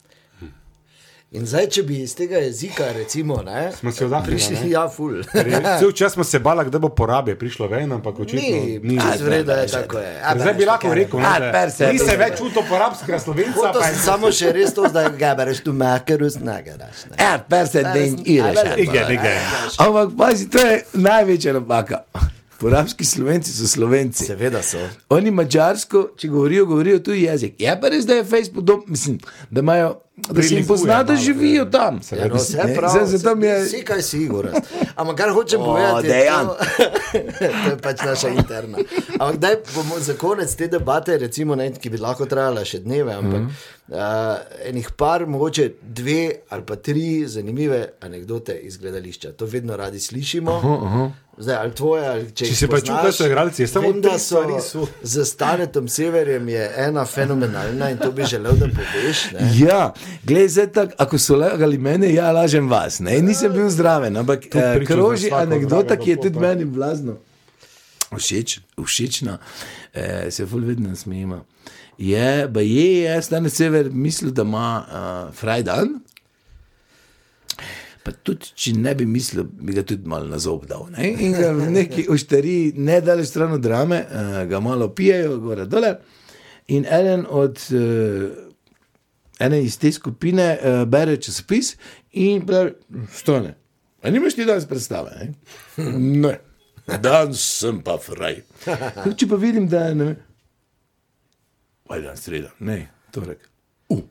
In 1.30 1.44
zdaj, 1.46 1.68
če 1.68 1.82
bi 1.82 2.00
iz 2.02 2.10
tega 2.18 2.38
jezika, 2.38 2.88
recimo, 2.92 3.36
ne, 3.42 3.70
Smo 3.72 3.92
se 3.92 4.04
oddahnili, 4.04 4.32
prišli, 4.32 4.56
ne? 4.56 4.70
ja, 4.70 4.88
ful. 4.88 5.12
Cel 5.78 5.92
čas 5.92 6.12
smo 6.12 6.24
se 6.24 6.38
bali, 6.38 6.70
da 6.70 6.78
bo 6.78 6.88
porabe 6.90 7.36
prišlo 7.38 7.68
ven, 7.68 7.92
ampak 7.92 8.18
očitno 8.18 8.56
Ni, 8.82 8.98
A, 8.98 9.16
zvreda, 9.18 9.52
je 9.54 9.68
tako 9.68 9.98
je. 9.98 10.10
Ker 10.22 10.40
Zdaj 10.40 10.54
bi 10.54 10.64
lahko 10.64 10.94
rekel, 10.94 11.20
A, 11.20 11.38
ne, 11.38 11.70
se, 11.70 11.84
da 11.86 11.92
ni 11.92 11.98
se 11.98 12.04
per 12.04 12.10
se. 12.10 12.16
več 12.16 12.38
čutil 12.38 12.62
porabskega 12.68 13.18
slovenca. 13.18 13.70
Pa 13.72 13.86
je- 13.86 13.94
samo 13.96 14.32
še 14.32 14.52
res 14.52 14.74
to, 14.74 14.88
da 14.88 15.08
ga 15.10 15.34
bereš 15.34 15.62
tu 15.62 15.72
makarus, 15.72 16.40
ne 16.40 16.58
garaš. 16.66 17.06
ne. 17.06 17.16
Ja, 17.20 17.38
per 17.40 17.68
se, 17.68 17.82
da 17.82 17.94
ireš. 17.94 18.58
Igen, 18.78 19.12
igen. 19.12 19.38
Ampak 19.78 20.10
pazi, 20.18 20.50
to 20.50 20.58
je 20.58 20.82
največja 20.94 21.52
napaka. 21.52 22.02
Porabski 22.58 23.04
slovenci 23.04 23.52
so 23.52 23.68
slovenci. 23.68 24.24
Seveda 24.24 24.62
so. 24.62 24.82
Oni 25.08 25.30
mačarsko, 25.30 26.10
če 26.16 26.28
govorijo, 26.28 26.66
govorijo 26.66 26.98
tuji 26.98 27.22
jezik. 27.22 27.54
Je 27.58 27.80
pa 27.80 27.88
res, 27.88 28.04
da 28.04 28.14
je 28.14 28.24
Facebook, 28.26 28.64
dom, 28.64 28.82
mislim, 28.88 29.18
da 29.50 29.60
imajo. 29.60 30.00
Da 30.28 30.42
se 30.42 30.54
jim 30.54 30.66
pozna, 30.66 31.02
da 31.02 31.16
živijo 31.16 31.64
ja. 31.64 31.70
tam. 31.70 32.00
Ja, 32.18 32.28
no, 32.28 32.34
vse 32.34 32.56
Ne, 32.64 32.74
prav, 32.76 33.06
zdaj 33.06 33.22
tam 33.22 33.42
je, 33.42 33.64
Vsi, 33.64 33.82
kaj 33.84 34.02
si, 34.02 34.18
Igor. 34.18 34.48
Ampak 34.96 35.16
kar 35.16 35.30
hočem 35.30 35.60
O, 35.60 35.64
povedati, 35.64 36.06
je 36.06 36.12
Dejan. 36.12 36.46
to, 36.46 36.56
to 37.38 37.70
je 37.70 37.78
pač 37.82 38.02
naša 38.04 38.28
interna. 38.28 38.78
Ampak 39.18 39.36
daj 39.36 39.56
bomo 39.74 39.98
za 39.98 40.14
konec 40.14 40.54
te 40.54 40.68
debate, 40.68 41.18
recimo, 41.18 41.54
ne, 41.54 41.70
ki 41.72 41.90
bi 41.90 41.98
lahko 41.98 42.26
trajala 42.26 42.64
še 42.64 42.78
dneve, 42.78 43.14
ampak 43.14 43.40
mm 43.40 43.48
-hmm. 43.48 44.34
uh, 44.34 44.68
enih 44.68 44.90
par, 44.96 45.26
mogoče 45.26 45.70
dve 45.82 46.30
ali 46.48 46.62
pa 46.62 46.76
tri 46.76 47.26
zanimive 47.26 47.88
anekdote 48.00 48.54
iz 48.54 48.76
gledališča. 48.76 49.32
To 49.32 49.46
vedno 49.46 49.76
radi 49.76 50.00
slišimo. 50.00 50.56
Uh 50.56 50.64
-huh, 50.64 50.82
uh 50.82 50.92
-huh. 50.92 51.10
Zdaj, 51.40 51.56
ali 51.56 51.74
tvoje, 51.74 52.08
ali 52.08 52.24
če, 52.34 52.46
Če 52.46 52.54
se 52.54 52.66
pa 52.66 52.76
poznaš, 52.76 52.88
čuti, 52.88 53.06
da 53.06 53.12
so 53.12 53.26
igralci, 53.26 53.66
samo 53.66 53.92
da 53.92 54.18
so, 54.18 54.40
so. 54.60 54.86
Z 55.12 55.24
Stanetom 55.24 55.88
Severjem 55.88 56.48
je 56.48 56.66
ena 56.76 57.04
fenomenalna 57.06 57.90
in 57.90 57.98
to 57.98 58.10
bi 58.12 58.24
želel, 58.28 58.58
da 58.60 58.68
poveš. 58.68 59.22
Ne? 59.32 59.46
Ja, 59.58 59.92
glej, 60.24 60.48
zdaj 60.48 60.72
tako, 60.72 60.94
ako 60.98 61.18
so 61.18 61.36
lagali 61.36 61.78
mene, 61.78 62.12
ja, 62.14 62.32
lažem 62.32 62.68
vas. 62.70 63.00
Ne? 63.00 63.18
Nisem 63.22 63.52
bil 63.52 63.68
zdraven, 63.70 64.16
ampak 64.16 64.46
eh, 64.54 64.84
kroži 64.86 65.32
anekdota, 65.34 65.96
ki 65.96 66.10
je 66.10 66.16
tudi 66.16 66.36
popa. 66.38 66.46
meni 66.48 66.64
blazno. 66.64 67.16
Všeč, 68.10 68.58
všečna, 68.78 69.38
eh, 69.94 70.30
se 70.30 70.46
ful 70.46 70.66
vedno 70.66 70.96
smejimo. 70.96 71.44
Je, 72.00 72.48
pa 72.54 72.60
je, 72.60 73.02
je, 73.02 73.22
stane 73.22 73.50
sever, 73.50 73.90
mislil, 73.92 74.32
da 74.32 74.42
ima 74.42 74.68
uh, 74.80 75.34
frajdan. 75.36 75.98
Pa 78.00 78.14
tudi, 78.24 78.54
če 78.56 78.72
ne 78.80 78.94
bi 78.96 79.04
mislil, 79.04 79.44
bi 79.44 79.76
ga 79.76 79.84
tudi 79.84 80.08
malo 80.08 80.24
na 80.30 80.38
zob 80.40 80.64
dal. 80.68 80.86
Ne? 80.94 81.10
In 81.12 81.36
ga 81.36 81.50
v 81.52 81.68
neki 81.74 82.06
oštari, 82.08 82.72
ne 82.80 83.02
daleč 83.04 83.28
stran 83.28 83.52
od 83.52 83.60
drame, 83.60 84.00
uh, 84.00 84.38
ga 84.48 84.62
malo 84.64 84.88
pijejo, 84.96 85.36
gore 85.44 85.68
dole. 85.68 85.98
In 86.72 86.88
eden 86.88 87.26
od 87.28 87.60
uh, 87.76 88.48
ene 89.40 89.62
iz 89.64 89.78
te 89.80 89.92
skupine 89.92 90.46
uh, 90.54 90.82
bere 90.88 91.16
časopis 91.20 91.74
in 92.12 92.46
pravi: 92.46 92.74
Stone, 93.14 93.54
a 94.02 94.10
nimaš 94.10 94.38
ti 94.38 94.46
danes 94.48 94.68
predstave? 94.68 95.32
Ne, 95.76 95.84
ne. 96.86 96.98
danes 96.98 97.42
sem 97.60 97.82
pa 97.84 97.98
fraj. 98.00 98.42
Če 99.16 99.28
pa 99.30 99.40
vidim, 99.40 99.68
da 99.70 99.86
je 99.88 99.94
ne 99.94 100.10
vem, 100.10 100.16
kaj 101.90 102.02
dan 102.06 102.16
sreda, 102.16 102.50
ne, 102.60 102.80
torek. 103.12 103.48
Uh. 103.88 104.02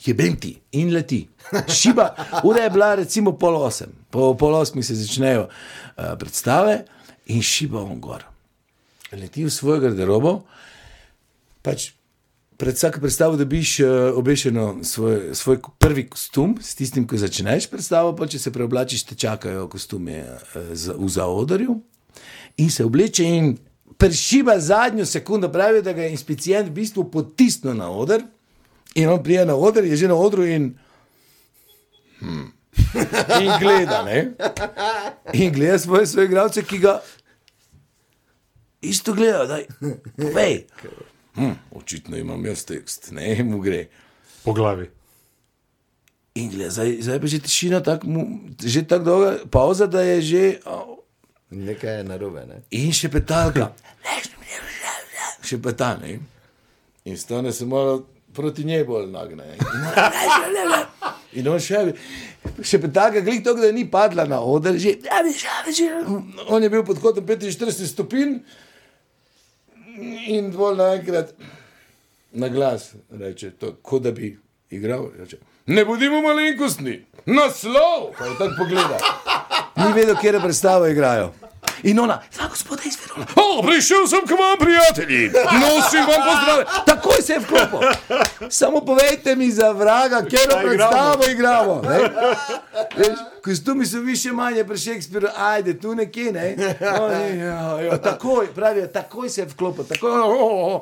Jebem 0.00 0.36
ti 0.40 0.54
in 0.72 0.94
leti. 0.94 1.28
Šiba, 1.68 2.14
ura 2.44 2.62
je 2.64 2.70
bila 2.70 2.94
recimo 2.94 3.34
pol 3.38 3.58
osem, 3.60 3.92
po 4.10 4.32
pol 4.38 4.54
osmih 4.56 4.86
se 4.86 4.96
začnejo 4.96 5.42
uh, 5.44 6.16
predstave 6.18 6.84
in 7.26 7.42
šiba 7.42 7.82
on 7.82 8.00
gor. 8.00 8.24
Leti 9.12 9.44
v 9.44 9.52
svoj 9.52 9.82
garderobo, 9.84 10.38
pač 11.62 11.90
pred 12.60 12.76
vsako 12.76 13.00
predstavo 13.00 13.36
dobiš 13.36 13.78
uh, 13.80 13.88
obešeno 14.14 14.84
svoj, 14.84 15.34
svoj 15.34 15.58
prvi 15.78 16.04
kostum, 16.08 16.58
s 16.60 16.74
tistim, 16.74 17.06
ko 17.08 17.16
začneš 17.16 17.70
predstavo, 17.70 18.12
pa 18.16 18.28
če 18.28 18.38
se 18.38 18.52
preoblačiš, 18.52 19.06
te 19.08 19.16
čakajo 19.16 19.64
kostume 19.72 20.24
za, 20.72 20.92
v 20.98 21.08
zaodorju 21.08 21.78
in 22.60 22.70
se 22.70 22.84
obleče 22.84 23.24
in 23.24 23.54
pršiba 23.98 24.58
zadnjo 24.60 25.06
sekundo, 25.06 25.48
pravi, 25.48 25.82
da 25.82 25.92
ga 25.92 26.02
je 26.02 26.12
inspicient 26.12 26.68
v 26.68 26.76
bistvu 26.82 27.06
potisnil 27.10 27.74
na 27.74 27.90
oder. 27.90 28.22
In 28.94 29.08
on 29.08 29.22
prije 29.22 29.46
na 29.46 29.56
oder, 29.56 29.84
je 29.84 29.96
že 29.96 30.08
na 30.08 30.14
odru 30.14 30.44
in. 30.44 30.74
Hmm. 32.20 32.52
In 33.40 33.52
gleda, 33.60 34.02
ne? 34.02 34.32
In 35.32 35.52
gleda 35.52 35.78
svoje, 35.78 36.06
svoje 36.06 36.26
igralce, 36.26 36.62
ki 36.62 36.78
ga 36.78 37.00
isto 38.80 39.12
gledajo, 39.12 39.46
da 39.46 39.56
je. 39.56 40.66
Hm, 41.36 41.56
očitno 41.78 42.16
imam 42.18 42.46
jaz 42.46 42.64
tekst, 42.66 43.10
ne 43.14 43.42
mu 43.44 43.60
gre. 43.62 43.86
Po 44.44 44.52
glavi. 44.52 44.88
In 46.34 46.50
gleda, 46.50 46.70
zdaj, 46.70 46.96
zdaj 47.02 47.20
pa 47.20 47.26
že 47.26 47.38
tišina, 47.42 47.80
tak, 47.82 48.04
mu, 48.04 48.26
že 48.62 48.82
tako 48.86 49.04
dolga 49.04 49.30
pauza, 49.50 49.86
da 49.86 50.02
je 50.02 50.22
že. 50.22 50.44
Oh, 50.66 51.00
Nekaj 51.50 51.96
je 51.96 52.04
narobe. 52.04 52.44
Ne? 52.46 52.62
In 52.78 52.92
še 52.94 53.10
petalka. 53.10 53.72
še 55.48 55.58
peta, 55.58 55.96
ne? 55.98 56.20
In 57.10 57.18
stane 57.18 57.52
se 57.52 57.66
malo 57.66 58.04
proti 58.34 58.64
njej 58.64 58.84
bolj 58.86 59.08
nagne. 59.10 59.56
In 61.34 61.48
on 61.50 61.58
še, 61.62 61.82
še 62.62 62.78
petalka, 62.82 63.22
glik 63.26 63.42
to, 63.46 63.56
da 63.58 63.72
ni 63.74 63.84
padla 63.90 64.28
na 64.30 64.40
oder, 64.46 64.78
že, 64.78 64.96
on 66.46 66.62
je 66.62 66.70
bil 66.70 66.86
pod 66.86 67.02
kotom 67.02 67.26
45 67.26 67.86
stopinj 67.90 68.38
in 70.26 70.52
bolj 70.56 70.76
naenkrat 70.76 71.34
na 72.32 72.48
glas 72.48 72.94
reče, 73.10 73.50
to, 73.50 73.74
kot 73.82 74.02
da 74.02 74.12
bi 74.12 74.38
igral. 74.70 75.08
Reče, 75.18 75.36
ne 75.66 75.84
bodimo 75.84 76.22
malenkostni, 76.22 77.04
naslov, 77.26 78.12
pa 78.18 78.24
je 78.24 78.38
tako 78.38 78.54
pogleda. 78.58 78.98
Ni 79.76 79.92
vedel, 79.92 80.16
kje 80.20 80.40
predstavo 80.40 80.86
igrajo. 80.86 81.32
In 81.82 82.00
ona, 82.00 82.22
za 82.32 82.48
gospoda 82.48 82.82
izvirala. 82.84 83.26
O, 83.36 83.62
prišel 83.62 84.06
sem 84.06 84.26
k 84.26 84.30
vam, 84.30 84.58
prijatelji, 84.58 85.30
nosim 85.60 86.00
vam 86.00 86.20
pozdrav. 86.28 86.84
Takoj 86.86 87.22
se 87.22 87.32
je 87.32 87.38
vklopil. 87.38 87.80
Samo 88.50 88.80
povejte 88.80 89.36
mi 89.36 89.50
za 89.50 89.70
vraga, 89.70 90.22
kje 90.30 90.38
Kaj 90.50 90.64
predstavo 90.64 91.24
igramo. 91.32 91.82
Kostumi 93.44 93.86
so 93.86 93.98
više 93.98 94.32
manje 94.32 94.64
pri 94.64 94.78
Šekspiru, 94.78 95.28
ajde, 95.36 95.78
tu 95.78 95.94
nekje, 95.94 96.32
ne. 96.32 96.76
O, 97.00 97.10
ja, 97.10 97.80
ja, 97.80 97.98
takoj, 97.98 98.46
pravijo, 98.54 98.86
takoj 98.86 99.28
se 99.28 99.40
je 99.40 99.46
vklopil, 99.46 99.84
takoj. 99.84 100.10
Oh, 100.10 100.40
oh, 100.40 100.74
oh. 100.74 100.80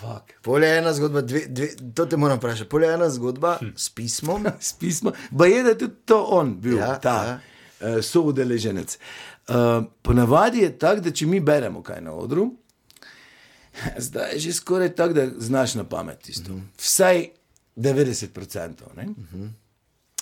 Fuck. 0.00 0.32
Pol 0.42 0.64
je 0.64 0.78
ena 0.78 0.92
zgodba, 0.92 1.20
dve, 1.20 1.40
dve, 1.48 1.68
to 1.94 2.06
te 2.06 2.16
moram 2.16 2.38
vprašati. 2.38 2.68
Pol 2.68 2.82
je 2.82 2.94
ena 2.94 3.10
zgodba 3.10 3.58
s 3.76 3.88
pismom. 3.88 4.46
s 4.60 4.72
pismo. 4.72 5.12
Pa 5.38 5.46
je, 5.46 5.62
da 5.62 5.68
je 5.68 5.78
tudi 5.78 5.94
to 6.04 6.24
on 6.24 6.60
bil, 6.60 6.78
Ja, 6.78 6.98
ta 6.98 7.24
ja. 7.24 7.38
uh, 7.80 8.04
soudeleženec. 8.04 8.96
Uh, 8.96 9.29
ponavadi 10.02 10.58
je 10.58 10.78
tako, 10.78 11.00
da 11.00 11.10
če 11.10 11.26
mi 11.26 11.40
beremo 11.40 11.82
kaj 11.82 12.00
na 12.00 12.12
odru, 12.12 12.50
zdaj 13.98 14.32
je 14.34 14.40
že 14.46 14.52
skoraj 14.52 14.94
tako, 14.94 15.14
da 15.14 15.26
znaš 15.38 15.74
na 15.74 15.84
pamet 15.84 16.28
isto. 16.28 16.52
Mhm. 16.52 16.66
Vsaj 16.78 17.28
90%. 17.76 18.96
Ne? 18.96 19.08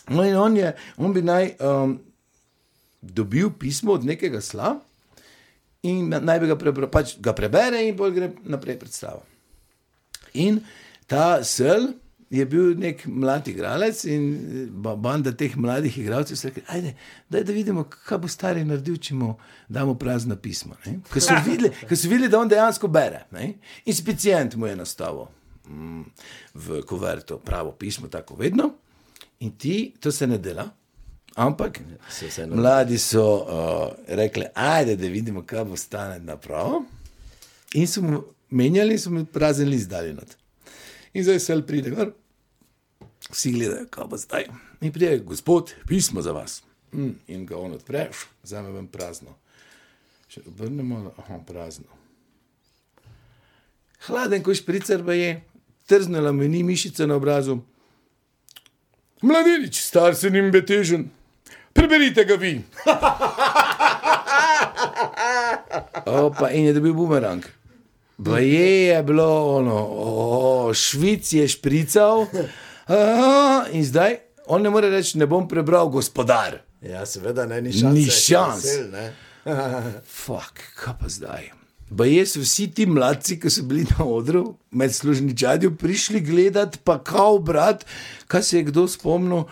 No, 0.09 0.25
in 0.25 0.37
on, 0.37 0.57
je, 0.57 0.73
on 0.97 1.13
bi 1.13 1.23
naj 1.23 1.51
um, 1.61 1.99
dobil 3.03 3.51
pismo 3.59 3.93
od 3.93 4.05
nekega 4.05 4.41
sla 4.41 4.79
in 5.83 6.09
naj 6.09 6.41
bi 6.41 6.47
ga, 6.47 6.57
prebra, 6.59 6.89
pač 6.91 7.17
ga 7.23 7.33
prebere, 7.33 7.83
in 7.87 7.97
bolj 7.97 8.15
gre 8.17 8.31
naprej 8.51 8.79
predstava. 8.81 9.23
In 10.35 10.61
ta 11.07 11.45
sel 11.45 11.93
je 12.31 12.45
bil 12.47 12.75
nek 12.79 13.07
mlad 13.07 13.49
igralec 13.49 14.05
in 14.05 14.69
ba- 14.71 14.97
banda 14.97 15.33
teh 15.33 15.57
mladih 15.57 15.99
igralcev 15.99 16.37
se 16.37 16.49
reče: 16.49 16.61
Ajde, 16.69 16.95
daj 17.31 17.45
da 17.45 17.53
vidimo, 17.53 17.85
kaj 17.85 18.19
bo 18.19 18.29
stari 18.29 18.65
naredil, 18.65 18.97
če 18.97 19.15
mu 19.15 19.35
damo 19.69 19.95
prazna 19.95 20.37
pisma. 20.37 20.77
ne." 20.87 20.99
Ker 21.13 21.23
so 21.23 21.35
videli, 21.47 21.71
ker 21.89 21.97
so 21.97 22.09
videli, 22.09 22.29
da 22.29 22.41
on 22.41 22.49
dejansko 22.49 22.89
bere. 22.89 23.25
Ne? 23.31 23.55
In 23.85 23.95
specient 23.95 24.55
mu 24.55 24.67
je 24.67 24.77
nastavil 24.77 25.27
mm, 25.69 26.03
v 26.55 26.83
kuverto 26.83 27.39
pravo 27.39 27.73
pismo, 27.73 28.09
tako 28.09 28.37
vedno. 28.37 28.75
In 29.41 29.57
ti, 29.57 29.95
to 30.01 30.13
se 30.13 30.27
ne 30.27 30.39
dela. 30.39 30.69
Ampak 31.39 31.81
mladi 32.47 32.99
so 32.99 33.23
uh, 33.37 33.93
rekli, 34.09 34.45
ajde, 34.55 34.97
da 34.97 35.07
vidimo, 35.07 35.43
kaj 35.47 35.65
bo 35.65 35.77
stane 35.77 36.19
napravo. 36.19 36.85
In 37.75 37.87
so 37.87 38.03
mu 38.03 38.23
menjali, 38.51 38.99
so 38.99 39.11
mu 39.11 39.25
prazen 39.25 39.69
list 39.69 39.89
dali 39.89 40.13
not. 40.13 40.37
In 41.13 41.25
zdaj 41.25 41.41
se 41.41 41.57
pride 41.67 41.91
gor, 41.91 42.13
vsi 43.31 43.53
gledajo, 43.53 43.87
kaj 43.91 44.09
bo 44.11 44.17
zdaj. 44.17 44.49
In 44.81 44.93
pride, 44.93 45.19
gospod, 45.25 45.75
pismo 45.89 46.23
za 46.23 46.33
vas. 46.33 46.63
Mm, 46.93 47.15
in 47.29 47.47
ga 47.47 47.57
on 47.57 47.73
odpre, 47.77 48.09
vzame 48.43 48.73
ven 48.73 48.87
prazno. 48.89 49.37
Še 50.29 50.41
obrnemo, 50.49 51.13
aha, 51.19 51.41
prazno. 51.47 51.89
Hladen, 54.07 54.43
ko 54.45 54.55
špricer 54.55 55.05
pa 55.05 55.13
je, 55.17 55.41
trznila 55.89 56.33
mi 56.33 56.49
ni 56.49 56.63
mišica 56.63 57.07
na 57.07 57.17
obrazu. 57.17 57.59
Mladenič, 59.23 59.81
star 59.83 60.15
se 60.15 60.29
jim 60.31 60.51
betežen, 60.55 61.09
preberite 61.75 62.25
ga 62.25 62.37
vi. 62.39 62.53
Opa, 66.07 66.51
in 66.51 66.65
je 66.71 66.73
dobil 66.73 66.95
bumerang. 66.95 67.45
Baje 68.19 68.87
je 68.87 69.03
bilo 69.03 69.57
ono, 69.57 69.89
o, 69.91 70.75
švic 70.75 71.33
je 71.33 71.49
šprical, 71.49 72.27
a, 72.87 73.65
in 73.73 73.85
zdaj 73.85 74.17
on 74.47 74.63
ne 74.63 74.71
more 74.71 74.91
reči, 74.91 75.19
ne 75.19 75.27
bom 75.27 75.49
prebral 75.49 75.89
gospodar. 75.89 76.59
Ja, 76.83 77.07
seveda, 77.07 77.47
ne, 77.47 77.61
ni 77.63 77.73
šans. 77.73 77.95
Ni 77.95 78.05
šans. 78.11 78.65
Ne. 78.93 79.13
Fuk, 80.25 80.63
kaj 80.83 80.95
pa 81.01 81.09
zdaj? 81.09 81.51
Baje 81.91 82.27
so 82.27 82.41
vsi 82.41 82.67
ti 82.75 82.87
mladci, 82.87 83.39
ki 83.41 83.51
so 83.51 83.63
bili 83.65 83.87
na 83.99 84.05
odru, 84.05 84.55
med 84.71 84.95
služničadjo, 84.95 85.71
prišli 85.81 86.21
gledat, 86.21 86.79
pa 86.85 86.99
kao 87.05 87.39
brat, 87.39 87.87
kaj 88.27 88.43
se 88.43 88.57
je 88.59 88.63
kdo 88.69 88.85
spomnil, 88.89 89.45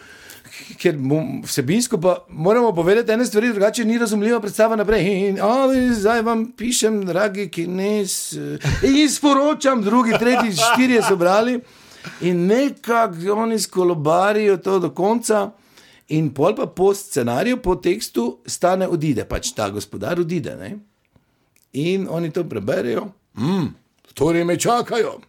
ker 0.81 0.97
vsebinsko 1.45 2.01
pa 2.01 2.17
moramo 2.29 2.73
povedati 2.73 3.13
ene 3.13 3.27
stvari, 3.27 3.53
drugače 3.53 3.85
ni 3.85 3.99
razumljiva 3.99 4.41
predstava 4.41 4.77
naprej. 4.77 5.29
In, 5.29 5.39
a, 5.41 5.69
zdaj 5.93 6.23
vam 6.23 6.47
pišem, 6.57 7.05
dragi 7.07 7.49
kines, 7.49 8.33
in 8.83 9.11
sporočam, 9.11 9.83
drugi, 9.83 10.13
tretji, 10.19 10.53
štirje 10.53 11.03
so 11.09 11.17
brali. 11.17 11.61
In 12.21 12.47
nekako 12.47 13.33
oni 13.33 13.59
skolobarijo 13.59 14.57
to 14.57 14.79
do 14.79 14.91
konca, 14.91 15.51
in 16.09 16.31
pol 16.35 16.55
pa 16.55 16.67
po 16.67 16.95
scenariju, 16.95 17.57
po 17.63 17.75
tekstu, 17.77 18.39
stane 18.47 18.89
odide, 18.89 19.25
pač 19.25 19.51
ta 19.57 19.71
gospodar 19.71 20.21
odide. 20.21 20.55
Ne? 20.61 20.77
In 21.73 22.07
oni 22.11 22.31
to 22.31 22.45
preberejo, 22.45 23.09
mm, 23.39 23.67
torej 24.15 24.45
me 24.45 24.57
čakajo, 24.59 25.21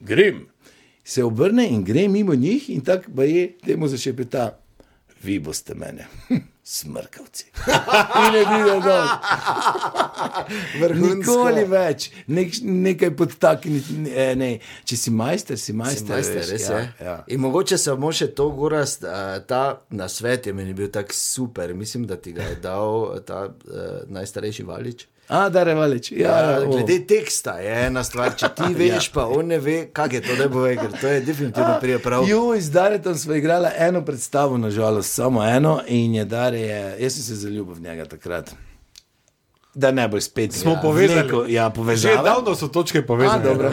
grem. 0.00 0.46
Se 1.04 1.24
obrne 1.24 1.68
in 1.68 1.84
gre 1.84 2.08
mimo 2.08 2.34
njih, 2.34 2.70
in 2.70 2.80
tako 2.80 3.10
pa 3.16 3.24
je, 3.24 3.58
temu 3.64 3.88
zašepeta, 3.88 4.60
vi 5.22 5.38
boste 5.38 5.74
mene, 5.74 6.06
smrkavci. 6.64 7.44
In 8.26 8.32
ne 8.32 8.38
vidi 8.38 8.80
dol. 8.84 9.06
Nikoli 11.00 11.64
več, 11.68 12.10
Nek, 12.30 12.54
nekaj 12.62 13.10
podtakniti. 13.18 13.96
Ne, 14.06 14.26
ne. 14.38 14.50
Če 14.86 14.96
si 14.96 15.12
majster, 15.14 15.58
si 15.58 15.74
majster. 15.76 16.14
Majster, 16.14 16.40
veš, 16.40 16.52
res 16.54 16.68
ja, 16.68 16.78
je. 16.78 16.90
ja. 17.04 17.16
In 17.34 17.42
mogoče 17.42 17.78
samo 17.80 18.12
še 18.14 18.30
to, 18.36 18.50
Gorast, 18.56 19.04
ta 19.50 19.62
nasvet 19.90 20.46
je 20.46 20.54
meni 20.56 20.76
bil 20.76 20.92
tako 20.94 21.16
super. 21.16 21.74
Mislim, 21.74 22.06
da 22.06 22.16
ti 22.16 22.32
ga 22.36 22.46
je 22.52 22.60
dal 22.62 23.18
ta 23.26 23.48
uh, 23.48 23.52
najstarejši 24.08 24.68
valič. 24.68 25.06
A, 25.30 25.48
da 25.48 25.62
revalič. 25.62 26.12
Ja, 26.12 26.18
Ja, 26.30 26.50
ja, 26.50 26.66
glede 26.66 27.06
teksta 27.06 27.52
je 27.52 27.86
ena 27.86 28.04
stvar, 28.04 28.34
če 28.34 28.48
ti 28.50 28.74
veš, 28.80 29.12
pa 29.12 29.26
on 29.26 29.46
ne 29.46 29.58
ve, 29.58 29.86
kaj 29.86 30.08
je 30.12 30.20
to, 30.20 30.36
da 30.36 30.48
bo 30.48 30.64
rekel. 30.66 30.90
To 31.00 31.06
je 31.06 31.20
definitivno 31.20 31.76
prije 31.80 31.98
prav. 31.98 32.28
Jo, 32.28 32.56
z 32.58 32.70
Daretom 32.70 33.14
smo 33.14 33.34
igrali 33.34 33.68
eno 33.78 34.04
predstavo, 34.04 34.58
nažalost, 34.58 35.12
samo 35.12 35.44
eno, 35.44 35.80
in 35.86 36.14
je 36.14 36.24
Dare, 36.24 36.60
je, 36.60 36.96
jaz 36.98 37.14
sem 37.14 37.22
se 37.22 37.34
zaljubil 37.36 37.74
v 37.74 37.80
njega 37.80 38.04
takrat. 38.06 38.50
Da 39.74 39.90
ne 39.90 40.08
bo 40.08 40.20
spet. 40.20 40.52
Smo 40.52 40.72
ja, 40.72 40.80
povezali. 40.82 41.22
Neko, 41.22 41.44
ja, 41.48 41.66
Že 41.66 41.74
povezali. 41.74 42.24
davno 42.24 42.54
so 42.54 42.68
točke 42.68 42.98
A, 42.98 43.06
povezane. 43.06 43.44
dobro. 43.44 43.70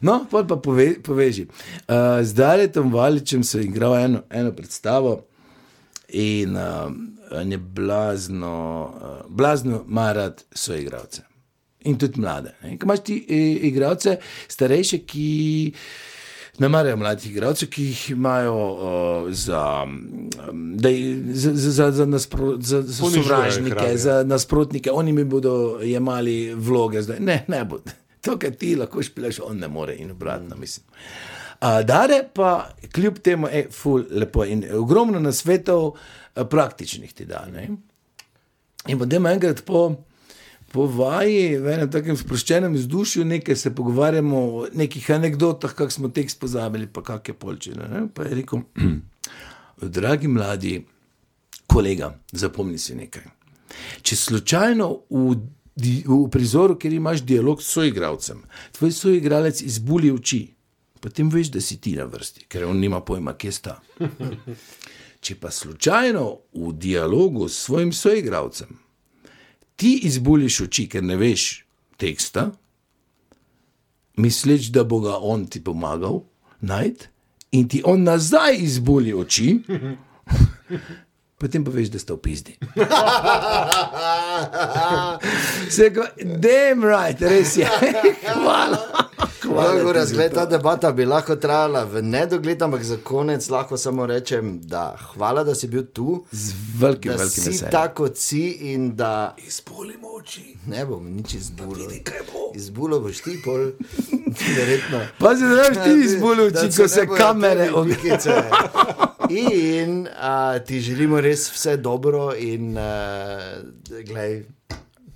No, 0.00 0.26
pa 0.30 0.42
pove, 0.42 1.02
poveži. 1.02 1.46
Uh, 1.46 1.94
z 2.22 2.34
Daretom 2.34 2.92
Valičem 2.92 3.44
sem 3.44 3.60
igral 3.62 3.96
eno, 3.96 4.22
eno 4.30 4.52
predstavo 4.52 5.27
in 6.08 6.56
uh, 6.56 6.92
je 7.50 7.58
blazno, 7.58 8.90
uh, 8.94 9.30
blazno 9.30 9.84
marat 9.86 10.44
svoje 10.52 10.82
igralce. 10.82 11.22
In 11.80 11.98
tudi 11.98 12.20
mlade. 12.20 12.54
ne. 12.62 12.78
Ko 12.78 12.84
imaš 12.84 13.00
ti 13.04 13.26
e, 13.28 13.36
igralce, 13.68 14.16
starejše, 14.48 14.98
ki 14.98 15.72
ne 16.58 16.68
marajo 16.68 16.96
mladih 16.96 17.30
igralcev, 17.30 17.68
ki 17.70 17.84
jih 17.84 18.10
imajo 18.10 18.54
uh, 18.54 19.32
za, 19.32 19.84
um, 19.86 20.30
da, 20.74 20.90
za, 21.32 21.52
za, 21.54 21.70
za, 21.70 21.90
za, 21.92 22.06
naspro, 22.06 22.56
za, 22.60 22.82
za 22.82 23.10
sovražnike, 23.10 23.96
za 23.96 24.22
nasprotnike, 24.26 24.90
oni 24.92 25.12
mi 25.12 25.24
bodo 25.24 25.78
jemali 25.82 26.54
vloge. 26.54 27.02
Zdaj. 27.02 27.20
Ne, 27.20 27.44
ne 27.48 27.64
bo. 27.64 27.78
To, 28.20 28.38
kar 28.38 28.50
ti 28.50 28.74
lahko 28.76 29.02
špilaš, 29.02 29.40
on 29.44 29.58
ne 29.58 29.68
more 29.68 29.94
in 29.94 30.10
obratno, 30.10 30.56
mislim. 30.56 30.86
Dare 31.60 32.22
pa 32.34 32.70
kljub 32.92 33.18
temu 33.18 33.48
je 33.48 33.66
ful 33.70 34.04
lepo 34.10 34.44
in 34.44 34.64
ogromno 34.72 35.20
nasvetov 35.20 35.96
a, 36.34 36.44
praktičnih 36.44 37.12
ti 37.12 37.24
da. 37.24 37.46
Ne? 37.52 37.68
In 38.86 38.98
potem 38.98 39.26
enkrat 39.26 39.64
po, 39.66 40.04
po 40.72 40.86
vaji, 40.86 41.56
v 41.58 41.72
enem 41.74 41.90
takem 41.90 42.16
sproščenem 42.16 42.76
vzdušju, 42.78 43.24
nekaj 43.24 43.56
se 43.56 43.74
pogovarjamo 43.74 44.38
o 44.38 44.66
nekih 44.72 45.10
anekdotah, 45.10 45.74
kako 45.74 45.90
smo 45.90 46.08
tekst 46.14 46.38
pozabili, 46.40 46.86
pa 46.86 47.02
kak 47.02 47.28
je 47.28 47.34
polčine. 47.34 47.88
Ne? 47.90 48.06
Pa 48.14 48.28
je 48.28 48.38
rekel, 48.38 48.62
dragi 49.98 50.30
mladi 50.30 50.78
kolega, 51.66 52.12
zapomni 52.32 52.78
si 52.78 52.94
nekaj. 52.94 53.26
Če 54.02 54.16
slučajno 54.16 54.88
v, 55.10 55.34
v 56.06 56.20
prizoru, 56.32 56.78
kjer 56.78 56.94
imaš 56.96 57.26
dialog 57.26 57.60
s 57.62 57.74
soigravcem, 57.74 58.40
tvoj 58.78 58.94
soigralec 58.94 59.60
izbuli 59.66 60.14
oči, 60.14 60.46
potem 61.00 61.30
veš, 61.30 61.52
da 61.54 61.60
si 61.60 61.78
ti 61.80 61.94
na 61.96 62.04
vrsti, 62.08 62.46
ker 62.48 62.66
on 62.68 62.80
nima 62.80 63.00
pojma, 63.00 63.36
kje 63.38 63.52
sta. 63.52 63.78
Če 65.20 65.34
pa 65.40 65.50
slučajno 65.50 66.24
v 66.54 66.72
dialogu 66.78 67.48
s 67.48 67.64
svojim 67.66 67.92
soigravcem 67.92 68.78
ti 69.78 70.00
izbuliš 70.02 70.60
oči, 70.66 70.88
ker 70.90 71.04
ne 71.06 71.14
veš 71.16 71.62
teksta, 72.02 72.50
misleč, 74.18 74.72
da 74.74 74.82
bo 74.84 74.98
ga 75.04 75.16
on 75.22 75.46
ti 75.46 75.62
pomagal 75.64 76.22
najti, 76.66 77.06
in 77.54 77.68
ti 77.70 77.82
on 77.86 78.02
nazaj 78.02 78.58
izbuli 78.58 79.14
oči, 79.14 79.62
potem 81.38 81.64
pa 81.64 81.70
veš, 81.70 81.88
da 81.94 81.98
sta 82.02 82.14
v 82.16 82.20
pizdi. 82.26 82.58
Se 85.76 85.90
ga, 85.94 86.10
damn 86.18 86.82
right, 86.82 87.22
res 87.22 87.54
je. 87.56 87.70
Hvala. 88.34 89.07
Hvala 89.48 89.74
ti 89.74 89.82
Gorast, 89.82 90.08
za 90.08 90.14
gled, 90.14 90.30
to. 90.30 90.36
ta 90.36 90.46
debata 90.46 90.92
bi 90.92 91.04
lahko 91.04 91.36
trajala 91.36 91.84
v 91.84 92.02
nedogled, 92.02 92.62
ampak 92.62 92.82
za 92.82 92.96
konec 92.98 93.48
lahko 93.48 93.76
samo 93.76 94.06
rečem, 94.06 94.60
da 94.60 94.82
hvala, 95.08 95.44
da 95.44 95.54
si 95.54 95.66
bil 95.66 95.82
tu, 95.84 96.24
Z 96.32 96.52
velikim, 96.76 97.12
da 97.12 97.16
velikim 97.16 97.42
si 97.42 97.50
veseljem. 97.50 97.70
tako 97.72 97.94
kot 97.98 98.16
si 98.16 98.42
in 98.64 98.96
da 98.96 99.34
Izbolimo 99.38 100.08
oči. 100.10 100.56
ne 100.66 100.86
bom 100.86 101.06
nič 101.06 101.34
izbulil. 101.34 101.90
Izbulil 102.54 103.00
boš 103.00 103.18
ti 103.18 103.40
pol, 103.44 103.70
verjetno. 104.58 105.00
Pa 105.18 105.30
se 105.30 105.44
znaš 105.46 105.84
ti 105.84 105.90
izbolil 106.06 106.50
Da 106.50 106.60
oči, 106.60 106.76
ko 106.76 106.82
ne 106.82 106.88
se 106.88 107.06
kamere 107.08 107.70
pikice. 107.86 108.34
In 109.30 110.08
a, 110.14 110.58
ti 110.58 110.80
želimo 110.80 111.20
res 111.20 111.52
vse 111.52 111.76
dobro, 111.76 112.32
in 112.34 112.78
a, 112.78 113.60
glej, 114.02 114.44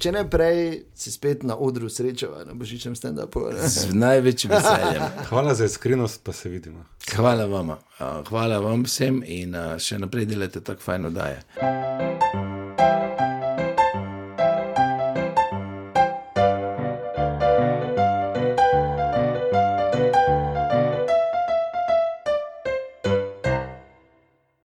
če 0.03 0.13
ne 0.13 0.23
prej, 0.31 0.83
si 0.99 1.13
spet 1.15 1.45
na 1.47 1.55
odru 1.57 1.91
srečava 1.93 2.43
na 2.49 2.57
božičnem 2.59 2.97
stand-upu. 2.99 3.45
Z 3.55 3.95
največjim 3.95 4.51
veseljem. 4.51 5.05
Hvala 5.31 5.55
za 5.55 5.69
iskrenost, 5.71 6.25
pa 6.25 6.35
se 6.35 6.49
vidimo. 6.49 6.85
Hvala 7.15 7.47
vam, 7.47 7.77
hvala 8.29 8.59
vam 8.59 8.87
vsem 8.89 9.23
in 9.27 9.55
še 9.79 10.01
naprej 10.03 10.27
delate 10.35 10.65
tako 10.65 10.83
fajno 10.83 11.11
daje. 11.15 11.43